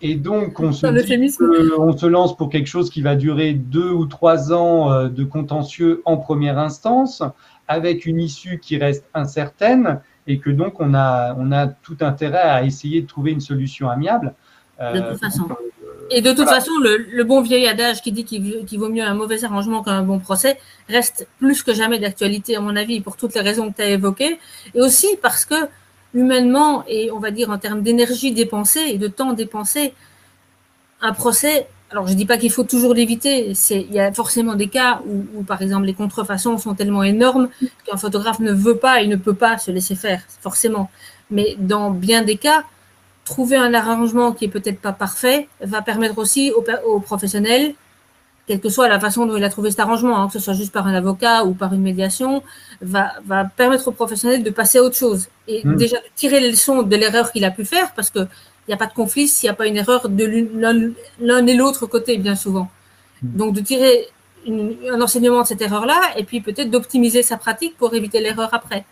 et 0.00 0.14
donc 0.14 0.60
on 0.60 0.72
se, 0.72 0.86
on 1.78 1.96
se 1.96 2.06
lance 2.06 2.36
pour 2.36 2.50
quelque 2.50 2.66
chose 2.66 2.90
qui 2.90 3.02
va 3.02 3.16
durer 3.16 3.54
deux 3.54 3.90
ou 3.90 4.06
trois 4.06 4.52
ans 4.52 4.92
euh, 4.92 5.08
de 5.08 5.24
contentieux 5.24 6.02
en 6.04 6.16
première 6.16 6.58
instance, 6.58 7.22
avec 7.68 8.06
une 8.06 8.20
issue 8.20 8.58
qui 8.58 8.76
reste 8.76 9.06
incertaine, 9.14 10.00
et 10.26 10.38
que 10.38 10.50
donc 10.50 10.80
on 10.80 10.94
a, 10.94 11.34
on 11.38 11.52
a 11.52 11.66
tout 11.66 11.98
intérêt 12.00 12.38
à 12.38 12.64
essayer 12.64 13.02
de 13.02 13.06
trouver 13.06 13.32
une 13.32 13.40
solution 13.40 13.88
amiable. 13.90 14.34
de 14.80 15.00
toute 15.00 15.20
façon. 15.20 15.48
Et 16.10 16.20
de 16.20 16.32
toute 16.32 16.48
façon, 16.48 16.72
le, 16.80 17.24
bon 17.24 17.40
vieil 17.40 17.66
adage 17.66 18.02
qui 18.02 18.12
dit 18.12 18.24
qu'il 18.24 18.78
vaut 18.78 18.88
mieux 18.88 19.02
un 19.02 19.14
mauvais 19.14 19.44
arrangement 19.44 19.82
qu'un 19.82 20.02
bon 20.02 20.18
procès 20.18 20.58
reste 20.88 21.26
plus 21.38 21.62
que 21.62 21.72
jamais 21.72 21.98
d'actualité, 21.98 22.56
à 22.56 22.60
mon 22.60 22.76
avis, 22.76 23.00
pour 23.00 23.16
toutes 23.16 23.34
les 23.34 23.40
raisons 23.40 23.70
que 23.70 23.76
tu 23.76 23.82
as 23.82 23.90
évoquées. 23.90 24.38
Et 24.74 24.80
aussi 24.80 25.08
parce 25.22 25.44
que, 25.44 25.54
humainement, 26.14 26.84
et 26.88 27.10
on 27.10 27.18
va 27.18 27.30
dire 27.30 27.50
en 27.50 27.58
termes 27.58 27.82
d'énergie 27.82 28.32
dépensée 28.32 28.84
et 28.88 28.98
de 28.98 29.08
temps 29.08 29.32
dépensé, 29.32 29.94
un 31.00 31.12
procès, 31.12 31.66
alors 31.90 32.06
je 32.06 32.12
ne 32.12 32.18
dis 32.18 32.26
pas 32.26 32.38
qu'il 32.38 32.50
faut 32.50 32.64
toujours 32.64 32.94
l'éviter, 32.94 33.52
il 33.70 33.92
y 33.92 34.00
a 34.00 34.12
forcément 34.12 34.54
des 34.54 34.68
cas 34.68 35.00
où, 35.06 35.24
où, 35.36 35.42
par 35.42 35.62
exemple, 35.62 35.86
les 35.86 35.94
contrefaçons 35.94 36.58
sont 36.58 36.74
tellement 36.74 37.02
énormes 37.02 37.48
qu'un 37.86 37.96
photographe 37.96 38.40
ne 38.40 38.52
veut 38.52 38.76
pas 38.76 39.02
et 39.02 39.06
ne 39.06 39.16
peut 39.16 39.34
pas 39.34 39.58
se 39.58 39.70
laisser 39.70 39.94
faire, 39.94 40.22
forcément. 40.40 40.90
Mais 41.30 41.56
dans 41.58 41.90
bien 41.90 42.22
des 42.22 42.36
cas, 42.36 42.64
trouver 43.24 43.56
un 43.56 43.72
arrangement 43.74 44.32
qui 44.32 44.44
est 44.44 44.48
peut-être 44.48 44.80
pas 44.80 44.92
parfait 44.92 45.48
va 45.60 45.82
permettre 45.82 46.18
aussi 46.18 46.52
aux, 46.52 47.00
professionnels, 47.00 47.74
quelle 48.46 48.60
que 48.60 48.68
soit 48.68 48.88
la 48.88 49.00
façon 49.00 49.24
dont 49.26 49.36
il 49.36 49.44
a 49.44 49.48
trouvé 49.48 49.70
cet 49.70 49.80
arrangement, 49.80 50.20
hein, 50.20 50.26
que 50.26 50.34
ce 50.34 50.38
soit 50.38 50.52
juste 50.52 50.72
par 50.72 50.86
un 50.86 50.94
avocat 50.94 51.44
ou 51.44 51.54
par 51.54 51.72
une 51.72 51.80
médiation, 51.80 52.42
va, 52.82 53.12
va 53.26 53.44
permettre 53.44 53.88
aux 53.88 53.92
professionnels 53.92 54.42
de 54.42 54.50
passer 54.50 54.78
à 54.78 54.82
autre 54.82 54.96
chose 54.96 55.28
et 55.48 55.66
mmh. 55.66 55.76
déjà 55.76 55.96
de 55.96 56.04
tirer 56.14 56.40
les 56.40 56.50
leçons 56.50 56.82
de 56.82 56.96
l'erreur 56.96 57.32
qu'il 57.32 57.44
a 57.44 57.50
pu 57.50 57.64
faire 57.64 57.92
parce 57.94 58.10
que 58.10 58.20
il 58.66 58.70
n'y 58.70 58.74
a 58.74 58.78
pas 58.78 58.86
de 58.86 58.94
conflit 58.94 59.28
s'il 59.28 59.46
n'y 59.46 59.50
a 59.50 59.54
pas 59.54 59.66
une 59.66 59.76
erreur 59.76 60.08
de 60.08 60.24
l'un 61.20 61.46
et 61.46 61.54
l'autre 61.54 61.86
côté, 61.86 62.16
bien 62.16 62.34
souvent. 62.34 62.70
Mmh. 63.22 63.36
Donc, 63.36 63.54
de 63.54 63.60
tirer 63.60 64.08
un 64.46 65.00
enseignement 65.00 65.42
de 65.42 65.46
cette 65.46 65.60
erreur-là 65.60 66.00
et 66.16 66.24
puis 66.24 66.40
peut-être 66.40 66.70
d'optimiser 66.70 67.22
sa 67.22 67.36
pratique 67.36 67.76
pour 67.76 67.94
éviter 67.94 68.20
l'erreur 68.20 68.50
après. 68.52 68.84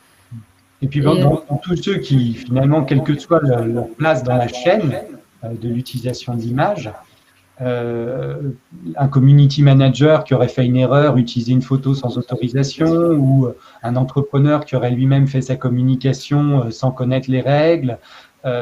Et 0.82 0.88
puis, 0.88 1.00
dans, 1.00 1.36
tous 1.62 1.76
ceux 1.76 1.98
qui, 1.98 2.34
finalement, 2.34 2.82
quelle 2.82 3.04
que 3.04 3.16
soit 3.16 3.40
leur, 3.40 3.88
place 3.96 4.24
dans 4.24 4.36
la 4.36 4.48
chaîne 4.48 4.98
euh, 5.44 5.54
de 5.54 5.68
l'utilisation 5.68 6.34
d'images, 6.34 6.90
euh, 7.60 8.50
un 8.96 9.06
community 9.06 9.62
manager 9.62 10.24
qui 10.24 10.34
aurait 10.34 10.48
fait 10.48 10.66
une 10.66 10.76
erreur, 10.76 11.16
utilisé 11.16 11.52
une 11.52 11.62
photo 11.62 11.94
sans 11.94 12.18
autorisation, 12.18 13.12
ou 13.12 13.48
un 13.84 13.94
entrepreneur 13.94 14.64
qui 14.64 14.74
aurait 14.74 14.90
lui-même 14.90 15.28
fait 15.28 15.42
sa 15.42 15.54
communication 15.54 16.64
euh, 16.64 16.70
sans 16.70 16.90
connaître 16.90 17.30
les 17.30 17.40
règles, 17.40 17.98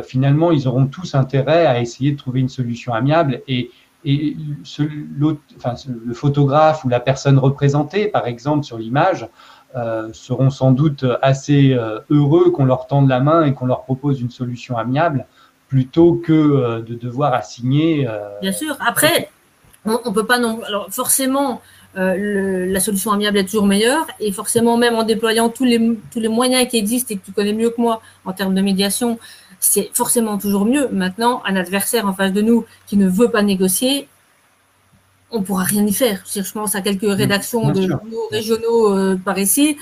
finalement, 0.05 0.53
ils 0.53 0.69
auront 0.69 0.85
tous 0.85 1.15
intérêt 1.15 1.65
à 1.65 1.81
essayer 1.81 2.13
de 2.13 2.19
trouver 2.19 2.41
une 2.41 2.51
solution 2.51 2.93
amiable. 2.93 3.41
Et, 3.49 3.71
et 4.05 4.37
enfin, 5.57 5.73
le 5.89 6.13
photographe 6.13 6.85
ou 6.85 6.91
la 6.91 7.01
personne 7.01 7.39
représentée, 7.39 8.07
par 8.07 8.27
exemple, 8.27 8.63
sur 8.63 8.77
l'image, 8.77 9.23
euh, 9.25 9.29
seront 10.13 10.51
sans 10.51 10.73
doute 10.73 11.05
assez 11.23 11.73
euh, 11.73 12.01
heureux 12.11 12.51
qu'on 12.51 12.65
leur 12.65 12.87
tende 12.87 13.09
la 13.09 13.21
main 13.21 13.45
et 13.45 13.55
qu'on 13.55 13.67
leur 13.67 13.83
propose 13.85 14.21
une 14.21 14.31
solution 14.31 14.77
amiable 14.77 15.27
plutôt 15.69 16.15
que 16.15 16.33
euh, 16.33 16.83
de 16.83 16.95
devoir 16.95 17.35
assigner. 17.35 18.09
Bien 18.43 18.53
sûr. 18.53 18.77
Après, 18.81 19.31
on, 19.85 19.99
ne 20.05 20.15
peut 20.15 20.27
pas 20.27 20.39
non. 20.39 20.61
Alors 20.67 20.89
forcément, 20.91 21.61
euh, 21.97 22.67
la 22.67 22.81
solution 22.81 23.13
amiable 23.13 23.39
est 23.39 23.45
toujours 23.45 23.67
meilleure. 23.67 24.07
Et 24.21 24.33
forcément, 24.33 24.77
même 24.77 24.95
en 24.95 25.03
déployant 25.03 25.49
tous 25.49 25.65
les, 25.65 25.99
tous 26.13 26.21
les 26.21 26.29
moyens 26.29 26.69
qui 26.69 26.77
existent 26.77 27.15
et 27.15 27.19
que 27.19 27.25
tu 27.25 27.33
connais 27.33 27.53
mieux 27.53 27.71
que 27.71 27.81
moi 27.81 28.01
en 28.25 28.33
termes 28.33 28.55
de 28.55 28.61
médiation, 28.61 29.19
c'est 29.59 29.91
forcément 29.95 30.39
toujours 30.39 30.65
mieux. 30.65 30.89
Maintenant, 30.93 31.43
un 31.45 31.57
adversaire 31.57 32.07
en 32.07 32.13
face 32.13 32.33
de 32.33 32.43
nous 32.43 32.65
qui 32.87 32.97
ne 32.97 33.09
veut 33.09 33.31
pas 33.31 33.43
négocier, 33.43 34.09
on 35.31 35.41
ne 35.41 35.45
pourra 35.45 35.65
rien 35.65 35.87
y 35.87 35.93
faire. 35.93 36.23
Je 36.33 36.53
pense 36.53 36.75
à 36.75 36.81
quelques 36.81 37.03
rédactions 37.03 37.71
de 37.71 37.89
régionaux 38.31 38.95
euh, 38.95 39.17
par 39.17 39.39
ici. 39.39 39.77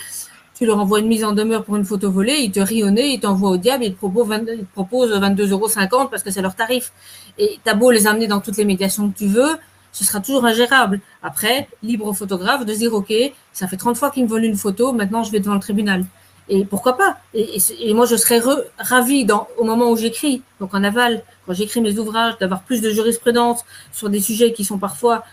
Tu 0.54 0.66
leur 0.66 0.78
envoies 0.78 1.00
une 1.00 1.06
mise 1.06 1.24
en 1.24 1.32
demeure 1.32 1.64
pour 1.64 1.76
une 1.76 1.84
photo 1.84 2.10
volée, 2.10 2.38
ils 2.40 2.50
te 2.50 2.58
rient 2.58 2.82
au 2.82 2.90
nez, 2.90 3.14
ils 3.14 3.20
t'envoient 3.20 3.50
au 3.50 3.56
diable, 3.56 3.84
ils 3.84 3.94
te 3.94 3.98
proposent, 4.00 5.12
22,50 5.12 5.50
euros 5.92 6.08
parce 6.10 6.24
que 6.24 6.32
c'est 6.32 6.42
leur 6.42 6.56
tarif. 6.56 6.92
Et 7.38 7.60
tu 7.62 7.70
as 7.70 7.74
beau 7.74 7.92
les 7.92 8.08
amener 8.08 8.26
dans 8.26 8.40
toutes 8.40 8.56
les 8.56 8.64
médiations 8.64 9.08
que 9.08 9.16
tu 9.16 9.28
veux, 9.28 9.56
ce 9.92 10.04
sera 10.04 10.20
toujours 10.20 10.44
ingérable. 10.44 11.00
Après, 11.22 11.68
libre 11.82 12.06
au 12.06 12.12
photographe 12.12 12.66
de 12.66 12.74
dire, 12.74 12.92
OK, 12.92 13.12
ça 13.52 13.68
fait 13.68 13.76
30 13.76 13.96
fois 13.96 14.10
qu'il 14.10 14.24
me 14.24 14.28
vole 14.28 14.44
une 14.44 14.56
photo, 14.56 14.92
maintenant 14.92 15.22
je 15.22 15.30
vais 15.30 15.38
devant 15.38 15.54
le 15.54 15.60
tribunal. 15.60 16.04
Et 16.48 16.64
pourquoi 16.64 16.96
pas? 16.96 17.18
Et, 17.34 17.92
moi, 17.92 18.06
je 18.06 18.16
serais 18.16 18.40
ravie 18.78 19.24
dans, 19.26 19.48
au 19.58 19.64
moment 19.64 19.90
où 19.90 19.96
j'écris, 19.96 20.42
donc 20.60 20.74
en 20.74 20.82
aval, 20.82 21.22
quand 21.46 21.52
j'écris 21.52 21.80
mes 21.82 21.98
ouvrages, 21.98 22.38
d'avoir 22.38 22.62
plus 22.62 22.80
de 22.80 22.90
jurisprudence 22.90 23.64
sur 23.92 24.08
des 24.08 24.20
sujets 24.20 24.52
qui 24.52 24.64
sont 24.64 24.78
parfois 24.78 25.24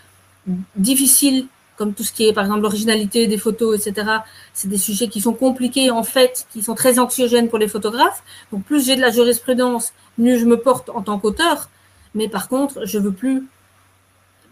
difficiles, 0.76 1.46
comme 1.76 1.92
tout 1.92 2.04
ce 2.04 2.12
qui 2.12 2.26
est, 2.26 2.32
par 2.32 2.44
exemple, 2.44 2.62
l'originalité 2.62 3.26
des 3.26 3.38
photos, 3.38 3.86
etc. 3.86 4.08
C'est 4.54 4.68
des 4.68 4.78
sujets 4.78 5.08
qui 5.08 5.20
sont 5.20 5.34
compliqués, 5.34 5.90
en 5.90 6.02
fait, 6.02 6.46
qui 6.52 6.62
sont 6.62 6.74
très 6.74 6.98
anxiogènes 6.98 7.48
pour 7.48 7.58
les 7.58 7.68
photographes. 7.68 8.22
Donc, 8.52 8.64
plus 8.64 8.84
j'ai 8.84 8.96
de 8.96 9.00
la 9.00 9.10
jurisprudence, 9.10 9.92
mieux 10.18 10.38
je 10.38 10.46
me 10.46 10.58
porte 10.58 10.88
en 10.90 11.02
tant 11.02 11.18
qu'auteur. 11.18 11.68
Mais 12.14 12.28
par 12.28 12.48
contre, 12.48 12.86
je 12.86 12.98
veux 12.98 13.12
plus 13.12 13.46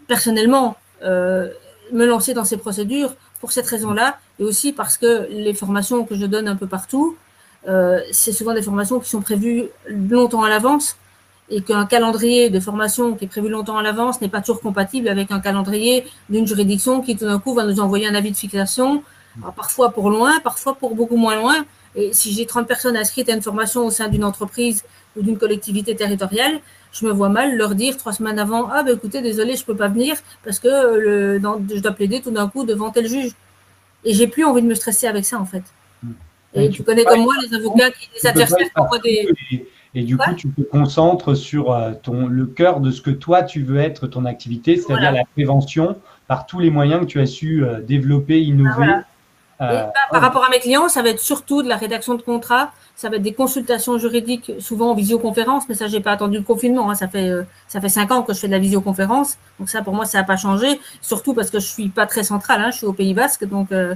personnellement 0.07 0.75
euh, 1.03 1.49
me 1.91 2.05
lancer 2.05 2.33
dans 2.33 2.45
ces 2.45 2.57
procédures 2.57 3.15
pour 3.39 3.51
cette 3.51 3.67
raison-là, 3.67 4.19
et 4.39 4.43
aussi 4.43 4.71
parce 4.71 4.97
que 4.97 5.27
les 5.29 5.53
formations 5.53 6.05
que 6.05 6.15
je 6.15 6.25
donne 6.25 6.47
un 6.47 6.55
peu 6.55 6.67
partout, 6.67 7.17
euh, 7.67 7.99
c'est 8.11 8.31
souvent 8.31 8.53
des 8.53 8.61
formations 8.61 8.99
qui 8.99 9.09
sont 9.09 9.21
prévues 9.21 9.65
longtemps 9.87 10.43
à 10.43 10.49
l'avance, 10.49 10.97
et 11.49 11.61
qu'un 11.61 11.85
calendrier 11.85 12.49
de 12.49 12.59
formation 12.59 13.13
qui 13.15 13.25
est 13.25 13.27
prévu 13.27 13.49
longtemps 13.49 13.77
à 13.77 13.83
l'avance 13.83 14.19
n'est 14.21 14.29
pas 14.29 14.41
toujours 14.41 14.61
compatible 14.61 15.07
avec 15.07 15.31
un 15.31 15.39
calendrier 15.39 16.05
d'une 16.29 16.47
juridiction 16.47 17.01
qui 17.01 17.15
tout 17.15 17.25
d'un 17.25 17.39
coup 17.39 17.53
va 17.53 17.65
nous 17.65 17.79
envoyer 17.79 18.07
un 18.07 18.15
avis 18.15 18.31
de 18.31 18.37
fixation, 18.37 19.03
parfois 19.55 19.91
pour 19.91 20.09
loin, 20.09 20.39
parfois 20.39 20.75
pour 20.75 20.95
beaucoup 20.95 21.17
moins 21.17 21.35
loin. 21.35 21.65
Et 21.95 22.13
si 22.13 22.33
j'ai 22.33 22.45
30 22.45 22.67
personnes 22.67 22.97
inscrites 22.97 23.29
à 23.29 23.33
une 23.33 23.41
formation 23.41 23.85
au 23.85 23.91
sein 23.91 24.09
d'une 24.09 24.23
entreprise 24.23 24.83
ou 25.15 25.21
d'une 25.21 25.37
collectivité 25.37 25.95
territoriale, 25.95 26.59
je 26.91 27.05
me 27.05 27.11
vois 27.11 27.29
mal 27.29 27.55
leur 27.55 27.75
dire 27.75 27.95
trois 27.97 28.13
semaines 28.13 28.39
avant 28.39 28.69
Ah, 28.71 28.83
ben 28.83 28.95
écoutez, 28.95 29.21
désolé, 29.21 29.55
je 29.55 29.63
peux 29.63 29.75
pas 29.75 29.87
venir 29.87 30.15
parce 30.43 30.59
que 30.59 30.67
le, 30.67 31.39
je 31.39 31.79
dois 31.79 31.91
plaider 31.91 32.21
tout 32.21 32.31
d'un 32.31 32.47
coup 32.47 32.65
devant 32.65 32.89
tel 32.89 33.07
juge. 33.07 33.31
Et 34.03 34.13
j'ai 34.13 34.27
plus 34.27 34.43
envie 34.45 34.61
de 34.61 34.67
me 34.67 34.75
stresser 34.75 35.07
avec 35.07 35.25
ça, 35.25 35.39
en 35.39 35.45
fait. 35.45 35.63
Hmm. 36.03 36.11
Et, 36.53 36.69
tu 36.69 36.83
connais 36.83 37.03
comme 37.03 37.21
moi 37.21 37.33
les 37.43 37.53
avocats 37.53 37.91
qui 37.91 38.09
les 38.15 38.27
adversaires 38.27 38.69
des. 39.03 39.27
Et, 39.95 40.03
du 40.03 40.17
coup, 40.17 40.33
tu 40.35 40.49
te 40.49 40.61
concentres 40.61 41.35
sur 41.35 41.71
euh, 41.71 41.93
ton, 42.03 42.27
le 42.27 42.45
cœur 42.45 42.81
de 42.81 42.91
ce 42.91 43.01
que 43.01 43.11
toi, 43.11 43.43
tu 43.43 43.63
veux 43.63 43.79
être 43.79 44.07
ton 44.07 44.25
activité, 44.25 44.77
c'est-à-dire 44.77 45.11
la 45.11 45.23
prévention 45.33 45.97
par 46.27 46.45
tous 46.45 46.59
les 46.59 46.69
moyens 46.69 47.01
que 47.01 47.05
tu 47.05 47.19
as 47.19 47.25
su 47.25 47.63
euh, 47.63 47.81
développer, 47.81 48.41
innover. 48.41 49.01
Euh, 49.61 49.85
par 50.11 50.21
rapport 50.21 50.43
à 50.43 50.49
mes 50.49 50.59
clients, 50.59 50.89
ça 50.89 51.01
va 51.01 51.09
être 51.09 51.19
surtout 51.19 51.63
de 51.63 51.69
la 51.69 51.77
rédaction 51.77 52.15
de 52.15 52.21
contrats, 52.21 52.73
ça 52.95 53.09
va 53.09 53.15
être 53.15 53.21
des 53.21 53.33
consultations 53.33 53.97
juridiques, 53.97 54.51
souvent 54.59 54.91
en 54.91 54.95
visioconférence, 54.95 55.63
mais 55.69 55.75
ça, 55.75 55.87
j'ai 55.87 56.01
pas 56.01 56.11
attendu 56.11 56.37
le 56.37 56.43
confinement. 56.43 56.89
Hein. 56.89 56.95
Ça 56.95 57.07
fait 57.07 57.29
euh, 57.29 57.43
ça 57.69 57.79
fait 57.79 57.89
cinq 57.89 58.11
ans 58.11 58.21
que 58.21 58.33
je 58.33 58.39
fais 58.39 58.47
de 58.47 58.51
la 58.51 58.59
visioconférence, 58.59 59.37
donc 59.59 59.69
ça, 59.69 59.81
pour 59.81 59.93
moi, 59.93 60.05
ça 60.05 60.17
n'a 60.17 60.23
pas 60.25 60.35
changé. 60.35 60.79
Surtout 61.01 61.33
parce 61.33 61.49
que 61.49 61.59
je 61.59 61.67
suis 61.67 61.87
pas 61.87 62.05
très 62.05 62.23
centrale, 62.23 62.61
hein. 62.61 62.71
je 62.71 62.77
suis 62.77 62.85
au 62.85 62.93
Pays 62.93 63.13
Basque, 63.13 63.45
donc 63.45 63.71
euh, 63.71 63.95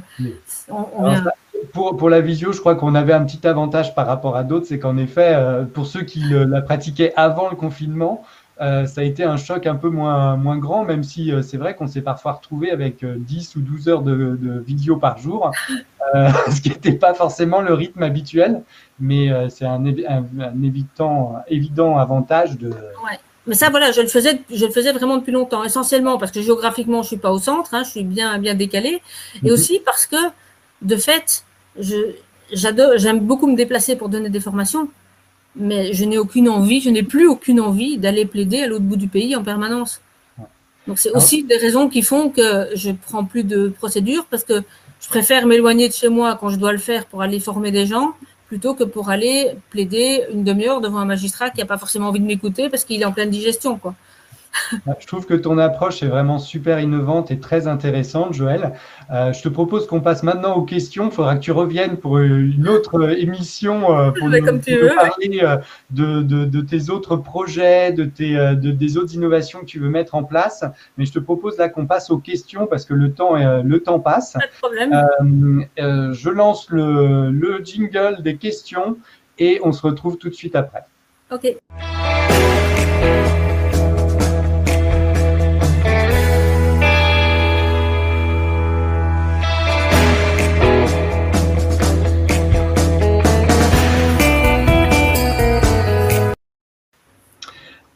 pour, 1.74 1.98
pour 1.98 2.10
la 2.10 2.22
visio, 2.22 2.52
je 2.52 2.60
crois 2.60 2.76
qu'on 2.76 2.96
avait 2.96 3.14
un 3.14 3.26
petit 3.26 3.48
avantage 3.48 3.96
par 3.96 4.08
rapport 4.08 4.36
à 4.36 4.44
d'autres, 4.44 4.66
c'est 4.68 4.80
qu'en 4.80 4.98
effet, 4.98 5.36
pour 5.74 5.86
ceux 5.88 6.02
qui 6.02 6.22
la 6.30 6.62
pratiquaient 6.62 7.14
avant 7.16 7.50
le 7.50 7.56
confinement, 7.56 8.24
euh, 8.62 8.86
ça 8.86 9.02
a 9.02 9.04
été 9.06 9.24
un 9.24 9.38
choc 9.38 9.66
un 9.68 9.76
peu 9.76 9.90
moins, 9.90 10.36
moins 10.36 10.58
grand, 10.58 10.84
même 10.84 11.04
si 11.04 11.32
euh, 11.32 11.42
c'est 11.42 11.56
vrai 11.56 11.76
qu'on 11.76 11.88
s'est 11.88 12.02
parfois 12.02 12.34
retrouvé 12.34 12.72
avec 12.72 13.06
10 13.06 13.56
euh, 13.56 13.60
ou 13.60 13.62
12 13.62 13.88
heures 13.88 14.02
de, 14.02 14.38
de 14.40 14.60
vidéo 14.60 14.98
par 14.98 15.18
jour, 15.18 15.52
ce 16.14 16.60
qui 16.60 16.70
n'était 16.70 16.94
pas 16.94 17.14
forcément 17.14 17.62
le 17.62 17.74
rythme 17.74 18.04
habituel, 18.04 18.62
mais 19.00 19.30
c'est 19.50 19.66
un, 19.66 19.86
un, 19.86 20.64
évident, 20.64 21.36
évident 21.48 21.98
avantage 21.98 22.58
de. 22.58 22.70
Ouais. 22.70 23.20
Mais 23.48 23.56
ça, 23.56 23.70
voilà, 23.70 23.92
je 23.92 24.02
le 24.02 24.08
faisais, 24.08 24.42
je 24.54 24.66
le 24.66 24.72
faisais 24.72 24.92
vraiment 24.92 25.18
depuis 25.18 25.32
longtemps, 25.32 25.64
essentiellement 25.64 26.18
parce 26.18 26.32
que 26.32 26.42
géographiquement, 26.42 27.02
je 27.02 27.08
suis 27.08 27.18
pas 27.18 27.32
au 27.32 27.40
centre, 27.40 27.74
hein, 27.74 27.84
je 27.84 27.92
suis 27.92 28.04
bien, 28.04 28.38
bien 28.40 28.56
décalé, 28.56 29.02
et 29.42 29.48
mhm. 29.48 29.54
aussi 29.54 29.80
parce 29.86 30.06
que, 30.06 30.18
de 30.82 30.98
fait, 30.98 31.46
j'aime 31.80 33.20
beaucoup 33.20 33.48
me 33.48 33.56
déplacer 33.56 33.96
pour 33.96 34.10
donner 34.10 34.30
des 34.30 34.40
formations 34.40 34.90
mais 35.56 35.94
je 35.94 36.06
n'ai 36.06 36.18
aucune 36.18 36.50
envie, 36.50 36.82
je 36.82 36.90
n'ai 36.90 37.04
plus 37.04 37.28
aucune 37.28 37.60
envie 37.60 37.98
d'aller 37.98 38.26
plaider 38.26 38.62
à 38.62 38.68
l'autre 38.68 38.84
bout 38.84 38.98
du 38.98 39.08
pays 39.08 39.36
en 39.36 39.44
permanence. 39.44 40.02
Donc 40.88 40.98
c'est 40.98 41.12
aussi 41.12 41.44
des 41.44 41.58
raisons 41.58 41.90
qui 41.90 42.02
font 42.02 42.30
que 42.30 42.70
je 42.76 42.92
prends 42.92 43.26
plus 43.26 43.44
de 43.44 43.68
procédures 43.68 44.26
parce 44.26 44.44
que 44.44 44.64
je 45.02 45.08
préfère 45.08 45.46
m'éloigner 45.46 45.88
de 45.88 45.94
chez 45.94 46.10
moi 46.10 46.38
quand 46.40 46.50
je 46.50 46.58
dois 46.58 46.72
le 46.72 46.78
faire 46.80 47.06
pour 47.06 47.22
aller 47.22 47.40
former 47.40 47.72
des 47.72 47.86
gens 47.86 48.14
plutôt 48.48 48.74
que 48.74 48.84
pour 48.84 49.10
aller 49.12 49.52
plaider 49.70 50.24
une 50.34 50.44
demi-heure 50.44 50.82
devant 50.82 50.98
un 50.98 51.06
magistrat 51.06 51.52
qui 51.52 51.60
n'a 51.60 51.66
pas 51.66 51.78
forcément 51.78 52.08
envie 52.08 52.20
de 52.20 52.26
m'écouter 52.26 52.70
parce 52.70 52.84
qu'il 52.84 53.00
est 53.02 53.06
en 53.06 53.12
pleine 53.12 53.30
digestion. 53.30 53.78
Quoi. 53.78 53.94
Je 55.00 55.08
trouve 55.08 55.26
que 55.26 55.34
ton 55.34 55.58
approche 55.58 56.04
est 56.04 56.08
vraiment 56.08 56.40
super 56.40 56.80
innovante 56.80 57.32
et 57.32 57.40
très 57.40 57.68
intéressante, 57.68 58.34
Joël. 58.34 58.74
Euh, 59.12 59.34
je 59.34 59.42
te 59.42 59.50
propose 59.50 59.88
qu'on 59.88 60.02
passe 60.02 60.24
maintenant 60.24 60.56
aux 60.56 60.64
questions. 60.64 61.10
Il 61.10 61.12
faudra 61.12 61.36
que 61.36 61.42
tu 61.42 61.52
reviennes 61.52 61.98
pour 61.98 62.20
une 62.20 62.68
autre 62.68 63.18
émission 63.18 63.96
euh, 63.96 64.12
pour 64.18 64.30
nous, 64.30 64.46
parler 64.46 65.42
euh, 65.44 65.58
de, 65.92 66.62
tes 66.62 66.90
autres 66.90 67.16
projets, 67.16 67.94
de, 67.94 68.06
tes, 68.06 68.56
des 68.56 68.98
autres 68.98 69.14
innovations 69.14 69.60
que 69.60 69.66
tu 69.66 69.80
veux 69.80 69.90
mettre 69.90 70.16
en 70.16 70.24
place. 70.24 70.64
Mais 70.98 71.06
je 71.06 71.14
te 71.14 71.20
propose 71.20 71.58
là 71.58 71.70
qu'on 71.70 71.86
passe 71.86 72.10
aux 72.10 72.20
questions 72.20 72.68
parce 72.68 72.86
que 72.86 72.94
le 72.94 73.12
temps, 73.12 73.36
le 73.36 73.80
temps 73.80 74.00
passe. 74.00 74.34
Pas 74.34 74.40
de 74.40 74.58
problème. 74.62 75.68
je 75.78 76.30
lance 76.30 76.70
le, 76.70 77.30
le 77.30 77.64
jingle 77.64 78.22
des 78.22 78.36
questions 78.36 78.98
et 79.38 79.60
on 79.64 79.72
se 79.72 79.82
retrouve 79.86 80.18
tout 80.18 80.30
de 80.30 80.36
suite 80.36 80.56
après. 80.56 80.84
OK. 81.32 81.56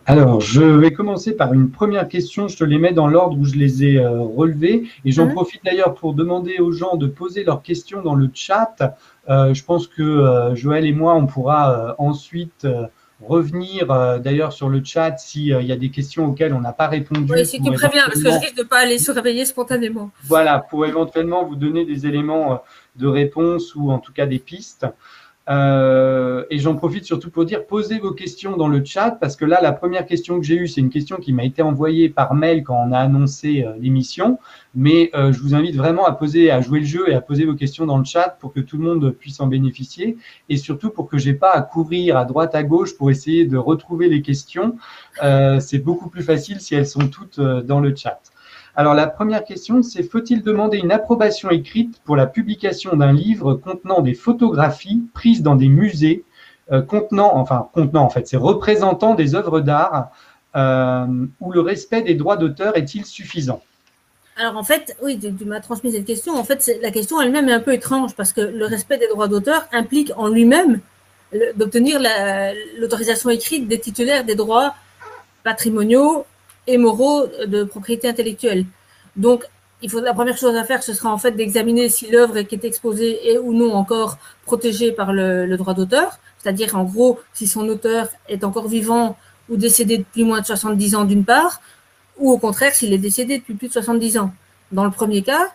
Alors, 0.05 0.41
je 0.41 0.61
vais 0.61 0.91
commencer 0.91 1.33
par 1.33 1.53
une 1.53 1.71
première 1.71 2.07
question. 2.09 2.47
Je 2.47 2.57
te 2.57 2.63
les 2.63 2.77
mets 2.77 2.91
dans 2.91 3.07
l'ordre 3.07 3.37
où 3.37 3.45
je 3.45 3.55
les 3.55 3.85
ai 3.85 3.99
euh, 3.99 4.19
relevées. 4.19 4.83
Et 5.05 5.11
j'en 5.11 5.27
mhm. 5.27 5.33
profite 5.33 5.63
d'ailleurs 5.63 5.93
pour 5.93 6.13
demander 6.13 6.59
aux 6.59 6.71
gens 6.71 6.97
de 6.97 7.07
poser 7.07 7.43
leurs 7.43 7.61
questions 7.61 8.01
dans 8.01 8.15
le 8.15 8.29
chat. 8.33 8.97
Euh, 9.29 9.53
je 9.53 9.63
pense 9.63 9.87
que 9.87 10.01
euh, 10.01 10.55
Joël 10.55 10.85
et 10.85 10.91
moi, 10.91 11.15
on 11.15 11.25
pourra 11.25 11.95
ensuite 11.97 12.67
revenir 13.21 13.87
d'ailleurs 14.19 14.51
sur 14.51 14.67
le 14.67 14.83
chat 14.83 15.17
s'il 15.17 15.45
y 15.45 15.71
a 15.71 15.75
des 15.77 15.89
questions 15.89 16.25
auxquelles 16.25 16.53
on 16.53 16.59
n'a 16.59 16.73
pas 16.73 16.87
répondu. 16.87 17.31
Oui, 17.31 17.45
c'est 17.45 17.59
tu 17.59 17.71
préviens, 17.71 18.03
parce 18.05 18.21
que 18.21 18.29
je 18.29 18.37
risque 18.37 18.57
de 18.57 18.63
ne 18.63 18.67
pas 18.67 18.79
aller 18.79 18.97
se 18.97 19.11
réveiller 19.11 19.45
spontanément. 19.45 20.11
Voilà, 20.25 20.59
pour 20.59 20.85
éventuellement 20.85 21.45
vous 21.45 21.55
donner 21.55 21.85
des 21.85 22.05
éléments 22.05 22.61
de 22.97 23.07
réponse 23.07 23.75
ou 23.75 23.91
en 23.91 23.99
tout 23.99 24.11
cas 24.11 24.25
des 24.25 24.39
pistes. 24.39 24.85
Euh, 25.49 26.45
et 26.49 26.59
j'en 26.59 26.75
profite 26.75 27.03
surtout 27.03 27.29
pour 27.29 27.43
dire, 27.45 27.65
posez 27.65 27.99
vos 27.99 28.11
questions 28.11 28.55
dans 28.55 28.67
le 28.67 28.83
chat, 28.83 29.11
parce 29.11 29.35
que 29.35 29.43
là, 29.43 29.59
la 29.61 29.73
première 29.73 30.05
question 30.05 30.39
que 30.39 30.45
j'ai 30.45 30.55
eue, 30.55 30.67
c'est 30.67 30.79
une 30.79 30.89
question 30.89 31.17
qui 31.17 31.33
m'a 31.33 31.43
été 31.43 31.61
envoyée 31.61 32.09
par 32.09 32.33
mail 32.33 32.63
quand 32.63 32.75
on 32.75 32.91
a 32.93 32.99
annoncé 32.99 33.63
euh, 33.63 33.73
l'émission. 33.79 34.39
Mais 34.73 35.11
euh, 35.15 35.33
je 35.33 35.39
vous 35.39 35.53
invite 35.53 35.75
vraiment 35.75 36.05
à 36.05 36.13
poser, 36.13 36.49
à 36.49 36.61
jouer 36.61 36.79
le 36.79 36.85
jeu 36.85 37.09
et 37.09 37.13
à 37.13 37.21
poser 37.21 37.45
vos 37.45 37.55
questions 37.55 37.85
dans 37.85 37.97
le 37.97 38.05
chat 38.05 38.37
pour 38.39 38.53
que 38.53 38.59
tout 38.59 38.77
le 38.77 38.83
monde 38.83 39.11
puisse 39.11 39.39
en 39.39 39.47
bénéficier, 39.47 40.17
et 40.49 40.57
surtout 40.57 40.89
pour 40.89 41.09
que 41.09 41.17
j'ai 41.17 41.33
pas 41.33 41.51
à 41.51 41.61
courir 41.61 42.17
à 42.17 42.25
droite 42.25 42.55
à 42.55 42.63
gauche 42.63 42.95
pour 42.97 43.11
essayer 43.11 43.45
de 43.45 43.57
retrouver 43.57 44.07
les 44.09 44.21
questions. 44.21 44.77
c'est 45.59 45.79
beaucoup 45.79 46.09
plus 46.09 46.23
facile 46.23 46.59
si 46.59 46.75
elles 46.75 46.87
sont 46.87 47.07
toutes 47.07 47.39
dans 47.39 47.79
le 47.79 47.95
chat. 47.95 48.19
Alors 48.75 48.95
la 48.95 49.05
première 49.07 49.43
question, 49.43 49.83
c'est 49.83 50.01
faut-il 50.01 50.41
demander 50.41 50.79
une 50.79 50.91
approbation 50.91 51.51
écrite 51.51 52.01
pour 52.05 52.15
la 52.15 52.25
publication 52.25 52.95
d'un 52.95 53.13
livre 53.13 53.53
contenant 53.53 54.01
des 54.01 54.15
photographies 54.15 55.03
prises 55.13 55.43
dans 55.43 55.55
des 55.55 55.67
musées, 55.67 56.23
euh, 56.71 56.81
contenant, 56.81 57.35
enfin 57.35 57.69
contenant 57.73 58.03
en 58.03 58.09
fait, 58.09 58.27
c'est 58.27 58.37
représentant 58.37 59.13
des 59.13 59.35
œuvres 59.35 59.61
d'art, 59.61 60.09
euh, 60.55 61.05
où 61.39 61.51
le 61.51 61.61
respect 61.61 62.01
des 62.01 62.15
droits 62.15 62.37
d'auteur 62.37 62.75
est-il 62.75 63.05
suffisant? 63.05 63.61
Alors 64.37 64.57
en 64.57 64.63
fait, 64.63 64.97
oui, 65.03 65.19
tu, 65.19 65.45
m'as 65.45 65.59
transmis 65.59 65.91
cette 65.91 66.05
question. 66.05 66.35
En 66.35 66.43
fait, 66.43 66.71
la 66.81 66.89
question 66.89 67.21
elle-même 67.21 67.49
est 67.49 67.53
un 67.53 67.59
peu 67.59 67.73
étrange 67.73 68.15
parce 68.15 68.33
que 68.33 68.41
le 68.41 68.65
respect 68.65 68.97
des 68.97 69.07
droits 69.07 69.27
d'auteur 69.27 69.67
implique 69.71 70.11
en 70.17 70.27
lui-même 70.27 70.79
d'obtenir 71.55 71.99
l'autorisation 72.79 73.29
écrite 73.29 73.67
des 73.67 73.79
titulaires 73.79 74.23
des 74.23 74.35
droits 74.35 74.73
patrimoniaux 75.43 76.25
et 76.67 76.77
moraux 76.77 77.27
de 77.45 77.63
propriété 77.63 78.07
intellectuelle. 78.07 78.65
Donc, 79.15 79.45
la 79.91 80.13
première 80.13 80.37
chose 80.37 80.55
à 80.55 80.63
faire, 80.63 80.81
ce 80.81 80.93
sera 80.93 81.11
en 81.11 81.17
fait 81.17 81.31
d'examiner 81.31 81.89
si 81.89 82.09
l'œuvre 82.09 82.41
qui 82.41 82.55
est 82.55 82.63
exposée 82.63 83.31
est 83.31 83.37
ou 83.37 83.53
non 83.53 83.73
encore 83.73 84.17
protégée 84.45 84.91
par 84.91 85.11
le, 85.11 85.55
droit 85.57 85.73
d'auteur. 85.73 86.19
C'est-à-dire, 86.39 86.75
en 86.75 86.83
gros, 86.83 87.19
si 87.33 87.47
son 87.47 87.67
auteur 87.67 88.07
est 88.29 88.43
encore 88.43 88.67
vivant 88.67 89.17
ou 89.49 89.57
décédé 89.57 89.97
depuis 89.97 90.23
moins 90.23 90.41
de 90.41 90.45
70 90.45 90.95
ans 90.95 91.03
d'une 91.03 91.25
part, 91.25 91.61
ou 92.17 92.31
au 92.31 92.37
contraire, 92.37 92.73
s'il 92.73 92.93
est 92.93 92.97
décédé 92.97 93.39
depuis 93.39 93.55
plus 93.55 93.67
de 93.67 93.73
70 93.73 94.17
ans. 94.17 94.33
Dans 94.71 94.85
le 94.85 94.91
premier 94.91 95.21
cas, 95.21 95.47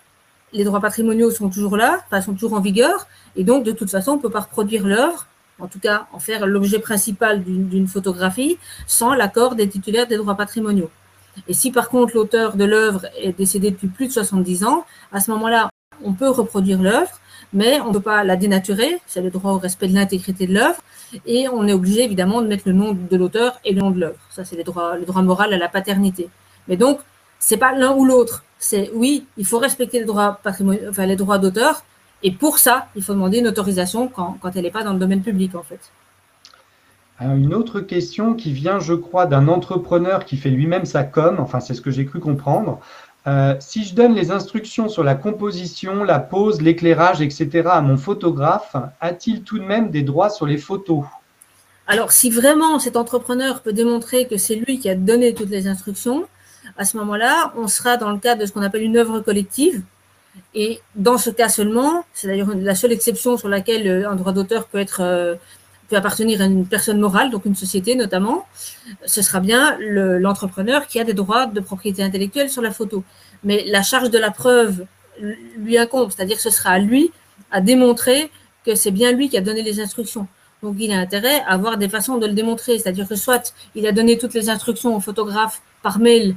les 0.52 0.64
droits 0.64 0.80
patrimoniaux 0.80 1.30
sont 1.30 1.48
toujours 1.48 1.76
là, 1.76 2.02
enfin, 2.06 2.20
sont 2.20 2.34
toujours 2.34 2.54
en 2.54 2.60
vigueur, 2.60 3.06
et 3.36 3.44
donc, 3.44 3.64
de 3.64 3.72
toute 3.72 3.90
façon, 3.90 4.12
on 4.12 4.18
peut 4.18 4.30
pas 4.30 4.40
reproduire 4.40 4.86
l'œuvre, 4.86 5.26
en 5.58 5.66
tout 5.66 5.80
cas, 5.80 6.06
en 6.12 6.18
faire 6.18 6.46
l'objet 6.46 6.78
principal 6.78 7.42
d'une 7.42 7.88
photographie, 7.88 8.58
sans 8.86 9.14
l'accord 9.14 9.54
des 9.54 9.68
titulaires 9.68 10.06
des 10.06 10.16
droits 10.16 10.36
patrimoniaux. 10.36 10.90
Et 11.46 11.54
si 11.54 11.70
par 11.70 11.88
contre 11.88 12.14
l'auteur 12.14 12.56
de 12.56 12.64
l'œuvre 12.64 13.06
est 13.16 13.32
décédé 13.32 13.70
depuis 13.70 13.88
plus 13.88 14.08
de 14.08 14.12
70 14.12 14.64
ans, 14.64 14.84
à 15.12 15.20
ce 15.20 15.30
moment-là, 15.30 15.68
on 16.02 16.12
peut 16.12 16.30
reproduire 16.30 16.80
l'œuvre, 16.80 17.10
mais 17.52 17.80
on 17.80 17.88
ne 17.88 17.92
peut 17.94 18.00
pas 18.00 18.24
la 18.24 18.36
dénaturer, 18.36 18.98
c'est 19.06 19.20
le 19.20 19.30
droit 19.30 19.52
au 19.52 19.58
respect 19.58 19.88
de 19.88 19.94
l'intégrité 19.94 20.46
de 20.46 20.54
l'œuvre, 20.54 20.80
et 21.26 21.48
on 21.48 21.66
est 21.66 21.72
obligé 21.72 22.04
évidemment 22.04 22.42
de 22.42 22.46
mettre 22.46 22.64
le 22.66 22.72
nom 22.72 22.92
de 22.92 23.16
l'auteur 23.16 23.58
et 23.64 23.72
le 23.72 23.80
nom 23.80 23.90
de 23.90 24.00
l'œuvre. 24.00 24.18
Ça, 24.30 24.44
c'est 24.44 24.56
le 24.56 24.64
droit, 24.64 24.96
moral 25.22 25.54
à 25.54 25.56
la 25.58 25.68
paternité. 25.68 26.28
Mais 26.66 26.76
donc, 26.76 27.00
c'est 27.38 27.56
pas 27.56 27.72
l'un 27.72 27.92
ou 27.94 28.04
l'autre. 28.04 28.44
C'est 28.58 28.90
oui, 28.92 29.26
il 29.36 29.46
faut 29.46 29.58
respecter 29.58 30.04
enfin, 30.08 31.06
les 31.06 31.16
droits 31.16 31.38
d'auteur, 31.38 31.84
et 32.22 32.32
pour 32.32 32.58
ça, 32.58 32.88
il 32.96 33.02
faut 33.02 33.14
demander 33.14 33.38
une 33.38 33.48
autorisation 33.48 34.08
quand, 34.08 34.38
quand 34.40 34.50
elle 34.56 34.62
n'est 34.62 34.70
pas 34.70 34.84
dans 34.84 34.92
le 34.92 34.98
domaine 34.98 35.22
public, 35.22 35.54
en 35.54 35.62
fait. 35.62 35.80
Une 37.20 37.52
autre 37.52 37.80
question 37.80 38.34
qui 38.34 38.52
vient, 38.52 38.78
je 38.78 38.94
crois, 38.94 39.26
d'un 39.26 39.48
entrepreneur 39.48 40.24
qui 40.24 40.36
fait 40.36 40.50
lui-même 40.50 40.84
sa 40.84 41.02
com, 41.02 41.38
enfin 41.40 41.58
c'est 41.58 41.74
ce 41.74 41.80
que 41.80 41.90
j'ai 41.90 42.06
cru 42.06 42.20
comprendre. 42.20 42.80
Euh, 43.26 43.56
si 43.58 43.84
je 43.84 43.94
donne 43.94 44.14
les 44.14 44.30
instructions 44.30 44.88
sur 44.88 45.02
la 45.02 45.16
composition, 45.16 46.04
la 46.04 46.20
pose, 46.20 46.62
l'éclairage, 46.62 47.20
etc. 47.20 47.68
à 47.70 47.80
mon 47.80 47.96
photographe, 47.96 48.76
a-t-il 49.00 49.42
tout 49.42 49.58
de 49.58 49.64
même 49.64 49.90
des 49.90 50.02
droits 50.02 50.30
sur 50.30 50.46
les 50.46 50.58
photos? 50.58 51.04
Alors, 51.88 52.12
si 52.12 52.30
vraiment 52.30 52.78
cet 52.78 52.96
entrepreneur 52.96 53.62
peut 53.62 53.72
démontrer 53.72 54.28
que 54.28 54.36
c'est 54.36 54.54
lui 54.54 54.78
qui 54.78 54.88
a 54.88 54.94
donné 54.94 55.34
toutes 55.34 55.50
les 55.50 55.66
instructions, 55.66 56.26
à 56.76 56.84
ce 56.84 56.96
moment-là, 56.98 57.52
on 57.56 57.66
sera 57.66 57.96
dans 57.96 58.12
le 58.12 58.18
cadre 58.18 58.42
de 58.42 58.46
ce 58.46 58.52
qu'on 58.52 58.62
appelle 58.62 58.82
une 58.82 58.96
œuvre 58.96 59.20
collective. 59.20 59.82
Et 60.54 60.80
dans 60.94 61.18
ce 61.18 61.30
cas 61.30 61.48
seulement, 61.48 62.04
c'est 62.12 62.28
d'ailleurs 62.28 62.54
la 62.54 62.74
seule 62.74 62.92
exception 62.92 63.36
sur 63.36 63.48
laquelle 63.48 64.06
un 64.06 64.14
droit 64.14 64.32
d'auteur 64.32 64.68
euh, 64.74 65.34
peut 65.88 65.96
appartenir 65.96 66.40
à 66.40 66.44
une 66.44 66.66
personne 66.66 67.00
morale, 67.00 67.30
donc 67.30 67.44
une 67.44 67.54
société 67.54 67.94
notamment, 67.94 68.46
ce 69.06 69.22
sera 69.22 69.40
bien 69.40 69.76
l'entrepreneur 69.78 70.86
qui 70.86 71.00
a 71.00 71.04
des 71.04 71.14
droits 71.14 71.46
de 71.46 71.60
propriété 71.60 72.02
intellectuelle 72.02 72.50
sur 72.50 72.62
la 72.62 72.70
photo. 72.70 73.04
Mais 73.44 73.64
la 73.66 73.82
charge 73.82 74.10
de 74.10 74.18
la 74.18 74.30
preuve 74.30 74.86
lui 75.56 75.78
incombe, 75.78 76.10
c'est-à-dire 76.10 76.40
ce 76.40 76.50
sera 76.50 76.70
à 76.70 76.78
lui 76.78 77.10
à 77.50 77.60
démontrer 77.60 78.30
que 78.64 78.74
c'est 78.74 78.90
bien 78.90 79.12
lui 79.12 79.28
qui 79.28 79.36
a 79.36 79.40
donné 79.40 79.62
les 79.62 79.80
instructions. 79.80 80.26
Donc 80.62 80.76
il 80.78 80.92
a 80.92 80.98
intérêt 80.98 81.40
à 81.46 81.52
avoir 81.52 81.78
des 81.78 81.88
façons 81.88 82.18
de 82.18 82.26
le 82.26 82.32
démontrer, 82.32 82.78
c'est-à-dire 82.78 83.08
que 83.08 83.14
soit 83.14 83.54
il 83.74 83.86
a 83.86 83.92
donné 83.92 84.18
toutes 84.18 84.34
les 84.34 84.50
instructions 84.50 84.94
au 84.96 85.00
photographe 85.00 85.62
par 85.82 85.98
mail 85.98 86.34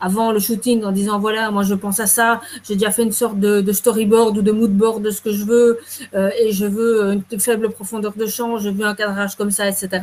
avant 0.00 0.32
le 0.32 0.38
shooting 0.38 0.84
en 0.84 0.92
disant 0.92 1.18
voilà 1.18 1.50
moi 1.50 1.62
je 1.62 1.74
pense 1.74 2.00
à 2.00 2.06
ça. 2.06 2.40
J'ai 2.66 2.74
déjà 2.74 2.90
fait 2.90 3.02
une 3.02 3.12
sorte 3.12 3.38
de, 3.38 3.72
storyboard 3.72 4.36
ou 4.38 4.42
de 4.42 4.52
moodboard 4.52 5.02
de 5.02 5.10
ce 5.10 5.20
que 5.20 5.32
je 5.32 5.44
veux 5.44 5.80
euh, 6.14 6.30
et 6.38 6.52
je 6.52 6.66
veux 6.66 7.12
une 7.30 7.40
faible 7.40 7.70
profondeur 7.70 8.12
de 8.16 8.26
champ 8.26 8.58
je 8.58 8.68
veux 8.68 8.86
un 8.86 8.94
cadrage 8.94 9.36
comme 9.36 9.50
ça 9.50 9.68
etc 9.68 10.02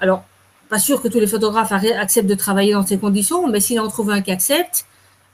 alors 0.00 0.24
pas 0.68 0.78
sûr 0.78 1.00
que 1.00 1.08
tous 1.08 1.18
les 1.18 1.26
photographes 1.26 1.72
acceptent 1.72 2.28
de 2.28 2.34
travailler 2.34 2.72
dans 2.74 2.86
ces 2.86 2.98
conditions 2.98 3.48
mais 3.48 3.60
s'il 3.60 3.80
en 3.80 3.88
trouve 3.88 4.10
un 4.10 4.20
qui 4.20 4.30
accepte 4.30 4.86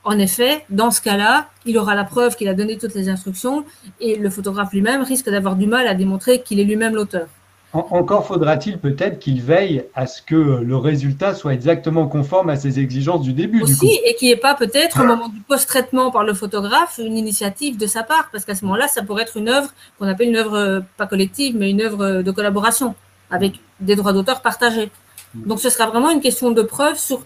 en 0.04 0.18
effet 0.18 0.64
dans 0.70 0.90
ce 0.90 1.00
cas-là 1.00 1.48
il 1.66 1.76
aura 1.78 1.94
la 1.94 2.04
preuve 2.04 2.36
qu'il 2.36 2.48
a 2.48 2.54
donné 2.54 2.78
toutes 2.78 2.94
les 2.94 3.08
instructions 3.08 3.64
et 4.00 4.16
le 4.16 4.30
photographe 4.30 4.72
lui-même 4.72 5.02
risque 5.02 5.28
d'avoir 5.28 5.56
du 5.56 5.66
mal 5.66 5.86
à 5.86 5.94
démontrer 5.94 6.42
qu'il 6.42 6.60
est 6.60 6.64
lui-même 6.64 6.94
l'auteur 6.94 7.26
encore 7.74 8.26
faudra-t-il 8.26 8.78
peut-être 8.78 9.18
qu'il 9.18 9.42
veille 9.42 9.84
à 9.94 10.06
ce 10.06 10.22
que 10.22 10.34
le 10.34 10.76
résultat 10.76 11.34
soit 11.34 11.54
exactement 11.54 12.06
conforme 12.06 12.48
à 12.48 12.56
ses 12.56 12.78
exigences 12.78 13.22
du 13.22 13.32
début. 13.32 13.62
Aussi, 13.62 14.00
et 14.04 14.14
qu'il 14.14 14.28
n'y 14.28 14.32
ait 14.32 14.36
pas 14.36 14.54
peut-être 14.54 15.00
au 15.00 15.04
moment 15.04 15.28
du 15.28 15.40
post-traitement 15.40 16.10
par 16.10 16.24
le 16.24 16.34
photographe 16.34 16.98
une 16.98 17.18
initiative 17.18 17.76
de 17.76 17.86
sa 17.86 18.02
part, 18.02 18.28
parce 18.30 18.44
qu'à 18.44 18.54
ce 18.54 18.64
moment-là, 18.64 18.88
ça 18.88 19.02
pourrait 19.02 19.22
être 19.22 19.36
une 19.36 19.48
œuvre 19.48 19.70
qu'on 19.98 20.06
appelle 20.06 20.28
une 20.28 20.36
œuvre 20.36 20.56
euh, 20.56 20.80
pas 20.96 21.06
collective, 21.06 21.56
mais 21.56 21.70
une 21.70 21.82
œuvre 21.82 22.04
euh, 22.04 22.22
de 22.22 22.30
collaboration 22.30 22.94
avec 23.30 23.54
des 23.80 23.96
droits 23.96 24.12
d'auteur 24.12 24.40
partagés. 24.40 24.90
Mm. 25.34 25.48
Donc 25.48 25.60
ce 25.60 25.68
sera 25.68 25.86
vraiment 25.86 26.10
une 26.10 26.20
question 26.20 26.52
de 26.52 26.62
preuve 26.62 26.96
sur 26.96 27.22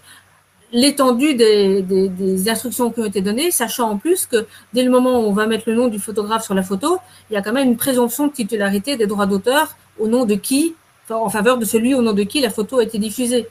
l'étendue 0.71 1.33
des, 1.33 1.81
des, 1.81 2.49
instructions 2.49 2.91
qui 2.91 2.99
ont 2.99 3.05
été 3.05 3.21
données, 3.21 3.51
sachant 3.51 3.89
en 3.89 3.97
plus 3.97 4.25
que 4.25 4.45
dès 4.73 4.83
le 4.83 4.91
moment 4.91 5.19
où 5.19 5.23
on 5.23 5.33
va 5.33 5.47
mettre 5.47 5.63
le 5.67 5.75
nom 5.75 5.87
du 5.87 5.99
photographe 5.99 6.43
sur 6.43 6.53
la 6.53 6.63
photo, 6.63 6.99
il 7.29 7.33
y 7.33 7.37
a 7.37 7.41
quand 7.41 7.53
même 7.53 7.69
une 7.69 7.77
présomption 7.77 8.27
de 8.27 8.31
titularité 8.31 8.95
des 8.95 9.07
droits 9.07 9.25
d'auteur 9.25 9.75
au 9.99 10.07
nom 10.07 10.25
de 10.25 10.35
qui, 10.35 10.75
en 11.09 11.29
faveur 11.29 11.57
de 11.57 11.65
celui 11.65 11.93
au 11.93 12.01
nom 12.01 12.13
de 12.13 12.23
qui 12.23 12.41
la 12.41 12.49
photo 12.49 12.79
a 12.79 12.83
été 12.83 12.97
diffusée. 12.97 13.47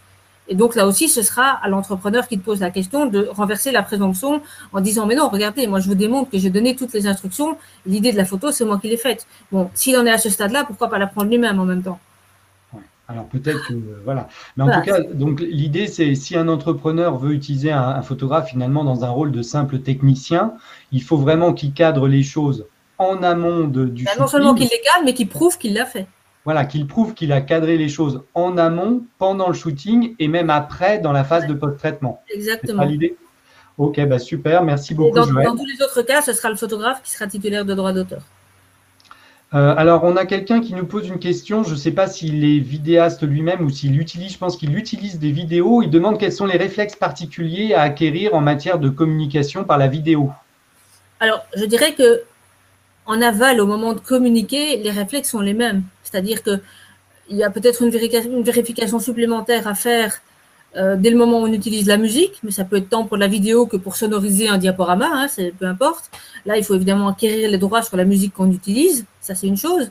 Et 0.48 0.54
donc 0.54 0.74
là 0.74 0.86
aussi, 0.86 1.08
ce 1.08 1.22
sera 1.22 1.50
à 1.62 1.68
l'entrepreneur 1.68 2.26
qui 2.26 2.38
te 2.38 2.44
pose 2.44 2.60
la 2.60 2.70
question 2.70 3.06
de 3.06 3.28
renverser 3.30 3.70
la 3.70 3.82
présomption 3.82 4.40
en 4.72 4.80
disant 4.80 5.06
mais 5.06 5.14
non, 5.14 5.28
regardez, 5.28 5.66
moi 5.66 5.78
je 5.78 5.88
vous 5.88 5.94
démontre 5.94 6.30
que 6.30 6.38
j'ai 6.38 6.50
donné 6.50 6.74
toutes 6.74 6.94
les 6.94 7.06
instructions. 7.06 7.58
L'idée 7.86 8.12
de 8.12 8.16
la 8.16 8.24
photo, 8.24 8.50
c'est 8.50 8.64
moi 8.64 8.78
qui 8.78 8.88
l'ai 8.88 8.96
faite. 8.96 9.26
Bon, 9.52 9.70
s'il 9.74 9.96
en 9.96 10.06
est 10.06 10.10
à 10.10 10.18
ce 10.18 10.30
stade-là, 10.30 10.64
pourquoi 10.64 10.88
pas 10.88 10.98
la 10.98 11.06
prendre 11.06 11.28
lui-même 11.28 11.60
en 11.60 11.66
même 11.66 11.82
temps? 11.82 12.00
Alors 13.10 13.24
peut-être 13.24 13.68
que 13.68 13.74
voilà. 14.04 14.28
Mais 14.56 14.64
en 14.64 14.70
tout 14.70 14.82
cas, 14.82 15.00
donc 15.00 15.40
l'idée 15.40 15.86
c'est 15.86 16.14
si 16.14 16.36
un 16.36 16.48
entrepreneur 16.48 17.16
veut 17.16 17.32
utiliser 17.32 17.70
un, 17.72 18.02
photographe 18.02 18.50
finalement 18.50 18.84
dans 18.84 19.04
un 19.04 19.08
rôle 19.08 19.32
de 19.32 19.42
simple 19.42 19.78
technicien, 19.78 20.54
il 20.92 21.02
faut 21.02 21.16
vraiment 21.16 21.54
qu'il 21.54 21.72
cadre 21.72 22.06
les 22.06 22.22
choses 22.22 22.66
en 22.98 23.22
amont 23.22 23.66
de, 23.66 23.86
du. 23.86 24.04
Ben, 24.04 24.12
non 24.18 24.26
seulement 24.26 24.54
qu'il 24.54 24.68
les 24.68 24.80
cadre, 24.82 25.04
mais 25.04 25.14
qu'il 25.14 25.28
prouve 25.28 25.56
qu'il 25.56 25.72
l'a 25.72 25.86
fait 25.86 26.06
voilà, 26.44 26.64
qu'il 26.64 26.86
prouve 26.86 27.14
qu'il 27.14 27.32
a 27.32 27.40
cadré 27.40 27.76
les 27.76 27.88
choses 27.88 28.22
en 28.34 28.56
amont, 28.56 29.04
pendant 29.18 29.48
le 29.48 29.54
shooting 29.54 30.14
et 30.18 30.28
même 30.28 30.50
après 30.50 30.98
dans 30.98 31.12
la 31.12 31.24
phase 31.24 31.46
de 31.46 31.54
post-traitement. 31.54 32.22
Exactement. 32.32 32.82
C'est 32.82 32.88
l'idée? 32.88 33.16
Ok, 33.76 34.00
bah 34.06 34.18
super, 34.18 34.64
merci 34.64 34.94
beaucoup. 34.94 35.14
dans, 35.14 35.26
dans, 35.26 35.56
tous 35.56 35.66
les 35.66 35.82
autres 35.82 36.02
cas, 36.02 36.20
ce 36.20 36.32
sera 36.32 36.50
le 36.50 36.56
photographe 36.56 37.00
qui 37.02 37.10
sera 37.10 37.26
titulaire 37.26 37.64
de 37.64 37.74
droit 37.74 37.92
d'auteur. 37.92 38.22
Euh, 39.54 39.74
alors, 39.76 40.04
on 40.04 40.16
a 40.16 40.26
quelqu'un 40.26 40.60
qui 40.60 40.74
nous 40.74 40.84
pose 40.84 41.08
une 41.08 41.18
question. 41.18 41.62
Je 41.62 41.70
ne 41.70 41.76
sais 41.76 41.92
pas 41.92 42.06
s'il 42.06 42.44
est 42.44 42.58
vidéaste 42.58 43.22
lui-même 43.22 43.64
ou 43.64 43.70
s'il 43.70 43.98
utilise, 43.98 44.32
je 44.32 44.38
pense 44.38 44.56
qu'il 44.56 44.76
utilise 44.76 45.18
des 45.18 45.30
vidéos. 45.30 45.82
Il 45.82 45.90
demande 45.90 46.18
quels 46.18 46.32
sont 46.32 46.44
les 46.44 46.58
réflexes 46.58 46.96
particuliers 46.96 47.72
à 47.72 47.82
acquérir 47.82 48.34
en 48.34 48.40
matière 48.40 48.78
de 48.78 48.90
communication 48.90 49.64
par 49.64 49.78
la 49.78 49.86
vidéo. 49.86 50.30
Alors, 51.20 51.44
je 51.56 51.64
dirais 51.64 51.94
que 51.94 52.22
en 53.08 53.22
aval, 53.22 53.58
au 53.60 53.66
moment 53.66 53.94
de 53.94 54.00
communiquer, 54.00 54.76
les 54.76 54.90
réflexes 54.90 55.30
sont 55.30 55.40
les 55.40 55.54
mêmes. 55.54 55.82
C'est-à-dire 56.04 56.42
qu'il 56.42 56.60
y 57.30 57.42
a 57.42 57.48
peut-être 57.50 57.82
une, 57.82 57.90
vérification 58.42 58.98
supplémentaire 59.00 59.66
à 59.66 59.74
faire 59.74 60.20
euh, 60.76 60.94
dès 60.94 61.08
le 61.08 61.16
moment 61.16 61.40
où 61.40 61.44
on 61.44 61.52
utilise 61.52 61.86
la 61.86 61.96
musique, 61.96 62.34
mais 62.42 62.50
ça 62.50 62.64
peut 62.64 62.76
être 62.76 62.90
tant 62.90 63.06
pour 63.06 63.16
la 63.16 63.26
vidéo 63.26 63.66
que 63.66 63.78
pour 63.78 63.96
sonoriser 63.96 64.48
un 64.48 64.58
diaporama, 64.58 65.08
hein, 65.10 65.26
peu 65.58 65.64
importe. 65.64 66.10
Là, 66.44 66.58
il 66.58 66.64
faut 66.64 66.74
évidemment 66.74 67.08
acquérir 67.08 67.50
les 67.50 67.56
droits 67.56 67.80
sur 67.80 67.96
la 67.96 68.04
musique 68.04 68.34
qu'on 68.34 68.50
utilise, 68.52 69.06
ça 69.22 69.34
c'est 69.34 69.46
une 69.46 69.56
chose. 69.56 69.90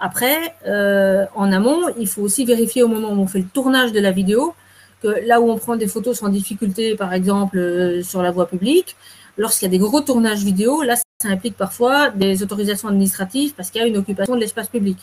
Après, 0.00 0.54
euh, 0.66 1.26
en 1.36 1.52
amont, 1.52 1.82
il 1.96 2.08
faut 2.08 2.22
aussi 2.22 2.44
vérifier 2.44 2.82
au 2.82 2.88
moment 2.88 3.10
où 3.10 3.20
on 3.20 3.28
fait 3.28 3.38
le 3.38 3.48
tournage 3.54 3.92
de 3.92 4.00
la 4.00 4.10
vidéo 4.10 4.52
que 5.00 5.24
là 5.26 5.40
où 5.40 5.48
on 5.48 5.58
prend 5.58 5.76
des 5.76 5.86
photos 5.86 6.18
sans 6.18 6.28
difficulté, 6.28 6.96
par 6.96 7.14
exemple 7.14 7.56
euh, 7.56 8.02
sur 8.02 8.20
la 8.20 8.32
voie 8.32 8.48
publique, 8.48 8.96
lorsqu'il 9.36 9.66
y 9.66 9.68
a 9.68 9.70
des 9.70 9.78
gros 9.78 10.00
tournages 10.00 10.42
vidéo, 10.42 10.82
là, 10.82 10.96
ça 11.20 11.30
implique 11.30 11.56
parfois 11.56 12.10
des 12.10 12.44
autorisations 12.44 12.86
administratives 12.86 13.52
parce 13.56 13.72
qu'il 13.72 13.80
y 13.80 13.84
a 13.84 13.88
une 13.88 13.96
occupation 13.96 14.36
de 14.36 14.40
l'espace 14.40 14.68
public. 14.68 14.98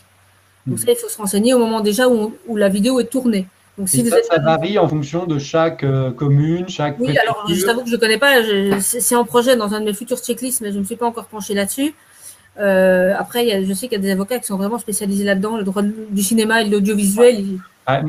Donc 0.66 0.78
hmm. 0.78 0.80
ça, 0.80 0.92
il 0.92 0.96
faut 0.96 1.10
se 1.10 1.18
renseigner 1.18 1.52
au 1.52 1.58
moment 1.58 1.80
déjà 1.80 2.08
où, 2.08 2.32
la 2.54 2.70
vidéo 2.70 3.00
est 3.00 3.10
tournée. 3.10 3.46
Donc, 3.76 3.90
si 3.90 4.02
ça, 4.08 4.16
ça, 4.22 4.40
varie 4.40 4.78
en 4.78 4.88
fonction 4.88 5.26
de 5.26 5.38
chaque 5.38 5.84
euh, 5.84 6.10
commune, 6.10 6.66
chaque. 6.70 6.98
Oui, 6.98 7.18
alors 7.18 7.44
je 7.46 7.62
t'avoue 7.62 7.82
que 7.82 7.90
je 7.90 7.96
ne 7.96 8.00
connais 8.00 8.16
pas. 8.16 8.36
C'est 8.80 9.14
en 9.14 9.26
projet 9.26 9.56
dans 9.56 9.74
un 9.74 9.80
de 9.80 9.84
mes 9.84 9.92
futurs 9.92 10.16
checklists, 10.16 10.62
mais 10.62 10.70
je 10.70 10.76
ne 10.76 10.80
me 10.80 10.84
suis 10.84 10.96
pas 10.96 11.04
encore 11.04 11.26
penché 11.26 11.52
là-dessus. 11.52 11.94
Euh, 12.58 13.12
après, 13.18 13.66
je 13.66 13.72
sais 13.74 13.86
qu'il 13.88 13.98
y 13.98 14.00
a 14.00 14.02
des 14.02 14.10
avocats 14.10 14.38
qui 14.38 14.46
sont 14.46 14.56
vraiment 14.56 14.78
spécialisés 14.78 15.24
là-dedans, 15.24 15.58
le 15.58 15.64
droit 15.64 15.82
du 15.82 16.22
cinéma 16.22 16.62
et 16.62 16.64
de 16.64 16.72
l'audiovisuel. 16.72 17.44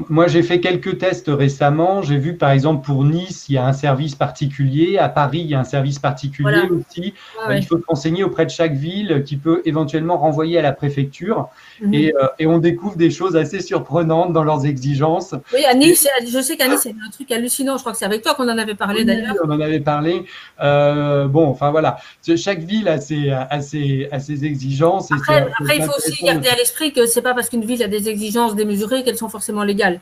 Moi, 0.09 0.28
j'ai 0.28 0.41
fait 0.41 0.59
quelques 0.59 0.97
tests 0.97 1.28
récemment. 1.30 2.01
J'ai 2.01 2.17
vu, 2.17 2.36
par 2.36 2.49
exemple, 2.49 2.84
pour 2.84 3.03
Nice, 3.03 3.45
il 3.47 3.53
y 3.53 3.57
a 3.57 3.65
un 3.65 3.73
service 3.73 4.15
particulier. 4.15 4.97
À 4.97 5.07
Paris, 5.07 5.41
il 5.41 5.47
y 5.47 5.53
a 5.53 5.59
un 5.59 5.63
service 5.63 5.99
particulier 5.99 6.63
aussi. 6.71 7.13
Euh, 7.47 7.55
il 7.55 7.63
faut 7.63 7.78
se 7.78 7.84
renseigner 7.88 8.23
auprès 8.23 8.45
de 8.45 8.49
chaque 8.49 8.73
ville 8.73 9.23
qui 9.23 9.38
peut 9.38 9.61
éventuellement 9.65 10.17
renvoyer 10.17 10.57
à 10.57 10.63
la 10.63 10.71
préfecture. 10.71 11.49
Mhm. 11.82 11.93
et, 11.93 12.13
euh, 12.15 12.28
et, 12.39 12.47
on 12.47 12.57
découvre 12.57 12.95
des 12.95 13.11
choses 13.11 13.36
assez 13.36 13.59
surprenantes 13.59 14.34
dans 14.34 14.43
leurs 14.43 14.65
exigences. 14.65 15.36
Oui, 15.53 15.63
à 15.65 15.75
Nice, 15.75 16.07
je 16.28 16.41
sais 16.41 16.57
qu'à 16.57 16.67
Nice, 16.67 16.80
c'est 16.82 16.89
un 16.89 17.11
truc 17.11 17.32
hallucinant. 17.32 17.78
Je 17.78 17.82
crois 17.82 17.91
que 17.91 17.99
c'est 17.99 18.05
avec 18.05 18.23
toi 18.23 18.34
qu'on 18.34 18.49
en 18.49 18.57
avait 18.57 18.73
parlé 18.73 19.05
d'ailleurs. 19.05 19.36
on 19.43 19.51
en 19.51 19.59
avait 19.59 19.80
parlé. 19.80 20.25
Euh, 20.59 21.28
bon, 21.28 21.47
enfin 21.47 21.69
voilà. 21.69 21.97
Chaque 22.36 22.59
ville 22.59 22.88
a 22.88 22.99
ses, 22.99 23.30
a 23.30 23.61
ses, 23.61 24.07
a 24.11 24.19
ses 24.19 24.43
exigences. 24.43 25.11
Après, 25.11 25.47
après 25.59 25.78
il 25.78 25.84
faut 25.84 25.93
aussi 25.95 26.23
garder 26.23 26.49
à 26.49 26.55
l'esprit 26.55 26.93
que 26.93 27.05
c'est 27.05 27.21
pas 27.21 27.36
parce 27.36 27.49
qu'une 27.49 27.63
ville 27.65 27.84
a 27.84 27.88
des 27.88 28.09
exigences 28.09 28.55
démesurées 28.55 29.03
qu'elles 29.03 29.17
sont 29.17 29.30
forcément 29.30 29.66
légales. 29.68 29.99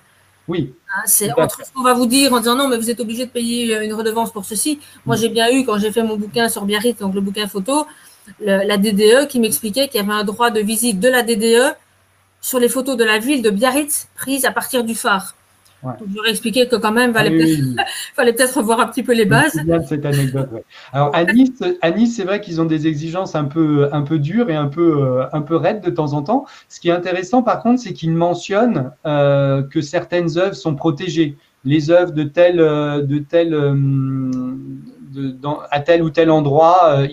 Oui. 0.47 0.73
Hein, 0.95 1.01
c'est 1.05 1.31
entre 1.37 1.65
ce 1.65 1.71
qu'on 1.73 1.83
va 1.83 1.93
vous 1.93 2.05
dire 2.05 2.31
en 2.31 2.39
disant 2.39 2.55
non, 2.55 2.69
mais 2.69 2.77
vous 2.77 2.89
êtes 2.89 2.99
obligé 2.99 3.25
de 3.25 3.31
payer 3.31 3.83
une 3.83 3.93
redevance 3.93 4.31
pour 4.31 4.45
ceci. 4.45 4.79
Moi, 5.05 5.15
mm. 5.15 5.19
j'ai 5.19 5.29
bien 5.29 5.51
eu, 5.51 5.65
quand 5.65 5.77
j'ai 5.79 5.91
fait 5.91 6.03
mon 6.03 6.15
bouquin 6.15 6.47
sur 6.49 6.63
Biarritz, 6.65 6.99
donc 6.99 7.13
le 7.13 7.21
bouquin 7.21 7.47
photo, 7.47 7.85
la 8.39 8.77
DDE 8.77 9.27
qui 9.27 9.39
m'expliquait 9.39 9.87
qu'il 9.87 9.99
y 10.01 10.03
avait 10.03 10.13
un 10.13 10.23
droit 10.23 10.51
de 10.51 10.59
visite 10.59 10.99
de 10.99 11.09
la 11.09 11.21
DDE 11.23 11.75
sur 12.41 12.59
les 12.59 12.69
photos 12.69 12.95
de 12.95 13.03
la 13.03 13.17
ville 13.17 13.41
de 13.41 13.49
Biarritz 13.49 14.07
prises 14.15 14.45
à 14.45 14.51
partir 14.51 14.83
du 14.83 14.95
phare. 14.95 15.35
Ouais. 15.83 15.93
J'aurais 16.13 16.31
expliqué 16.31 16.67
que 16.67 16.75
quand 16.75 16.91
même, 16.91 17.11
il 17.11 17.75
ah 17.77 17.83
fallait 18.15 18.33
peut-être 18.33 18.57
revoir 18.57 18.79
un 18.79 18.87
petit 18.87 19.03
peu 19.03 19.13
les 19.13 19.25
bases. 19.25 19.55
Bien 19.63 19.81
cette 19.83 20.05
anecdote. 20.05 20.49
Alors 20.93 21.11
à 21.13 21.23
Nice, 21.25 22.15
c'est 22.15 22.23
vrai 22.23 22.41
qu'ils 22.41 22.59
ont 22.59 22.65
des 22.65 22.87
exigences 22.87 23.35
un 23.35 23.45
peu, 23.45 23.89
un 23.91 24.01
peu 24.01 24.17
dures 24.17 24.49
et 24.49 24.55
un 24.55 24.67
peu, 24.67 25.03
euh, 25.03 25.25
un 25.31 25.41
peu 25.41 25.55
raides 25.55 25.81
de 25.81 25.89
temps 25.89 26.13
en 26.13 26.23
temps. 26.23 26.45
Ce 26.69 26.79
qui 26.79 26.89
est 26.89 26.93
intéressant, 26.93 27.43
par 27.43 27.61
contre, 27.61 27.81
c'est 27.81 27.93
qu'ils 27.93 28.13
mentionnent 28.13 28.91
euh, 29.05 29.61
que 29.63 29.81
certaines 29.81 30.37
œuvres 30.37 30.55
sont 30.55 30.75
protégées. 30.75 31.37
Les 31.65 31.91
œuvres 31.91 32.11
de 32.11 32.23
tel, 32.23 32.59
euh, 32.59 33.01
de 33.01 33.19
tel, 33.19 33.51
de, 33.51 35.31
dans, 35.31 35.59
à 35.71 35.79
tel 35.81 36.01
ou 36.03 36.09
tel 36.09 36.31
endroit, 36.31 37.05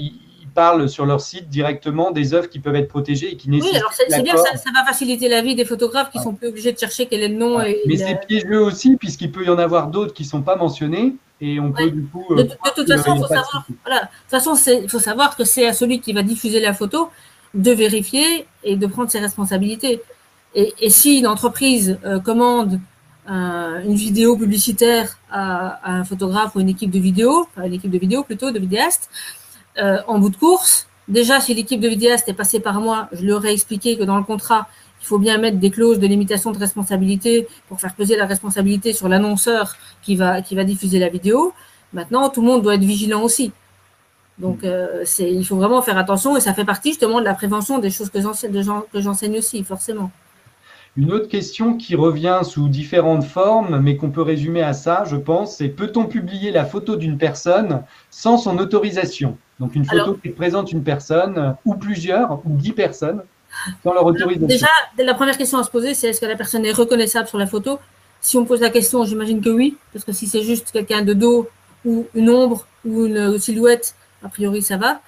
parlent 0.55 0.89
sur 0.89 1.07
leur 1.07 1.21
site 1.21 1.49
directement 1.49 2.11
des 2.11 2.35
œuvres 2.35 2.49
qui 2.49 2.59
peuvent 2.59 2.75
être 2.77 2.89
protégées 2.89 3.33
et 3.33 3.37
qui 3.37 3.51
nécessitent. 3.51 3.75
Oui, 3.75 3.79
alors 3.79 3.93
c'est 3.93 4.23
bien, 4.23 4.37
ça, 4.37 4.57
ça, 4.57 4.71
va 4.75 4.85
faciliter 4.85 5.29
la 5.29 5.43
vie 5.43 5.55
des 5.55 5.65
photographes 5.65 6.11
qui 6.11 6.19
sont 6.19 6.35
plus 6.35 6.49
obligés 6.49 6.73
de 6.73 6.79
chercher 6.79 7.07
quel 7.07 7.23
est 7.23 7.29
le 7.29 7.37
nom. 7.37 7.59
Mais 7.87 7.97
c'est 7.97 8.27
piégeux 8.27 8.61
aussi, 8.61 8.97
puisqu'il 8.97 9.33
peut 9.33 9.45
y 9.45 9.51
en 9.51 9.59
avoir 9.59 9.89
d'autres 9.89 10.13
qui 10.13 10.23
ne 10.25 10.29
sont 10.29 10.43
pas 10.43 10.57
mentionnés. 10.57 11.15
Et 11.41 11.59
on 11.59 11.73
peut 11.73 11.91
du 11.91 12.05
coup. 12.05 12.35
De, 12.35 12.45
toute 12.45 12.87
façon, 12.89 13.15
il 13.17 13.21
faut 13.21 13.27
savoir, 13.27 13.67
voilà, 13.85 14.03
de 14.03 14.07
toute 14.07 14.31
façon, 14.31 14.89
faut 14.89 15.01
savoir 15.01 15.37
que 15.37 15.45
c'est 15.45 15.67
à 15.67 15.73
celui 15.73 16.01
qui 16.01 16.13
va 16.13 16.23
diffuser 16.23 16.61
la 16.61 16.73
photo 16.73 17.11
de 17.55 17.73
vérifier 17.73 18.47
et 18.63 18.77
de 18.77 18.87
prendre 18.87 19.11
ses 19.11 19.19
responsabilités. 19.19 20.01
Et, 20.55 20.73
et 20.81 20.91
si 20.91 21.19
une 21.19 21.27
entreprise 21.27 21.99
euh, 22.05 22.21
commande 22.21 22.79
euh, 23.31 23.81
une 23.85 23.95
vidéo 23.95 24.37
publicitaire 24.37 25.17
à, 25.31 25.79
à, 25.85 25.93
un 25.93 26.05
photographe 26.05 26.57
ou 26.57 26.61
une 26.61 26.69
équipe 26.69 26.91
de 26.91 26.99
vidéo, 26.99 27.47
enfin 27.51 27.67
une 27.67 27.75
équipe 27.75 27.91
de 27.91 27.99
vidéo 27.99 28.25
plutôt, 28.25 28.51
de 28.51 28.59
vidéastes, 28.59 29.09
euh, 29.79 29.99
en 30.07 30.19
bout 30.19 30.31
de 30.31 30.37
course. 30.37 30.87
Déjà, 31.09 31.41
si 31.41 31.55
l'équipe 31.55 31.81
de 31.81 31.89
vidéaste 31.89 32.29
est 32.29 32.35
passée 32.35 32.61
par 32.61 32.81
moi, 32.81 33.09
je 33.13 33.25
leur 33.25 33.45
ai 33.45 33.53
expliqué 33.53 33.97
que 33.97 34.05
dans 34.05 34.17
le 34.17 34.25
contrat, 34.25 34.69
il 35.01 35.07
faut 35.07 35.19
bien 35.19 35.39
mettre 35.39 35.59
des 35.59 35.71
clauses 35.71 35.99
de 35.99 36.07
limitation 36.07 36.53
de 36.53 36.59
responsabilité 36.59 37.49
pour 37.69 37.81
faire 37.81 37.95
peser 37.95 38.17
la 38.17 38.27
responsabilité 38.27 38.93
sur 38.93 39.09
l'annonceur 39.09 39.77
qui 40.03 40.15
va, 40.15 40.43
qui 40.43 40.55
va 40.55 40.65
diffuser 40.65 40.99
la 40.99 41.09
vidéo. 41.09 41.53
Maintenant, 41.93 42.29
tout 42.29 42.41
le 42.41 42.47
monde 42.47 42.63
doit 42.63 42.77
être 42.77 42.85
vigilant 42.85 43.23
aussi. 43.23 43.53
Donc, 44.39 44.65
euh, 44.65 45.05
il 45.19 45.45
faut 45.45 45.57
vraiment 45.57 45.83
faire 45.83 45.99
attention 45.99 46.37
et 46.37 46.41
ça 46.41 46.55
fait 46.55 46.65
partie 46.65 46.91
justement 46.91 47.21
de 47.21 47.25
la 47.25 47.35
prévention 47.35 47.79
des 47.79 47.91
choses 47.91 48.11
que 48.11 48.21
j'enseigne 49.01 49.39
aussi, 49.39 49.63
forcément. 49.65 50.11
Une 50.97 51.11
autre 51.13 51.29
question 51.29 51.77
qui 51.77 51.97
revient 51.97 52.41
sous 52.43 52.69
différentes 52.69 53.25
formes, 53.25 53.81
mais 53.81 53.97
qu'on 53.97 54.11
peut 54.11 54.23
résumer 54.23 54.63
à 54.63 54.75
ça, 54.75 55.05
je 55.07 55.17
pense, 55.17 55.57
c'est 55.57 55.69
peut-on 55.69 56.05
publier 56.05 56.51
la 56.51 56.67
photo 56.67 56.97
d'une 56.97 57.17
personne 57.17 57.83
sans 58.11 58.37
son 58.37 58.59
autorisation? 58.59 59.39
Donc 59.61 59.75
une 59.75 59.85
photo 59.85 60.15
qui 60.15 60.31
présente 60.31 60.73
une 60.73 60.83
personne, 60.83 61.39
euh, 61.39 61.51
ou 61.65 61.75
plusieurs, 61.75 62.41
ou 62.45 62.57
dix 62.57 62.73
personnes, 62.73 63.23
sans 63.83 63.93
leur 63.93 64.05
autorisation. 64.05 64.47
Déjà, 64.47 64.69
la 64.99 65.15
première 65.15 65.37
question 65.37 65.59
à 65.59 65.63
se 65.63 65.71
poser, 65.71 65.95
c'est 65.95 66.09
est-ce 66.09 66.21
que 66.21 66.27
la 66.27 66.37
personne 66.37 66.65
est 66.65 66.73
reconnaissable 66.73 67.29
sur 67.29 67.39
la 67.39 67.47
photo? 67.47 67.79
Si 68.21 68.37
on 68.39 68.45
pose 68.45 68.61
la 68.61 68.71
question, 68.71 69.05
j'imagine 69.05 69.41
que 69.41 69.51
oui, 69.51 69.77
parce 69.93 70.05
que 70.05 70.13
si 70.13 70.27
c'est 70.27 70.43
juste 70.43 70.71
quelqu'un 70.73 71.03
de 71.03 71.13
dos, 71.13 71.49
ou 71.85 72.07
une 72.15 72.31
ombre, 72.31 72.67
ou 72.85 73.07
une 73.07 73.39
silhouette, 73.39 73.95
a 74.25 74.29
priori 74.29 74.63
ça 74.63 74.77
va. 74.77 75.01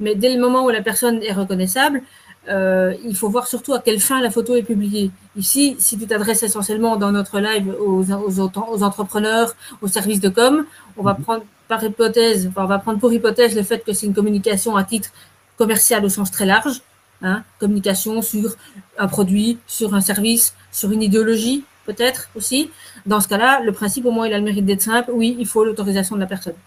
Mais 0.00 0.14
dès 0.14 0.34
le 0.34 0.40
moment 0.40 0.64
où 0.64 0.70
la 0.70 0.82
personne 0.82 1.22
est 1.22 1.32
reconnaissable, 1.32 2.02
euh, 2.48 2.94
il 3.04 3.14
faut 3.14 3.28
voir 3.28 3.46
surtout 3.46 3.72
à 3.72 3.78
quelle 3.78 4.00
fin 4.00 4.20
la 4.20 4.30
photo 4.30 4.56
est 4.56 4.62
publiée. 4.62 5.10
Ici, 5.36 5.76
si 5.78 5.98
tu 5.98 6.06
t'adresses 6.06 6.42
essentiellement 6.42 6.96
dans 6.96 7.12
notre 7.12 7.38
live 7.38 7.72
aux, 7.78 8.04
aux, 8.10 8.82
entrepreneurs, 8.82 9.54
aux 9.80 9.86
services 9.88 10.20
de 10.20 10.28
com, 10.28 10.64
on 10.96 11.02
va 11.02 11.14
mhm. 11.14 11.22
prendre 11.22 11.44
par 11.72 11.82
hypothèse, 11.82 12.50
on 12.54 12.66
va 12.66 12.78
prendre 12.78 12.98
pour 12.98 13.10
hypothèse 13.14 13.56
le 13.56 13.62
fait 13.62 13.82
que 13.82 13.94
c'est 13.94 14.04
une 14.04 14.12
communication 14.12 14.76
à 14.76 14.84
titre 14.84 15.08
commercial 15.56 16.04
au 16.04 16.10
sens 16.10 16.30
très 16.30 16.44
large, 16.44 16.82
hein, 17.22 17.44
communication 17.58 18.20
sur 18.20 18.56
un 18.98 19.08
produit, 19.08 19.56
sur 19.66 19.94
un 19.94 20.02
service, 20.02 20.54
sur 20.70 20.92
une 20.92 21.02
idéologie 21.02 21.64
peut-être 21.86 22.28
aussi. 22.36 22.70
Dans 23.06 23.20
ce 23.20 23.28
cas-là, 23.28 23.60
le 23.60 23.72
principe 23.72 24.04
au 24.04 24.10
moins 24.10 24.26
il 24.26 24.34
a 24.34 24.38
le 24.38 24.44
mérite 24.44 24.66
d'être 24.66 24.82
simple. 24.82 25.12
Oui, 25.14 25.34
il 25.38 25.46
faut 25.46 25.64
l'autorisation 25.64 26.14
de 26.14 26.20
la 26.20 26.26
personne. 26.26 26.58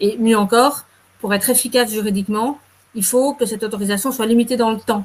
Et 0.00 0.16
mieux 0.16 0.38
encore, 0.38 0.86
pour 1.20 1.34
être 1.34 1.50
efficace 1.50 1.90
juridiquement, 1.92 2.58
il 2.94 3.04
faut 3.04 3.34
que 3.34 3.44
cette 3.44 3.62
autorisation 3.62 4.12
soit 4.12 4.24
limitée 4.24 4.56
dans 4.56 4.70
le 4.70 4.80
temps. 4.80 5.04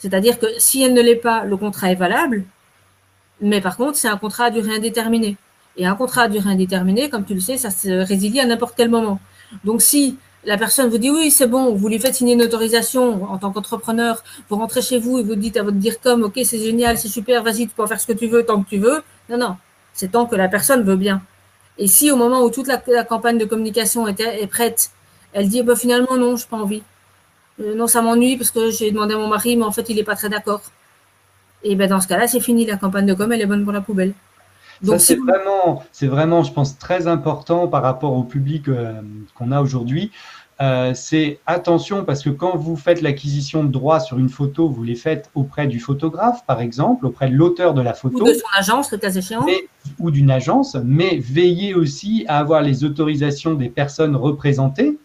C'est-à-dire 0.00 0.38
que 0.38 0.48
si 0.58 0.82
elle 0.82 0.92
ne 0.92 1.00
l'est 1.00 1.22
pas, 1.30 1.44
le 1.44 1.56
contrat 1.56 1.90
est 1.92 2.00
valable, 2.06 2.44
mais 3.40 3.62
par 3.62 3.78
contre, 3.78 3.96
c'est 3.96 4.08
un 4.08 4.18
contrat 4.18 4.44
à 4.44 4.50
durée 4.50 4.76
indéterminée. 4.76 5.38
Et 5.76 5.86
un 5.86 5.94
contrat 5.94 6.22
à 6.22 6.28
durée 6.28 6.50
indéterminée, 6.50 7.10
comme 7.10 7.24
tu 7.24 7.34
le 7.34 7.40
sais, 7.40 7.58
ça 7.58 7.70
se 7.70 7.88
résilie 7.88 8.40
à 8.40 8.46
n'importe 8.46 8.74
quel 8.76 8.88
moment. 8.88 9.20
Donc 9.64 9.82
si 9.82 10.16
la 10.44 10.56
personne 10.56 10.88
vous 10.88 10.98
dit 10.98 11.10
oui, 11.10 11.30
c'est 11.30 11.46
bon, 11.46 11.74
vous 11.74 11.88
lui 11.88 11.98
faites 11.98 12.14
signer 12.14 12.34
une 12.34 12.42
autorisation 12.42 13.24
en 13.30 13.38
tant 13.38 13.50
qu'entrepreneur, 13.50 14.22
vous 14.48 14.56
rentrez 14.56 14.80
chez 14.80 14.98
vous 14.98 15.18
et 15.18 15.22
vous 15.22 15.34
dites 15.34 15.56
à 15.56 15.62
votre 15.62 15.76
dire 15.76 16.00
comme 16.00 16.22
ok, 16.22 16.40
c'est 16.44 16.58
génial, 16.58 16.98
c'est 16.98 17.08
super, 17.08 17.42
vas-y, 17.42 17.68
tu 17.68 17.74
peux 17.74 17.86
faire 17.86 18.00
ce 18.00 18.06
que 18.06 18.12
tu 18.12 18.26
veux 18.26 18.44
tant 18.44 18.62
que 18.62 18.68
tu 18.68 18.78
veux. 18.78 19.02
Non, 19.28 19.38
non, 19.38 19.56
c'est 19.92 20.12
tant 20.12 20.26
que 20.26 20.36
la 20.36 20.48
personne 20.48 20.82
veut 20.82 20.96
bien. 20.96 21.22
Et 21.78 21.88
si 21.88 22.10
au 22.10 22.16
moment 22.16 22.42
où 22.42 22.50
toute 22.50 22.68
la, 22.68 22.78
campagne 23.04 23.38
de 23.38 23.44
communication 23.44 24.08
est, 24.08 24.46
prête, 24.46 24.90
elle 25.32 25.48
dit 25.48 25.62
bah, 25.62 25.76
finalement 25.76 26.16
non, 26.16 26.36
je 26.36 26.44
n'ai 26.44 26.48
pas 26.48 26.56
envie, 26.56 26.82
euh, 27.60 27.74
non, 27.74 27.86
ça 27.86 28.02
m'ennuie 28.02 28.36
parce 28.36 28.50
que 28.50 28.70
j'ai 28.70 28.90
demandé 28.90 29.14
à 29.14 29.18
mon 29.18 29.28
mari, 29.28 29.56
mais 29.56 29.64
en 29.64 29.72
fait, 29.72 29.88
il 29.88 29.96
n'est 29.96 30.04
pas 30.04 30.16
très 30.16 30.28
d'accord. 30.28 30.62
Et 31.62 31.74
ben 31.74 31.88
dans 31.88 32.00
ce 32.00 32.08
cas-là, 32.08 32.28
c'est 32.28 32.40
fini. 32.40 32.66
La 32.66 32.76
campagne 32.76 33.06
de 33.06 33.14
com, 33.14 33.32
elle 33.32 33.40
est 33.40 33.46
bonne 33.46 33.64
pour 33.64 33.72
la 33.72 33.80
poubelle. 33.80 34.12
Donc, 34.82 35.00
c'est 35.00 35.16
vraiment, 35.16 35.82
c'est 35.92 36.06
vraiment, 36.06 36.42
je 36.42 36.52
pense, 36.52 36.78
très 36.78 37.06
important 37.06 37.68
par 37.68 37.82
rapport 37.82 38.12
au 38.12 38.22
public 38.22 38.68
euh, 38.68 39.00
qu'on 39.34 39.52
a 39.52 39.60
aujourd'hui. 39.60 40.10
Euh, 40.58 40.92
c'est 40.94 41.38
attention 41.46 42.04
parce 42.04 42.22
que 42.22 42.30
quand 42.30 42.56
vous 42.56 42.76
faites 42.76 43.02
l'acquisition 43.02 43.62
de 43.62 43.70
droits 43.70 44.00
sur 44.00 44.18
une 44.18 44.30
photo, 44.30 44.68
vous 44.68 44.82
les 44.82 44.94
faites 44.94 45.30
auprès 45.34 45.66
du 45.66 45.80
photographe, 45.80 46.46
par 46.46 46.62
exemple, 46.62 47.04
auprès 47.04 47.28
de 47.28 47.34
l'auteur 47.34 47.74
de 47.74 47.82
la 47.82 47.92
photo. 47.92 48.22
Ou 48.22 48.24
de 48.24 48.32
son 48.32 48.46
agence, 48.56 48.90
le 48.90 48.96
cas 48.96 49.10
échéant. 49.10 49.44
ou 49.98 50.10
d'une 50.10 50.30
agence, 50.30 50.76
mais 50.82 51.18
veillez 51.18 51.74
aussi 51.74 52.24
à 52.26 52.38
avoir 52.38 52.62
les 52.62 52.84
autorisations 52.84 53.54
des 53.54 53.68
personnes 53.68 54.16
représentées 54.16 54.98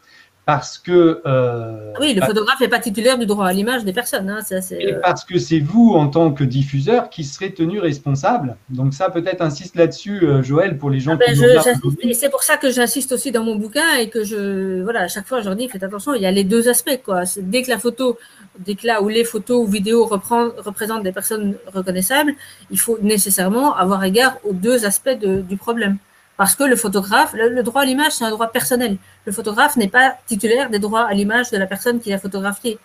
parce 0.45 0.79
que. 0.79 1.21
Euh, 1.25 1.93
oui, 1.99 2.13
le 2.13 2.21
photographe 2.25 2.59
n'est 2.59 2.67
pas 2.67 2.79
titulaire 2.79 3.17
du 3.17 3.25
droit 3.25 3.45
à 3.45 3.53
l'image 3.53 3.85
des 3.85 3.93
personnes. 3.93 4.29
Hein, 4.29 4.41
ça, 4.41 4.57
et 4.75 4.93
euh, 4.93 4.99
parce 5.01 5.23
que 5.23 5.37
c'est 5.37 5.59
vous, 5.59 5.91
en 5.91 6.07
tant 6.07 6.31
que 6.31 6.43
diffuseur, 6.43 7.09
qui 7.09 7.23
serez 7.23 7.53
tenu 7.53 7.79
responsable. 7.79 8.57
Donc, 8.69 8.93
ça, 8.93 9.09
peut-être 9.09 9.41
insiste 9.41 9.75
là-dessus, 9.75 10.23
euh, 10.23 10.41
Joël, 10.41 10.77
pour 10.77 10.89
les 10.89 10.99
gens 10.99 11.17
ah 11.21 11.31
qui 11.31 11.39
ben, 11.39 12.13
C'est 12.13 12.29
pour 12.29 12.43
ça 12.43 12.57
que 12.57 12.71
j'insiste 12.71 13.11
aussi 13.11 13.31
dans 13.31 13.43
mon 13.43 13.55
bouquin 13.55 13.97
et 13.99 14.09
que 14.09 14.23
je. 14.23 14.81
Voilà, 14.81 15.01
à 15.01 15.07
chaque 15.07 15.27
fois, 15.27 15.41
je 15.41 15.45
leur 15.45 15.55
dis 15.55 15.69
faites 15.69 15.83
attention, 15.83 16.15
il 16.15 16.21
y 16.21 16.25
a 16.25 16.31
les 16.31 16.43
deux 16.43 16.69
aspects. 16.69 17.01
Quoi. 17.05 17.23
Dès 17.37 17.61
que 17.61 17.69
la 17.69 17.77
photo, 17.77 18.17
dès 18.57 18.73
que 18.73 18.87
là 18.87 19.03
où 19.03 19.09
les 19.09 19.23
photos 19.23 19.67
ou 19.67 19.69
vidéos 19.69 20.05
reprend, 20.05 20.49
représentent 20.57 21.03
des 21.03 21.11
personnes 21.11 21.55
reconnaissables, 21.71 22.33
il 22.71 22.79
faut 22.79 22.97
nécessairement 23.01 23.75
avoir 23.75 24.03
égard 24.03 24.37
aux 24.43 24.53
deux 24.53 24.85
aspects 24.85 25.17
du 25.19 25.57
problème. 25.57 25.97
Parce 26.41 26.55
que 26.55 26.63
le 26.63 26.75
photographe, 26.75 27.35
le, 27.35 27.61
droit 27.61 27.83
à 27.83 27.85
l'image, 27.85 28.13
c'est 28.13 28.25
un 28.25 28.31
droit 28.31 28.47
personnel. 28.47 28.97
Le 29.25 29.31
photographe 29.31 29.77
n'est 29.77 29.87
pas 29.87 30.15
titulaire 30.25 30.71
des 30.71 30.79
droits 30.79 31.03
à 31.03 31.13
l'image 31.13 31.51
de 31.51 31.57
la 31.57 31.67
personne 31.67 31.99
qui 31.99 32.09
l'a 32.09 32.17
photographié. 32.17 32.79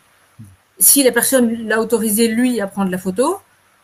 Si 0.78 1.02
la 1.02 1.10
personne 1.10 1.66
l'a 1.66 1.80
autorisé, 1.80 2.28
lui, 2.28 2.60
à 2.60 2.66
prendre 2.66 2.90
la 2.90 2.98
photo, 2.98 3.38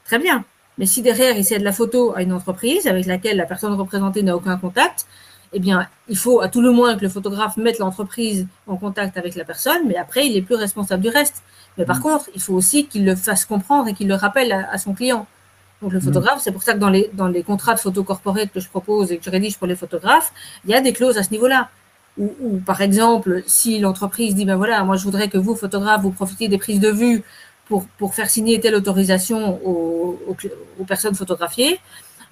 très 0.05 0.19
bien. 0.19 0.45
Mais 0.77 0.85
si 0.85 1.01
derrière, 1.01 1.39
il 1.39 1.43
cède 1.43 1.63
la 1.63 1.73
photo 1.73 2.13
à 2.15 2.21
une 2.21 2.35
entreprise 2.35 2.87
avec 2.87 3.07
laquelle 3.07 3.39
la 3.39 3.47
personne 3.47 3.73
représentée 3.73 4.23
n'a 4.23 4.37
aucun 4.37 4.59
contact, 4.59 5.07
eh 5.55 5.59
bien, 5.59 5.89
il 6.07 6.19
faut 6.19 6.43
à 6.43 6.49
tout 6.49 6.61
le 6.61 6.71
moins 6.71 6.95
que 6.95 7.01
le 7.01 7.09
photographe 7.09 7.57
mette 7.57 7.79
l'entreprise 7.79 8.47
en 8.67 8.77
contact 8.77 9.17
avec 9.17 9.37
la 9.37 9.45
personne, 9.47 9.89
mais 9.89 9.97
après, 9.97 10.27
il 10.27 10.37
est 10.37 10.43
plus 10.43 10.57
responsable 10.57 11.03
du 11.03 11.09
reste. 11.09 11.43
Mais 11.79 11.87
par 11.87 11.97
mmh. 11.97 12.03
contre, 12.03 12.29
il 12.35 12.43
faut 12.43 12.53
aussi 12.53 12.85
qu'il 12.89 13.07
le 13.07 13.17
fasse 13.17 13.47
comprendre 13.47 13.89
et 13.89 13.95
qu'il 13.95 14.07
le 14.07 14.17
rappelle 14.17 14.53
à 14.53 14.77
son 14.77 14.93
client. 14.93 15.27
Donc 15.83 15.93
le 15.93 15.99
mm. 15.99 16.03
photographe, 16.03 16.41
c'est 16.43 16.53
pour 16.53 16.63
ça 16.63 16.75
que 16.75 16.79
dans 16.79 16.89
les, 16.89 17.11
dans 17.13 17.29
les 17.29 17.43
contrats 17.43 17.75
de 17.75 17.81
photo 17.81 18.05
corporate 18.05 18.51
que 18.53 18.61
je 18.61 18.69
propose 18.69 19.13
et 19.13 19.19
que 19.19 19.25
je 19.25 19.31
rédige 19.31 19.59
pour 19.59 19.67
les 19.67 19.77
photographes, 19.77 20.33
il 20.65 20.71
y 20.71 20.75
a 20.75 20.81
des 20.81 20.93
clauses 20.93 21.19
à 21.19 21.23
ce 21.23 21.31
niveau-là. 21.31 21.69
Ou, 22.19 22.61
par 22.67 22.83
exemple, 22.83 23.43
si 23.47 23.79
l'entreprise 23.79 24.35
dit, 24.35 24.45
ben 24.45 24.57
voilà, 24.57 24.85
moi 24.85 24.97
je 24.97 25.05
voudrais 25.05 25.29
que 25.29 25.39
vous, 25.39 25.55
photographes, 25.57 26.03
vous 26.03 26.11
profitiez 26.11 26.49
des 26.49 26.59
prises 26.59 26.79
de 26.79 26.91
vue 26.91 27.23
pour, 27.69 27.87
pour 27.99 28.15
faire 28.15 28.29
signer 28.29 28.61
telle 28.61 28.75
autorisation 28.75 29.59
aux, 29.67 30.21
aux, 30.29 30.85
personnes 30.85 31.15
photographiées, 31.15 31.81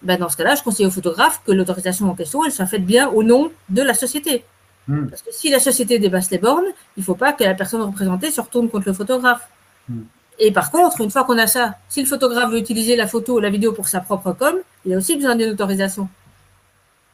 ben 0.03 0.19
dans 0.19 0.29
ce 0.29 0.37
cas-là, 0.37 0.55
je 0.55 0.63
conseille 0.63 0.85
au 0.85 0.91
photographe 0.91 1.41
que 1.47 1.53
l'autorisation 1.53 2.11
en 2.11 2.15
question, 2.15 2.45
elle 2.45 2.53
soit 2.53 2.67
faite 2.67 2.85
bien 2.85 3.09
au 3.09 3.23
nom 3.23 3.51
de 3.71 3.81
la 3.81 3.95
société. 3.95 4.45
Mm. 4.87 5.07
Parce 5.07 5.23
que 5.23 5.33
si 5.33 5.49
la 5.49 5.61
société 5.61 5.99
dépasse 5.99 6.31
les 6.31 6.39
bornes, 6.39 6.69
il 6.99 7.01
ne 7.01 7.05
faut 7.05 7.15
pas 7.15 7.33
que 7.33 7.45
la 7.45 7.55
personne 7.55 7.81
représentée 7.81 8.31
se 8.31 8.41
retourne 8.43 8.69
contre 8.69 8.89
le 8.89 8.93
photographe. 8.93 9.49
Mm. 9.89 10.01
Et 10.43 10.51
par 10.51 10.71
contre, 10.71 11.03
une 11.03 11.11
fois 11.11 11.25
qu'on 11.25 11.37
a 11.39 11.47
ça, 11.47 11.75
si 11.91 12.01
le 12.01 12.07
photographe 12.07 12.51
veut 12.51 12.59
utiliser 12.59 12.97
la 12.97 13.07
photo 13.07 13.37
ou 13.37 13.41
la 13.41 13.51
vidéo 13.51 13.73
pour 13.73 13.89
sa 13.89 14.01
propre 14.01 14.33
com, 14.33 14.55
il 14.87 14.95
a 14.95 14.97
aussi 14.97 15.15
besoin 15.15 15.37
d'une 15.37 15.51
autorisation. 15.51 16.09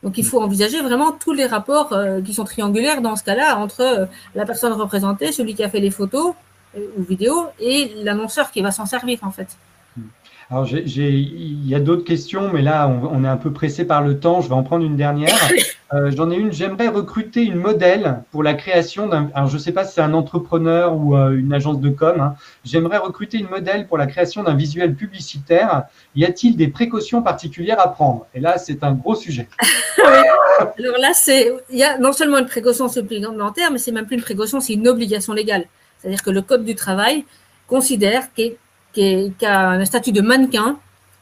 Donc 0.04 0.16
il 0.18 0.24
faut 0.24 0.40
envisager 0.40 0.80
vraiment 0.80 1.10
tous 1.10 1.32
les 1.32 1.46
rapports 1.46 1.92
euh, 1.92 2.20
qui 2.20 2.32
sont 2.32 2.44
triangulaires 2.44 3.02
dans 3.02 3.16
ce 3.16 3.24
cas-là 3.24 3.58
entre 3.58 3.80
euh, 3.80 4.06
la 4.36 4.46
personne 4.46 4.72
représentée, 4.72 5.32
celui 5.32 5.56
qui 5.56 5.64
a 5.64 5.68
fait 5.68 5.80
les 5.80 5.90
photos 5.90 6.34
euh, 6.76 6.86
ou 6.96 7.02
vidéos, 7.02 7.46
et 7.58 7.92
l'annonceur 8.04 8.52
qui 8.52 8.60
va 8.60 8.70
s'en 8.70 8.86
servir 8.86 9.18
en 9.22 9.32
fait. 9.32 9.48
Alors, 10.48 10.64
il 10.70 11.68
y 11.68 11.74
a 11.74 11.80
d'autres 11.80 12.04
questions, 12.04 12.50
mais 12.52 12.62
là, 12.62 12.88
on, 12.88 13.24
est 13.24 13.28
un 13.28 13.36
peu 13.36 13.52
pressé 13.52 13.84
par 13.84 14.02
le 14.02 14.20
temps. 14.20 14.40
Je 14.40 14.48
vais 14.48 14.54
en 14.54 14.62
prendre 14.62 14.84
une 14.84 14.96
dernière. 14.96 15.34
Euh, 15.94 16.10
j'en 16.10 16.32
ai 16.32 16.34
une. 16.34 16.52
J'aimerais 16.52 16.88
recruter 16.88 17.44
une 17.44 17.54
modèle 17.54 18.24
pour 18.32 18.42
la 18.42 18.54
création 18.54 19.06
d'un. 19.06 19.30
Alors, 19.34 19.48
je 19.48 19.54
ne 19.54 19.60
sais 19.60 19.70
pas 19.70 19.84
si 19.84 19.94
c'est 19.94 20.00
un 20.00 20.14
entrepreneur 20.14 20.96
ou 20.96 21.16
euh, 21.16 21.30
une 21.30 21.52
agence 21.52 21.78
de 21.80 21.90
com. 21.90 22.20
Hein. 22.20 22.34
J'aimerais 22.64 22.96
recruter 22.96 23.38
une 23.38 23.48
modèle 23.48 23.86
pour 23.86 23.96
la 23.96 24.08
création 24.08 24.42
d'un 24.42 24.56
visuel 24.56 24.96
publicitaire. 24.96 25.84
Y 26.16 26.24
a-t-il 26.24 26.56
des 26.56 26.66
précautions 26.66 27.22
particulières 27.22 27.78
à 27.78 27.92
prendre? 27.92 28.26
Et 28.34 28.40
là, 28.40 28.58
c'est 28.58 28.82
un 28.82 28.94
gros 28.94 29.14
sujet. 29.14 29.46
Alors 30.76 30.98
là, 30.98 31.12
c'est 31.14 31.52
il 31.70 31.78
y 31.78 31.84
a 31.84 31.98
non 31.98 32.12
seulement 32.12 32.38
une 32.38 32.46
précaution 32.46 32.88
supplémentaire, 32.88 33.70
mais 33.70 33.78
c'est 33.78 33.92
même 33.92 34.06
plus 34.06 34.16
une 34.16 34.22
précaution, 34.22 34.58
c'est 34.58 34.72
une 34.72 34.88
obligation 34.88 35.34
légale. 35.34 35.66
C'est-à-dire 35.98 36.24
que 36.24 36.30
le 36.30 36.42
code 36.42 36.64
du 36.64 36.74
travail 36.74 37.24
considère 37.68 38.32
qu'est 38.34 38.56
qui, 38.96 39.46
a 39.46 39.70
un 39.70 39.84
statut 39.84 40.12
de 40.12 40.20
mannequin, 40.20 40.78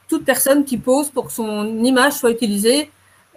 toute 0.08 0.24
personne 0.24 0.64
qui 0.64 0.78
pose 0.78 1.10
pour 1.10 1.26
que 1.26 1.32
son 1.32 1.82
image 1.84 2.12
soit 2.14 2.30
utilisée 2.30 2.90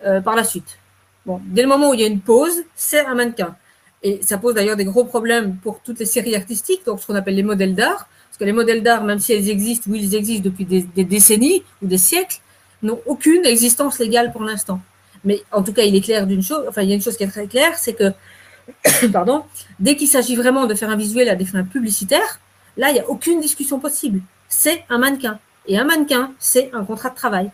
euh, 0.06 0.22
par 0.22 0.36
la 0.36 0.44
suite. 0.44 0.78
Bon, 1.26 1.42
dès 1.46 1.64
le 1.64 1.68
moment 1.68 1.90
où 1.90 1.94
il 1.94 2.02
y 2.02 2.04
a 2.04 2.08
une 2.08 2.20
pause, 2.20 2.64
c'est 2.76 3.06
un 3.06 3.16
mannequin. 3.16 3.56
Et 4.04 4.20
ça 4.22 4.38
pose 4.38 4.54
d'ailleurs 4.54 4.76
des 4.76 4.86
gros 4.86 5.06
problèmes 5.06 5.58
pour 5.58 5.80
toutes 5.82 6.00
les 6.00 6.06
séries 6.06 6.36
artistiques, 6.36 6.86
donc 6.86 7.02
ce 7.02 7.08
qu'on 7.08 7.16
appelle 7.16 7.36
les 7.36 7.44
modèles 7.44 7.74
d'art. 7.74 8.08
Parce 8.30 8.38
que 8.40 8.46
les 8.46 8.54
modèles 8.54 8.84
d'art, 8.84 9.04
même 9.04 9.20
si 9.20 9.34
elles 9.34 9.50
existent, 9.50 9.90
oui, 9.90 10.00
ils 10.04 10.16
existent 10.16 10.44
depuis 10.44 10.66
des, 10.66 10.84
des 10.84 11.04
décennies 11.04 11.64
ou 11.82 11.88
des 11.88 11.98
siècles, 11.98 12.40
n'ont 12.84 13.00
aucune 13.08 13.44
existence 13.46 13.98
légale 13.98 14.32
pour 14.32 14.44
l'instant. 14.44 14.80
Mais 15.24 15.42
en 15.52 15.64
tout 15.64 15.74
cas, 15.74 15.82
il 15.82 15.96
est 15.96 16.02
clair 16.02 16.28
d'une 16.28 16.44
chose, 16.44 16.64
enfin, 16.70 16.84
il 16.84 16.90
y 16.90 16.92
a 16.92 16.96
une 16.96 17.02
chose 17.02 17.18
qui 17.18 17.24
est 17.24 17.28
très 17.28 17.48
claire, 17.48 17.76
c'est 17.78 17.94
que, 17.94 18.14
pardon, 19.12 19.44
dès 19.80 19.96
qu'il 19.96 20.08
s'agit 20.08 20.36
vraiment 20.36 20.68
de 20.68 20.76
faire 20.76 20.92
un 20.92 20.96
visuel 20.96 21.28
à 21.28 21.36
des 21.36 21.46
fins 21.46 21.64
publicitaires, 21.64 22.40
Là, 22.78 22.90
il 22.90 22.94
n'y 22.94 23.00
a 23.00 23.10
aucune 23.10 23.42
discussion 23.42 23.80
possible. 23.80 24.22
C'est 24.48 24.84
un 24.90 25.00
mannequin. 25.00 25.40
Et 25.68 25.78
un 25.78 25.84
mannequin, 25.84 26.32
c'est 26.40 26.72
un 26.74 26.86
contrat 26.86 27.10
de 27.10 27.16
travail. 27.16 27.52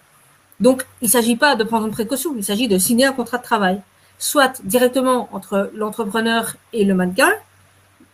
Donc, 0.60 0.86
il 1.02 1.06
ne 1.06 1.10
s'agit 1.10 1.36
pas 1.36 1.56
de 1.56 1.64
prendre 1.64 1.88
une 1.88 1.92
précaution, 1.92 2.34
il 2.38 2.44
s'agit 2.44 2.68
de 2.68 2.78
signer 2.78 3.06
un 3.06 3.14
contrat 3.14 3.38
de 3.38 3.44
travail, 3.44 3.82
soit 4.20 4.62
directement 4.64 5.28
entre 5.32 5.72
l'entrepreneur 5.76 6.56
et 6.74 6.86
le 6.86 6.94
mannequin, 6.94 7.32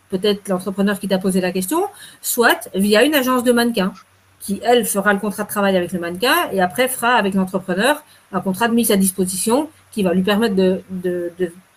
peut-être 0.10 0.48
l'entrepreneur 0.48 1.00
qui 1.00 1.08
t'a 1.08 1.18
posé 1.18 1.42
la 1.42 1.52
question, 1.52 1.84
soit 2.22 2.70
via 2.74 3.04
une 3.04 3.14
agence 3.14 3.44
de 3.44 3.52
mannequins 3.52 3.94
qui, 4.40 4.62
elle, 4.64 4.86
fera 4.86 5.14
le 5.14 5.20
contrat 5.20 5.44
de 5.44 5.50
travail 5.50 5.76
avec 5.76 5.92
le 5.92 6.00
mannequin 6.00 6.50
et 6.54 6.62
après 6.62 6.88
fera 6.88 7.16
avec 7.16 7.34
l'entrepreneur 7.34 8.04
un 8.32 8.40
contrat 8.40 8.70
de 8.70 8.74
mise 8.74 8.90
à 8.90 8.96
disposition 8.96 9.70
qui 9.92 10.02
va 10.02 10.14
lui 10.14 10.24
permettre 10.24 10.56
de, 10.56 10.82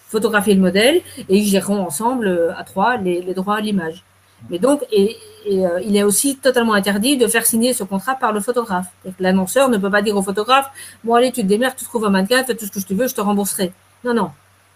photographier 0.09 0.55
le 0.55 0.61
modèle 0.61 1.01
et 1.28 1.39
ils 1.39 1.47
géreront 1.47 1.80
ensemble 1.80 2.28
euh, 2.28 2.55
à 2.55 2.64
trois 2.64 2.99
les 2.99 3.22
droits 3.35 3.57
à 3.57 3.61
l'image. 3.61 4.05
Mais 4.51 4.59
donc, 4.59 4.82
euh, 4.93 5.80
il 5.84 5.97
est 5.97 6.03
aussi 6.03 6.36
totalement 6.36 6.74
interdit 6.74 7.16
de 7.16 7.26
faire 7.26 7.47
signer 7.47 7.72
ce 7.74 7.84
contrat 7.84 8.14
par 8.14 8.32
le 8.32 8.40
photographe. 8.40 8.86
L'annonceur 9.18 9.68
ne 9.68 9.78
peut 9.78 9.90
pas 9.90 10.03
dire 10.03 10.16
au 10.16 10.22
photographe 10.22 10.70
Bon, 11.05 11.14
allez, 11.14 11.32
tu 11.32 11.43
te 11.43 11.47
démerdes, 11.47 11.76
tu 11.76 11.84
trouves 11.84 12.05
un 12.05 12.11
mannequin, 12.11 12.43
fais 12.45 12.55
tout 12.55 12.66
ce 12.66 12.70
que 12.70 12.80
tu 12.80 12.95
veux, 12.95 13.09
je 13.09 13.14
te 13.14 13.20
rembourserai. 13.20 13.72
Non, 14.05 14.14
non. 14.14 14.30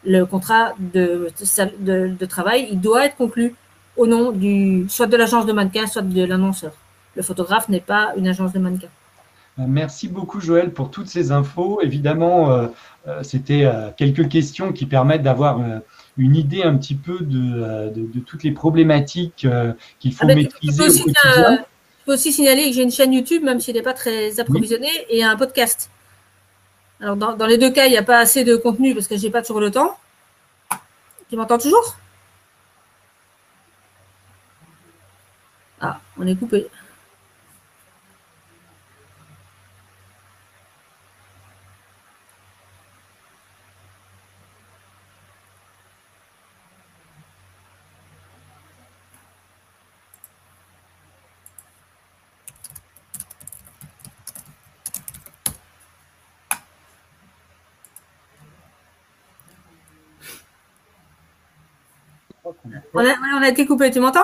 Le 0.04 0.24
contrat 0.24 0.74
de, 0.78 1.30
de, 1.80 2.26
travail, 2.26 2.68
il 2.70 2.80
doit 2.80 3.06
être 3.06 3.16
conclu 3.16 3.54
au 3.96 4.06
nom 4.06 4.30
du, 4.30 4.86
soit 4.88 5.06
de 5.06 5.16
l'agence 5.16 5.46
de 5.46 5.52
mannequin, 5.52 5.86
soit 5.86 6.02
de 6.02 6.24
l'annonceur. 6.24 6.72
Le 7.16 7.22
photographe 7.22 7.68
n'est 7.68 7.80
pas 7.80 8.12
une 8.16 8.28
agence 8.28 8.52
de 8.52 8.58
mannequin. 8.58 8.88
Euh, 9.58 9.64
merci 9.66 10.06
beaucoup 10.06 10.40
Joël 10.40 10.70
pour 10.72 10.90
toutes 10.90 11.08
ces 11.08 11.32
infos. 11.32 11.80
Évidemment, 11.82 12.50
euh, 12.50 12.68
c'était 13.22 13.68
quelques 13.96 14.28
questions 14.28 14.72
qui 14.72 14.86
permettent 14.86 15.22
d'avoir 15.22 15.60
une 16.18 16.36
idée 16.36 16.62
un 16.62 16.76
petit 16.76 16.94
peu 16.94 17.18
de, 17.20 17.62
euh, 17.62 17.90
de, 17.90 18.20
toutes 18.20 18.42
les 18.42 18.52
problématiques 18.52 19.44
euh, 19.44 19.72
qu'il 19.98 20.14
faut 20.14 20.26
ah, 20.28 20.34
maîtriser 20.34 20.82
au 20.82 20.86
quotidien. 20.86 21.58
Je 22.00 22.04
peux 22.06 22.14
aussi 22.14 22.32
signaler 22.32 22.68
que 22.68 22.74
j'ai 22.74 22.82
une 22.82 22.90
chaîne 22.90 23.12
YouTube, 23.12 23.42
même 23.42 23.60
si 23.60 23.70
elle 23.70 23.76
n'est 23.76 23.82
pas 23.82 23.92
très 23.92 24.38
approvisionnée, 24.40 25.06
et 25.10 25.22
un 25.24 25.36
podcast. 25.36 25.90
Alors, 27.00 27.16
dans, 27.16 27.36
dans, 27.36 27.46
les 27.46 27.58
deux 27.58 27.70
cas, 27.70 27.86
il 27.86 27.90
n'y 27.90 27.98
a 27.98 28.02
pas 28.02 28.18
assez 28.18 28.44
de 28.44 28.56
contenu 28.56 28.94
parce 28.94 29.08
que 29.08 29.16
je 29.16 29.22
n'ai 29.24 29.30
pas 29.30 29.42
toujours 29.42 29.60
le 29.60 29.70
temps. 29.70 29.98
Tu 31.28 31.36
m'entends 31.36 31.58
toujours? 31.58 31.96
Ah, 35.80 36.00
on 36.16 36.26
est 36.26 36.36
coupé. 36.36 36.66
On 62.94 63.42
a, 63.42 63.48
été 63.48 63.66
coupé, 63.66 63.90
tu 63.90 64.00
m'entends? 64.00 64.20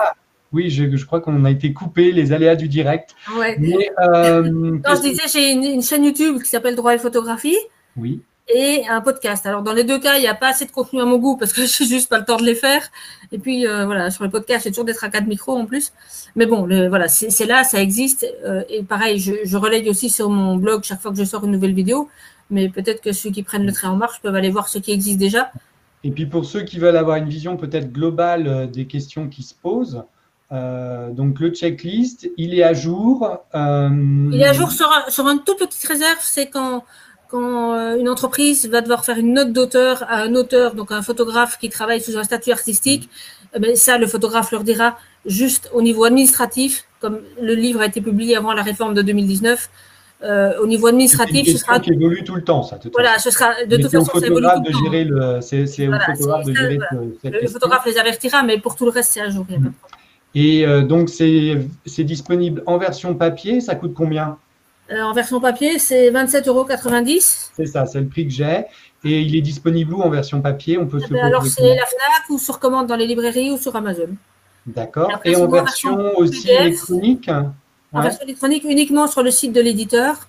Oui, 0.52 0.70
je, 0.70 1.04
crois 1.04 1.20
qu'on 1.20 1.44
a 1.44 1.50
été 1.50 1.72
coupé, 1.72 2.12
les 2.12 2.32
aléas 2.32 2.56
du 2.56 2.68
direct. 2.68 3.14
Ouais. 3.36 3.58
Euh, 4.00 4.42
non, 4.50 4.80
je 4.84 5.00
disais, 5.00 5.22
j'ai 5.32 5.52
une, 5.52 5.82
chaîne 5.82 6.04
YouTube 6.04 6.42
qui 6.42 6.48
s'appelle 6.48 6.76
Droit 6.76 6.94
et 6.94 6.98
photographie. 6.98 7.56
Oui. 7.96 8.20
Et 8.54 8.82
un 8.88 9.00
podcast. 9.00 9.46
Alors, 9.46 9.62
dans 9.62 9.72
les 9.72 9.84
deux 9.84 9.98
cas, 9.98 10.16
il 10.16 10.20
n'y 10.20 10.26
a 10.26 10.34
pas 10.34 10.48
assez 10.48 10.66
de 10.66 10.70
contenu 10.70 11.00
à 11.00 11.04
mon 11.04 11.16
goût 11.16 11.36
parce 11.36 11.52
que 11.52 11.62
je 11.66 11.82
n'ai 11.82 11.88
juste 11.88 12.08
pas 12.10 12.18
le 12.18 12.24
temps 12.24 12.36
de 12.36 12.44
les 12.44 12.54
faire. 12.54 12.82
Et 13.30 13.38
puis, 13.38 13.66
euh, 13.66 13.86
voilà, 13.86 14.10
sur 14.10 14.24
le 14.24 14.30
podcast, 14.30 14.64
j'ai 14.64 14.70
toujours 14.70 14.84
des 14.84 14.94
tracas 14.94 15.20
de 15.20 15.28
micro 15.28 15.56
en 15.56 15.64
plus. 15.64 15.92
Mais 16.36 16.46
bon, 16.46 16.66
voilà, 16.88 17.08
c'est 17.08 17.46
là, 17.46 17.64
ça 17.64 17.80
existe. 17.80 18.26
Euh, 18.44 18.62
et 18.68 18.82
pareil, 18.82 19.18
je, 19.18 19.32
je 19.44 19.56
relaye 19.56 19.88
aussi 19.88 20.10
sur 20.10 20.28
mon 20.28 20.56
blog 20.56 20.82
chaque 20.82 21.00
fois 21.00 21.12
que 21.12 21.18
je 21.18 21.24
sors 21.24 21.44
une 21.44 21.52
nouvelle 21.52 21.74
vidéo. 21.74 22.08
Mais 22.50 22.68
peut-être 22.68 23.00
que 23.00 23.12
ceux 23.12 23.30
qui 23.30 23.42
prennent 23.42 23.64
le 23.64 23.72
train 23.72 23.88
en 23.88 23.96
marche 23.96 24.20
peuvent 24.20 24.34
aller 24.34 24.50
voir 24.50 24.68
ce 24.68 24.78
qui 24.78 24.92
existe 24.92 25.18
déjà. 25.18 25.50
Et 26.04 26.10
puis 26.10 26.26
pour 26.26 26.44
ceux 26.44 26.62
qui 26.62 26.78
veulent 26.78 26.96
avoir 26.96 27.16
une 27.16 27.28
vision 27.28 27.56
peut-être 27.56 27.92
globale 27.92 28.46
euh, 28.46 28.66
des 28.66 28.86
questions 28.86 29.28
qui 29.28 29.42
se 29.42 29.54
posent, 29.54 30.02
euh, 30.50 31.10
donc 31.10 31.40
le 31.40 31.50
checklist, 31.50 32.28
il 32.36 32.54
est 32.58 32.62
à 32.62 32.74
jour. 32.74 33.38
Euh, 33.54 34.28
il 34.32 34.40
est 34.40 34.46
à 34.46 34.52
jour 34.52 34.70
sur, 34.70 34.90
sur 35.08 35.28
une 35.28 35.42
toute 35.44 35.58
petite 35.58 35.86
réserve, 35.86 36.18
c'est 36.20 36.48
quand, 36.48 36.84
quand 37.28 37.96
une 37.96 38.08
entreprise 38.08 38.68
va 38.68 38.82
devoir 38.82 39.04
faire 39.04 39.18
une 39.18 39.32
note 39.32 39.52
d'auteur 39.52 40.02
à 40.08 40.16
un 40.16 40.34
auteur, 40.34 40.74
donc 40.74 40.92
un 40.92 41.02
photographe 41.02 41.58
qui 41.58 41.70
travaille 41.70 42.02
sous 42.02 42.18
un 42.18 42.24
statut 42.24 42.52
artistique, 42.52 43.08
eh 43.54 43.60
ben, 43.60 43.76
ça 43.76 43.96
le 43.96 44.06
photographe 44.06 44.50
leur 44.50 44.64
dira 44.64 44.98
juste 45.24 45.70
au 45.72 45.80
niveau 45.80 46.04
administratif, 46.04 46.84
comme 47.00 47.20
le 47.40 47.54
livre 47.54 47.80
a 47.80 47.86
été 47.86 48.00
publié 48.00 48.36
avant 48.36 48.52
la 48.52 48.62
réforme 48.62 48.92
de 48.92 49.02
2019, 49.02 49.70
euh, 50.24 50.60
au 50.60 50.66
niveau 50.66 50.86
administratif, 50.86 51.50
ce 51.50 51.58
sera. 51.58 51.80
qui 51.80 51.92
évolue 51.92 52.22
tout 52.22 52.34
le 52.34 52.44
temps, 52.44 52.62
ça. 52.62 52.78
Voilà, 52.92 53.18
ce 53.18 53.30
sera 53.30 53.64
de 53.64 53.76
toute 53.76 53.90
façon, 53.90 54.18
ça 54.18 54.26
évolue 54.26 54.46
tout 54.46 54.72
le 54.72 54.84
gérer 54.84 55.04
le. 55.04 55.40
C'est 55.40 55.66
photographe 55.66 56.46
de 56.46 56.54
gérer 56.54 56.78
Le 57.24 57.48
photographe 57.48 57.86
les 57.86 57.98
avertira, 57.98 58.42
mais 58.42 58.58
pour 58.58 58.76
tout 58.76 58.84
le 58.84 58.90
reste, 58.90 59.12
c'est 59.12 59.20
à 59.20 59.30
jour. 59.30 59.46
Et 60.34 60.66
euh, 60.66 60.82
donc, 60.82 61.08
c'est 61.08 62.04
disponible 62.04 62.62
en 62.66 62.78
version 62.78 63.14
papier. 63.14 63.60
Ça 63.60 63.74
coûte 63.74 63.94
combien? 63.94 64.38
Euh, 64.90 65.02
En 65.02 65.12
version 65.12 65.40
papier, 65.40 65.78
c'est 65.78 66.10
27,90 66.10 66.48
euros. 66.48 66.66
C'est 67.56 67.66
ça, 67.66 67.86
c'est 67.86 68.00
le 68.00 68.06
prix 68.06 68.26
que 68.26 68.32
j'ai. 68.32 68.64
Et 69.04 69.20
il 69.20 69.34
est 69.34 69.40
disponible 69.40 69.94
où 69.94 70.00
en 70.00 70.10
version 70.10 70.40
papier? 70.40 70.78
On 70.78 70.86
peut 70.86 71.00
se 71.00 71.12
Alors, 71.14 71.44
c'est 71.44 71.62
la 71.62 71.86
Fnac 71.86 72.30
ou 72.30 72.38
sur 72.38 72.58
commande 72.58 72.86
dans 72.86 72.96
les 72.96 73.06
librairies 73.06 73.50
ou 73.50 73.58
sur 73.58 73.74
Amazon. 73.74 74.10
D'accord. 74.66 75.10
Et, 75.24 75.34
en 75.34 75.48
version 75.48 76.16
aussi 76.16 76.48
électronique? 76.48 77.28
En 77.92 78.00
version 78.00 78.22
électronique 78.24 78.64
uniquement 78.64 79.06
sur 79.06 79.22
le 79.22 79.30
site 79.30 79.52
de 79.52 79.60
l'éditeur. 79.60 80.28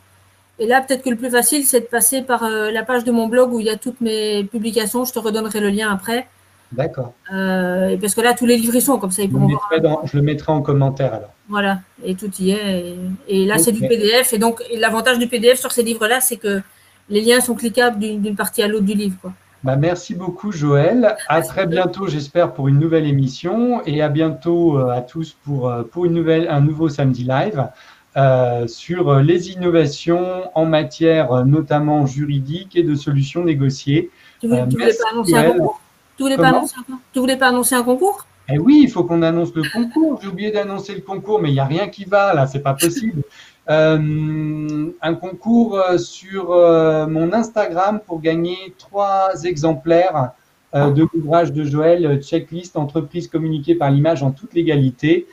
Et 0.59 0.67
là, 0.67 0.81
peut-être 0.81 1.03
que 1.03 1.09
le 1.09 1.15
plus 1.15 1.31
facile, 1.31 1.65
c'est 1.65 1.81
de 1.81 1.85
passer 1.85 2.21
par 2.21 2.43
euh, 2.43 2.69
la 2.71 2.83
page 2.83 3.03
de 3.03 3.11
mon 3.11 3.27
blog 3.27 3.53
où 3.53 3.59
il 3.59 3.65
y 3.65 3.69
a 3.69 3.77
toutes 3.77 3.99
mes 4.01 4.43
publications. 4.43 5.03
Je 5.03 5.11
te 5.13 5.19
redonnerai 5.19 5.59
le 5.59 5.69
lien 5.69 5.91
après. 5.91 6.27
D'accord. 6.71 7.13
Euh, 7.31 7.97
parce 7.97 8.15
que 8.15 8.21
là, 8.21 8.33
tous 8.33 8.45
les 8.45 8.57
livres 8.57 8.79
sont 8.79 8.97
comme 8.97 9.11
ça. 9.11 9.23
Ils 9.23 9.31
je, 9.31 10.07
je 10.11 10.17
le 10.17 10.23
mettrai 10.23 10.51
en 10.51 10.61
commentaire 10.61 11.13
alors. 11.13 11.33
Voilà, 11.49 11.79
et 12.03 12.15
tout 12.15 12.31
y 12.39 12.51
est. 12.51 12.95
Et, 13.27 13.45
là, 13.45 13.57
c'est 13.57 13.71
du 13.71 13.81
PDF. 13.81 14.33
Et 14.33 14.37
donc, 14.37 14.63
l'avantage 14.75 15.19
du 15.19 15.27
PDF 15.27 15.59
sur 15.59 15.71
ces 15.71 15.83
livres-là, 15.83 16.21
c'est 16.21 16.37
que 16.37 16.61
les 17.09 17.21
liens 17.21 17.41
sont 17.41 17.53
cliquables 17.55 17.99
d'une 17.99 18.35
partie 18.35 18.63
à 18.63 18.67
l'autre 18.67 18.85
du 18.85 18.93
livre. 18.93 19.15
Quoi. 19.21 19.33
Bah, 19.63 19.77
merci 19.77 20.13
beaucoup, 20.13 20.51
Joël. 20.51 21.15
À 21.29 21.41
très 21.41 21.65
bientôt, 21.65 22.07
j'espère, 22.07 22.53
pour 22.53 22.67
une 22.67 22.79
nouvelle 22.79 23.07
émission 23.07 23.81
et 23.85 24.01
à 24.01 24.09
bientôt 24.09 24.77
euh, 24.77 24.89
à 24.89 24.99
tous 24.99 25.37
pour, 25.45 25.69
euh, 25.69 25.83
pour 25.83 26.03
une 26.03 26.13
nouvelle, 26.13 26.49
un 26.49 26.59
nouveau 26.59 26.89
samedi 26.89 27.23
live 27.23 27.69
euh, 28.17 28.67
sur 28.67 29.19
les 29.19 29.51
innovations 29.51 30.51
en 30.53 30.65
matière 30.65 31.45
notamment 31.45 32.05
juridique 32.05 32.75
et 32.75 32.83
de 32.83 32.93
solutions 32.93 33.45
négociées. 33.45 34.11
Tu 34.41 34.47
voulais, 34.47 34.65
voulais 34.65 34.93
pas 34.93 35.09
annoncer 35.11 35.35
un 35.35 35.51
concours? 35.53 35.81
Tu 36.17 36.23
voulais, 36.23 36.37
pas 36.37 36.47
annoncer 36.49 36.75
un, 36.77 36.99
tu 37.13 37.19
voulais 37.19 37.37
pas 37.37 37.47
annoncer 37.47 37.75
un 37.75 37.83
concours? 37.83 38.27
Eh 38.49 38.59
oui, 38.59 38.81
il 38.83 38.91
faut 38.91 39.05
qu'on 39.05 39.21
annonce 39.21 39.53
le 39.55 39.63
concours. 39.71 40.19
J'ai 40.21 40.27
oublié 40.27 40.51
d'annoncer 40.51 40.93
le 40.93 41.01
concours, 41.01 41.41
mais 41.41 41.49
il 41.49 41.53
n'y 41.53 41.61
a 41.61 41.65
rien 41.65 41.87
qui 41.87 42.03
va 42.03 42.33
là, 42.33 42.47
c'est 42.47 42.59
pas 42.59 42.73
possible. 42.73 43.23
Euh, 43.69 44.91
un 45.01 45.13
concours 45.13 45.77
euh, 45.77 45.97
sur 45.97 46.51
euh, 46.51 47.07
mon 47.07 47.31
Instagram 47.31 48.01
pour 48.05 48.19
gagner 48.19 48.57
trois 48.77 49.43
exemplaires 49.43 50.31
de 50.73 51.07
l'ouvrage 51.13 51.53
de 51.53 51.63
Joël, 51.63 52.19
Checklist, 52.23 52.75
entreprise 52.77 53.27
communiquée 53.27 53.75
par 53.75 53.91
l'image 53.91 54.23
en 54.23 54.31
toute 54.31 54.55
légalité. 54.55 55.27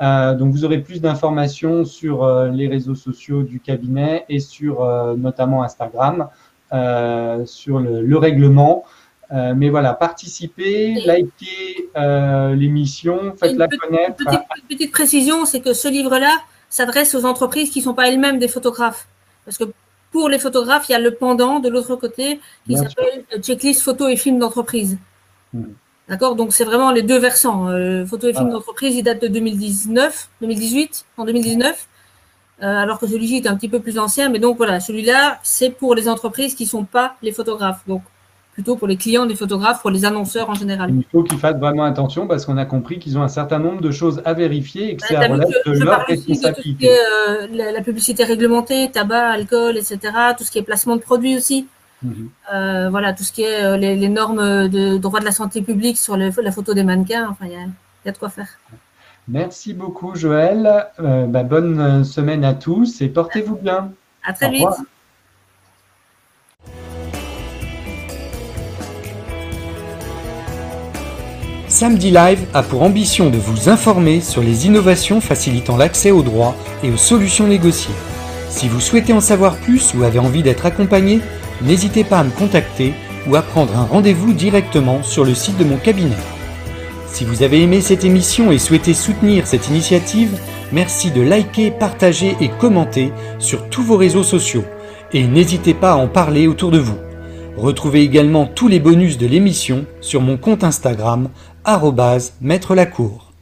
donc 0.00 0.52
vous 0.52 0.64
aurez 0.64 0.78
plus 0.78 1.02
d'informations 1.02 1.84
sur 1.84 2.26
les 2.46 2.66
réseaux 2.66 2.94
sociaux 2.94 3.42
du 3.42 3.60
cabinet 3.60 4.24
et 4.30 4.40
sur 4.40 4.82
notamment 5.18 5.62
Instagram, 5.62 6.28
sur 7.44 7.78
le, 7.78 8.16
règlement. 8.16 8.84
mais 9.30 9.68
voilà, 9.68 9.92
participez, 9.92 10.94
likez 10.94 11.90
l'émission, 12.56 13.34
faites-la 13.38 13.68
connaître. 13.68 14.16
Petite, 14.16 14.40
petite 14.66 14.92
précision, 14.92 15.44
c'est 15.44 15.60
que 15.60 15.74
ce 15.74 15.88
livre-là 15.88 16.38
s'adresse 16.68 17.14
aux 17.14 17.24
entreprises 17.24 17.70
qui 17.70 17.80
ne 17.80 17.84
sont 17.84 17.94
pas 17.94 18.08
elles-mêmes 18.08 18.38
des 18.38 18.48
photographes. 18.48 19.06
Parce 19.44 19.58
que 19.58 19.64
pour 20.12 20.28
les 20.28 20.38
photographes, 20.38 20.88
il 20.88 20.92
y 20.92 20.94
a 20.94 20.98
le 20.98 21.14
pendant 21.14 21.60
de 21.60 21.68
l'autre 21.68 21.96
côté 21.96 22.40
qui 22.66 22.76
s'appelle 22.76 23.24
checklist 23.40 23.82
photo 23.82 24.08
et 24.08 24.16
film 24.16 24.38
d'entreprise. 24.38 24.98
Hmm. 25.52 25.64
D'accord? 26.08 26.36
Donc, 26.36 26.52
c'est 26.52 26.64
vraiment 26.64 26.92
les 26.92 27.02
deux 27.02 27.18
versants. 27.18 27.68
Euh, 27.68 28.06
photo 28.06 28.28
et 28.28 28.34
film 28.34 28.50
d'entreprise, 28.50 28.94
il 28.94 29.02
date 29.02 29.20
de 29.20 29.28
2019, 29.28 30.30
2018, 30.40 31.04
en 31.16 31.24
2019, 31.24 31.88
euh, 32.62 32.64
alors 32.64 33.00
que 33.00 33.08
celui-ci 33.08 33.36
est 33.36 33.48
un 33.48 33.56
petit 33.56 33.68
peu 33.68 33.80
plus 33.80 33.98
ancien. 33.98 34.28
Mais 34.28 34.38
donc, 34.38 34.56
voilà, 34.56 34.78
celui-là, 34.78 35.40
c'est 35.42 35.70
pour 35.70 35.94
les 35.96 36.08
entreprises 36.08 36.54
qui 36.54 36.62
ne 36.62 36.68
sont 36.68 36.84
pas 36.84 37.16
les 37.22 37.32
photographes. 37.32 37.82
Donc, 37.88 38.02
plutôt 38.56 38.76
pour 38.76 38.88
les 38.88 38.96
clients 38.96 39.26
des 39.26 39.34
photographes, 39.34 39.82
pour 39.82 39.90
les 39.90 40.06
annonceurs 40.06 40.48
en 40.48 40.54
général. 40.54 40.88
Il 40.90 41.04
faut 41.12 41.22
qu'ils 41.22 41.38
fassent 41.38 41.58
vraiment 41.58 41.84
attention 41.84 42.26
parce 42.26 42.46
qu'on 42.46 42.56
a 42.56 42.64
compris 42.64 42.98
qu'ils 42.98 43.18
ont 43.18 43.22
un 43.22 43.28
certain 43.28 43.58
nombre 43.58 43.82
de 43.82 43.90
choses 43.90 44.22
à 44.24 44.32
vérifier 44.32 44.92
et 44.92 44.96
que 44.96 45.06
ça 45.06 45.20
relève 45.20 45.46
de 45.66 45.84
leur 45.84 46.06
responsabilité. 46.06 46.88
Euh, 46.88 47.48
la, 47.52 47.82
publicité 47.82 48.24
réglementée, 48.24 48.90
tabac, 48.90 49.28
alcool, 49.28 49.76
etc. 49.76 49.98
Tout 50.38 50.44
ce 50.44 50.50
qui 50.50 50.56
est 50.58 50.62
placement 50.62 50.96
de 50.96 51.02
produits 51.02 51.36
aussi. 51.36 51.68
Mhm. 52.02 52.30
Euh, 52.54 52.88
voilà, 52.88 53.12
tout 53.12 53.24
ce 53.24 53.32
qui 53.32 53.42
est 53.42 53.62
euh, 53.62 53.76
les, 53.76 54.08
normes 54.08 54.68
de 54.68 54.96
droit 54.96 55.20
de 55.20 55.26
la 55.26 55.32
santé 55.32 55.60
publique 55.60 55.98
sur 55.98 56.16
la 56.16 56.50
photo 56.50 56.72
des 56.72 56.82
mannequins. 56.82 57.28
Enfin, 57.28 57.44
il 57.44 57.52
y, 57.52 58.08
a, 58.08 58.10
de 58.10 58.16
quoi 58.16 58.30
faire. 58.30 58.48
Merci 59.28 59.74
beaucoup, 59.74 60.16
Joël. 60.16 60.86
Bah, 60.98 61.42
bonne 61.42 62.04
semaine 62.04 62.42
à 62.42 62.54
tous 62.54 63.02
et 63.02 63.08
portez-vous 63.08 63.56
bien. 63.56 63.92
À 64.24 64.32
très 64.32 64.50
vite. 64.50 64.64
Samedi 71.78 72.10
Live 72.10 72.46
a 72.54 72.62
pour 72.62 72.82
ambition 72.82 73.28
de 73.28 73.36
vous 73.36 73.68
informer 73.68 74.22
sur 74.22 74.40
les 74.40 74.64
innovations 74.64 75.20
facilitant 75.20 75.76
l'accès 75.76 76.10
aux 76.10 76.22
droits 76.22 76.56
et 76.82 76.88
aux 76.88 76.96
solutions 76.96 77.46
négociées. 77.46 77.94
Si 78.48 78.66
vous 78.66 78.80
souhaitez 78.80 79.12
en 79.12 79.20
savoir 79.20 79.56
plus 79.56 79.92
ou 79.92 80.02
avez 80.02 80.18
envie 80.18 80.42
d'être 80.42 80.64
accompagné, 80.64 81.20
n'hésitez 81.60 82.02
pas 82.02 82.20
à 82.20 82.24
me 82.24 82.30
contacter 82.30 82.94
ou 83.28 83.36
à 83.36 83.42
prendre 83.42 83.76
un 83.76 83.84
rendez-vous 83.84 84.32
directement 84.32 85.02
sur 85.02 85.22
le 85.22 85.34
site 85.34 85.58
de 85.58 85.64
mon 85.64 85.76
cabinet. 85.76 86.16
Si 87.08 87.26
vous 87.26 87.42
avez 87.42 87.60
aimé 87.60 87.82
cette 87.82 88.06
émission 88.06 88.50
et 88.50 88.58
souhaitez 88.58 88.94
soutenir 88.94 89.46
cette 89.46 89.68
initiative, 89.68 90.30
merci 90.72 91.10
de 91.10 91.20
liker, 91.20 91.70
partager 91.72 92.38
et 92.40 92.48
commenter 92.48 93.12
sur 93.38 93.68
tous 93.68 93.82
vos 93.82 93.98
réseaux 93.98 94.22
sociaux. 94.22 94.64
Et 95.12 95.26
n'hésitez 95.26 95.74
pas 95.74 95.92
à 95.92 95.96
en 95.96 96.08
parler 96.08 96.46
autour 96.46 96.70
de 96.70 96.78
vous. 96.78 96.96
Retrouvez 97.56 98.02
également 98.02 98.46
tous 98.46 98.68
les 98.68 98.80
bonus 98.80 99.16
de 99.16 99.26
l'émission 99.26 99.86
sur 100.02 100.20
mon 100.20 100.36
compte 100.36 100.62
Instagram 100.62 101.30
maître 102.40 102.76
Lacour. 102.76 103.32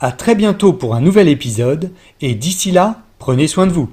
À 0.00 0.10
très 0.10 0.34
bientôt 0.34 0.72
pour 0.72 0.94
un 0.94 1.02
nouvel 1.02 1.28
épisode 1.28 1.90
et 2.22 2.34
d'ici 2.34 2.70
là, 2.70 3.02
prenez 3.18 3.48
soin 3.48 3.66
de 3.66 3.72
vous. 3.72 3.90